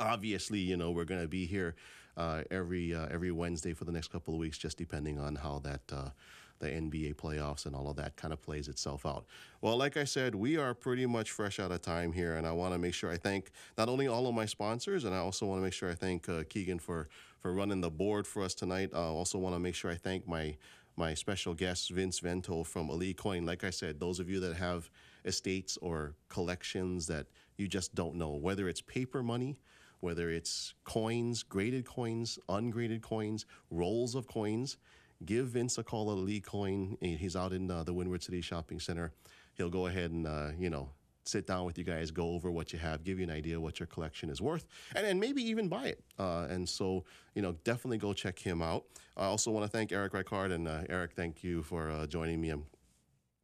obviously, 0.00 0.58
you 0.58 0.76
know, 0.76 0.90
we're 0.90 1.04
going 1.04 1.20
to 1.20 1.28
be 1.28 1.46
here 1.46 1.74
uh, 2.16 2.42
every 2.50 2.94
uh, 2.94 3.06
every 3.10 3.30
Wednesday 3.30 3.72
for 3.72 3.84
the 3.84 3.92
next 3.92 4.08
couple 4.08 4.34
of 4.34 4.40
weeks, 4.40 4.58
just 4.58 4.76
depending 4.76 5.18
on 5.18 5.36
how 5.36 5.60
that 5.60 5.80
uh, 5.92 6.10
the 6.58 6.66
NBA 6.66 7.14
playoffs 7.14 7.66
and 7.66 7.74
all 7.74 7.88
of 7.88 7.96
that 7.96 8.16
kind 8.16 8.32
of 8.32 8.42
plays 8.42 8.66
itself 8.66 9.06
out. 9.06 9.24
Well, 9.60 9.76
like 9.76 9.96
I 9.96 10.04
said, 10.04 10.34
we 10.34 10.56
are 10.56 10.74
pretty 10.74 11.06
much 11.06 11.30
fresh 11.30 11.60
out 11.60 11.70
of 11.70 11.82
time 11.82 12.12
here, 12.12 12.34
and 12.34 12.46
I 12.46 12.52
want 12.52 12.74
to 12.74 12.78
make 12.78 12.94
sure 12.94 13.10
I 13.10 13.16
thank 13.16 13.50
not 13.76 13.88
only 13.88 14.08
all 14.08 14.26
of 14.26 14.34
my 14.34 14.46
sponsors, 14.46 15.04
and 15.04 15.14
I 15.14 15.18
also 15.18 15.46
want 15.46 15.60
to 15.60 15.62
make 15.64 15.72
sure 15.72 15.90
I 15.90 15.94
thank 15.94 16.28
uh, 16.28 16.42
Keegan 16.48 16.78
for 16.80 17.08
for 17.40 17.52
running 17.52 17.80
the 17.80 17.90
board 17.90 18.26
for 18.26 18.42
us 18.42 18.54
tonight. 18.54 18.90
I 18.92 18.98
also 18.98 19.38
want 19.38 19.54
to 19.54 19.60
make 19.60 19.74
sure 19.76 19.90
I 19.90 19.96
thank 19.96 20.26
my 20.26 20.56
my 20.96 21.14
special 21.14 21.54
guest 21.54 21.90
Vince 21.90 22.18
Vento 22.18 22.64
from 22.64 22.88
Ali'i 22.88 23.16
Coin. 23.16 23.46
Like 23.46 23.62
I 23.62 23.70
said, 23.70 24.00
those 24.00 24.18
of 24.18 24.28
you 24.28 24.40
that 24.40 24.56
have 24.56 24.90
estates 25.24 25.76
or 25.76 26.14
collections 26.28 27.06
that 27.06 27.26
you 27.56 27.68
just 27.68 27.94
don't 27.94 28.16
know, 28.16 28.30
whether 28.30 28.68
it's 28.68 28.80
paper 28.80 29.22
money 29.22 29.60
whether 30.00 30.30
it's 30.30 30.74
coins, 30.84 31.42
graded 31.42 31.84
coins, 31.84 32.38
ungraded 32.48 33.02
coins, 33.02 33.46
rolls 33.70 34.14
of 34.14 34.26
coins, 34.26 34.76
give 35.24 35.48
Vince 35.48 35.78
a 35.78 35.82
call 35.82 36.10
at 36.12 36.18
Ali'i 36.18 36.42
Coin. 36.42 36.96
He's 37.00 37.36
out 37.36 37.52
in 37.52 37.70
uh, 37.70 37.82
the 37.82 37.92
Windward 37.92 38.22
City 38.22 38.40
Shopping 38.40 38.80
Center. 38.80 39.12
He'll 39.54 39.70
go 39.70 39.86
ahead 39.86 40.12
and, 40.12 40.26
uh, 40.26 40.50
you 40.58 40.70
know, 40.70 40.90
sit 41.24 41.46
down 41.46 41.64
with 41.66 41.76
you 41.76 41.84
guys, 41.84 42.10
go 42.10 42.30
over 42.30 42.50
what 42.50 42.72
you 42.72 42.78
have, 42.78 43.04
give 43.04 43.18
you 43.18 43.24
an 43.24 43.30
idea 43.30 43.60
what 43.60 43.78
your 43.80 43.86
collection 43.86 44.30
is 44.30 44.40
worth, 44.40 44.66
and 44.94 45.04
then 45.04 45.20
maybe 45.20 45.42
even 45.42 45.68
buy 45.68 45.84
it. 45.84 46.02
Uh, 46.18 46.46
and 46.48 46.66
so, 46.66 47.04
you 47.34 47.42
know, 47.42 47.52
definitely 47.64 47.98
go 47.98 48.12
check 48.12 48.38
him 48.38 48.62
out. 48.62 48.84
I 49.16 49.24
also 49.24 49.50
want 49.50 49.64
to 49.66 49.70
thank 49.70 49.92
Erick 49.92 50.12
Reichard. 50.12 50.52
And 50.52 50.66
uh, 50.66 50.84
Eric, 50.88 51.12
thank 51.12 51.44
you 51.44 51.62
for 51.62 51.90
uh, 51.90 52.06
joining 52.06 52.40
me. 52.40 52.50
I'm 52.50 52.64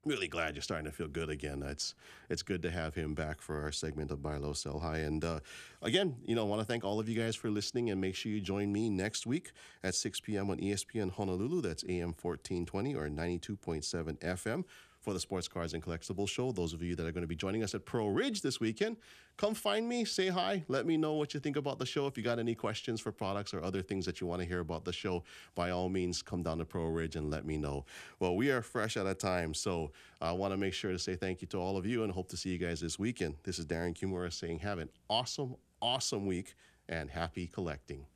really 0.05 0.29
glad 0.29 0.55
you're 0.55 0.63
starting 0.63 0.87
to 0.87 0.93
feel 0.93 1.09
good 1.09 1.31
again. 1.31 1.63
It's 1.63 1.95
it's 2.29 2.43
good 2.43 2.63
to 2.63 2.71
have 2.71 2.95
him 2.95 3.15
back 3.15 3.41
for 3.41 3.63
our 3.63 3.73
segment 3.73 4.11
of 4.11 4.23
Buy 4.23 4.37
Low 4.37 4.53
Sell 4.53 4.79
High. 4.79 4.99
And 4.99 5.25
uh, 5.25 5.41
again, 5.83 6.17
you 6.25 6.35
know, 6.35 6.45
want 6.45 6.61
to 6.61 6.67
thank 6.67 6.85
all 6.85 7.01
of 7.01 7.09
you 7.09 7.21
guys 7.21 7.37
for 7.37 7.51
listening, 7.51 7.91
and 7.91 8.01
make 8.01 8.15
sure 8.15 8.31
you 8.31 8.41
join 8.41 8.73
me 8.73 8.89
next 8.89 9.27
week 9.27 9.53
at 9.83 9.95
6 9.95 10.21
p.m. 10.21 10.51
on 10.51 10.59
ESPN 10.59 11.13
Honolulu. 11.13 11.61
That's 11.61 11.85
AM 11.85 12.15
1420 12.21 12.95
or 12.95 13.09
92.7 13.09 14.19
FM 14.21 14.65
for 15.05 15.13
the 15.13 15.21
Sports 15.21 15.49
Cards 15.49 15.75
and 15.75 15.83
Collectibles 15.83 16.31
Show. 16.31 16.51
Those 16.51 16.73
of 16.73 16.83
you 16.83 16.97
that 16.97 17.07
are 17.07 17.13
going 17.13 17.23
to 17.23 17.29
be 17.29 17.37
joining 17.37 17.63
us 17.63 17.75
at 17.75 17.85
Pearlridge 17.85 18.41
this 18.41 18.59
weekend, 18.59 18.97
come 19.37 19.53
find 19.53 19.87
me, 19.87 20.07
say 20.07 20.29
hi, 20.29 20.65
let 20.67 20.87
me 20.87 20.97
know 20.97 21.13
what 21.13 21.35
you 21.35 21.41
think 21.41 21.57
about 21.57 21.79
the 21.79 21.85
show. 21.85 22.07
If 22.07 22.17
you 22.17 22.25
got 22.25 22.39
any 22.39 22.55
questions 22.55 23.03
for 23.03 23.13
products 23.13 23.53
or 23.53 23.63
other 23.63 23.83
things 23.83 24.07
that 24.07 24.23
you 24.23 24.27
want 24.27 24.41
to 24.41 24.49
hear 24.49 24.61
about 24.61 24.87
the 24.87 24.95
show, 24.95 25.23
by 25.55 25.71
all 25.71 25.91
means, 25.91 26.23
come 26.23 26.43
down 26.43 26.57
to 26.57 26.65
Pearlridge 26.65 27.17
and 27.17 27.31
let 27.31 27.45
me 27.45 27.59
know. 27.59 27.85
Well, 28.19 28.35
we 28.35 28.51
are 28.51 28.63
fresh 28.63 28.97
out 28.97 29.07
of 29.07 29.19
time, 29.19 29.53
so 29.53 29.93
I 30.23 30.33
want 30.33 30.55
to 30.55 30.57
make 30.57 30.73
sure 30.73 30.91
to 30.91 30.99
say 30.99 31.17
thank 31.17 31.43
you 31.43 31.49
to 31.49 31.59
all 31.59 31.77
of 31.77 31.85
you 31.85 32.03
and 32.03 32.11
hope 32.11 32.29
to 32.31 32.37
see 32.39 32.49
you 32.49 32.59
guys 32.59 32.81
this 32.81 32.99
weekend. 32.99 33.35
This 33.43 33.59
is 33.59 33.67
Daren 33.67 33.95
Kimura 33.95 34.33
saying, 34.33 34.61
have 34.61 34.79
an 34.79 34.89
awesome, 35.11 35.57
awesome 35.83 36.25
week 36.25 36.55
and 36.89 37.11
happy 37.11 37.47
collecting. 37.47 38.07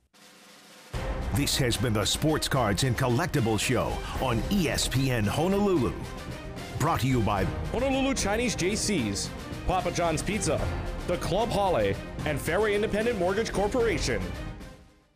This 1.35 1.55
has 1.57 1.77
been 1.77 1.93
the 1.93 2.05
Sports 2.05 2.47
Cards 2.47 2.83
and 2.83 2.97
Collectibles 2.97 3.59
Show 3.59 3.93
on 4.25 4.41
ESPN 4.49 5.27
Honolulu. 5.27 5.93
Brought 6.79 7.01
to 7.01 7.07
you 7.07 7.19
by 7.19 7.43
Honolulu 7.73 8.13
Chinese 8.13 8.55
JC's, 8.55 9.29
Papa 9.67 9.91
John's 9.91 10.23
Pizza, 10.23 10.65
the 11.07 11.17
Club 11.17 11.49
Hale, 11.49 11.93
and 12.25 12.39
Fairway 12.39 12.73
Independent 12.73 13.19
Mortgage 13.19 13.51
Corporation. 13.51 14.21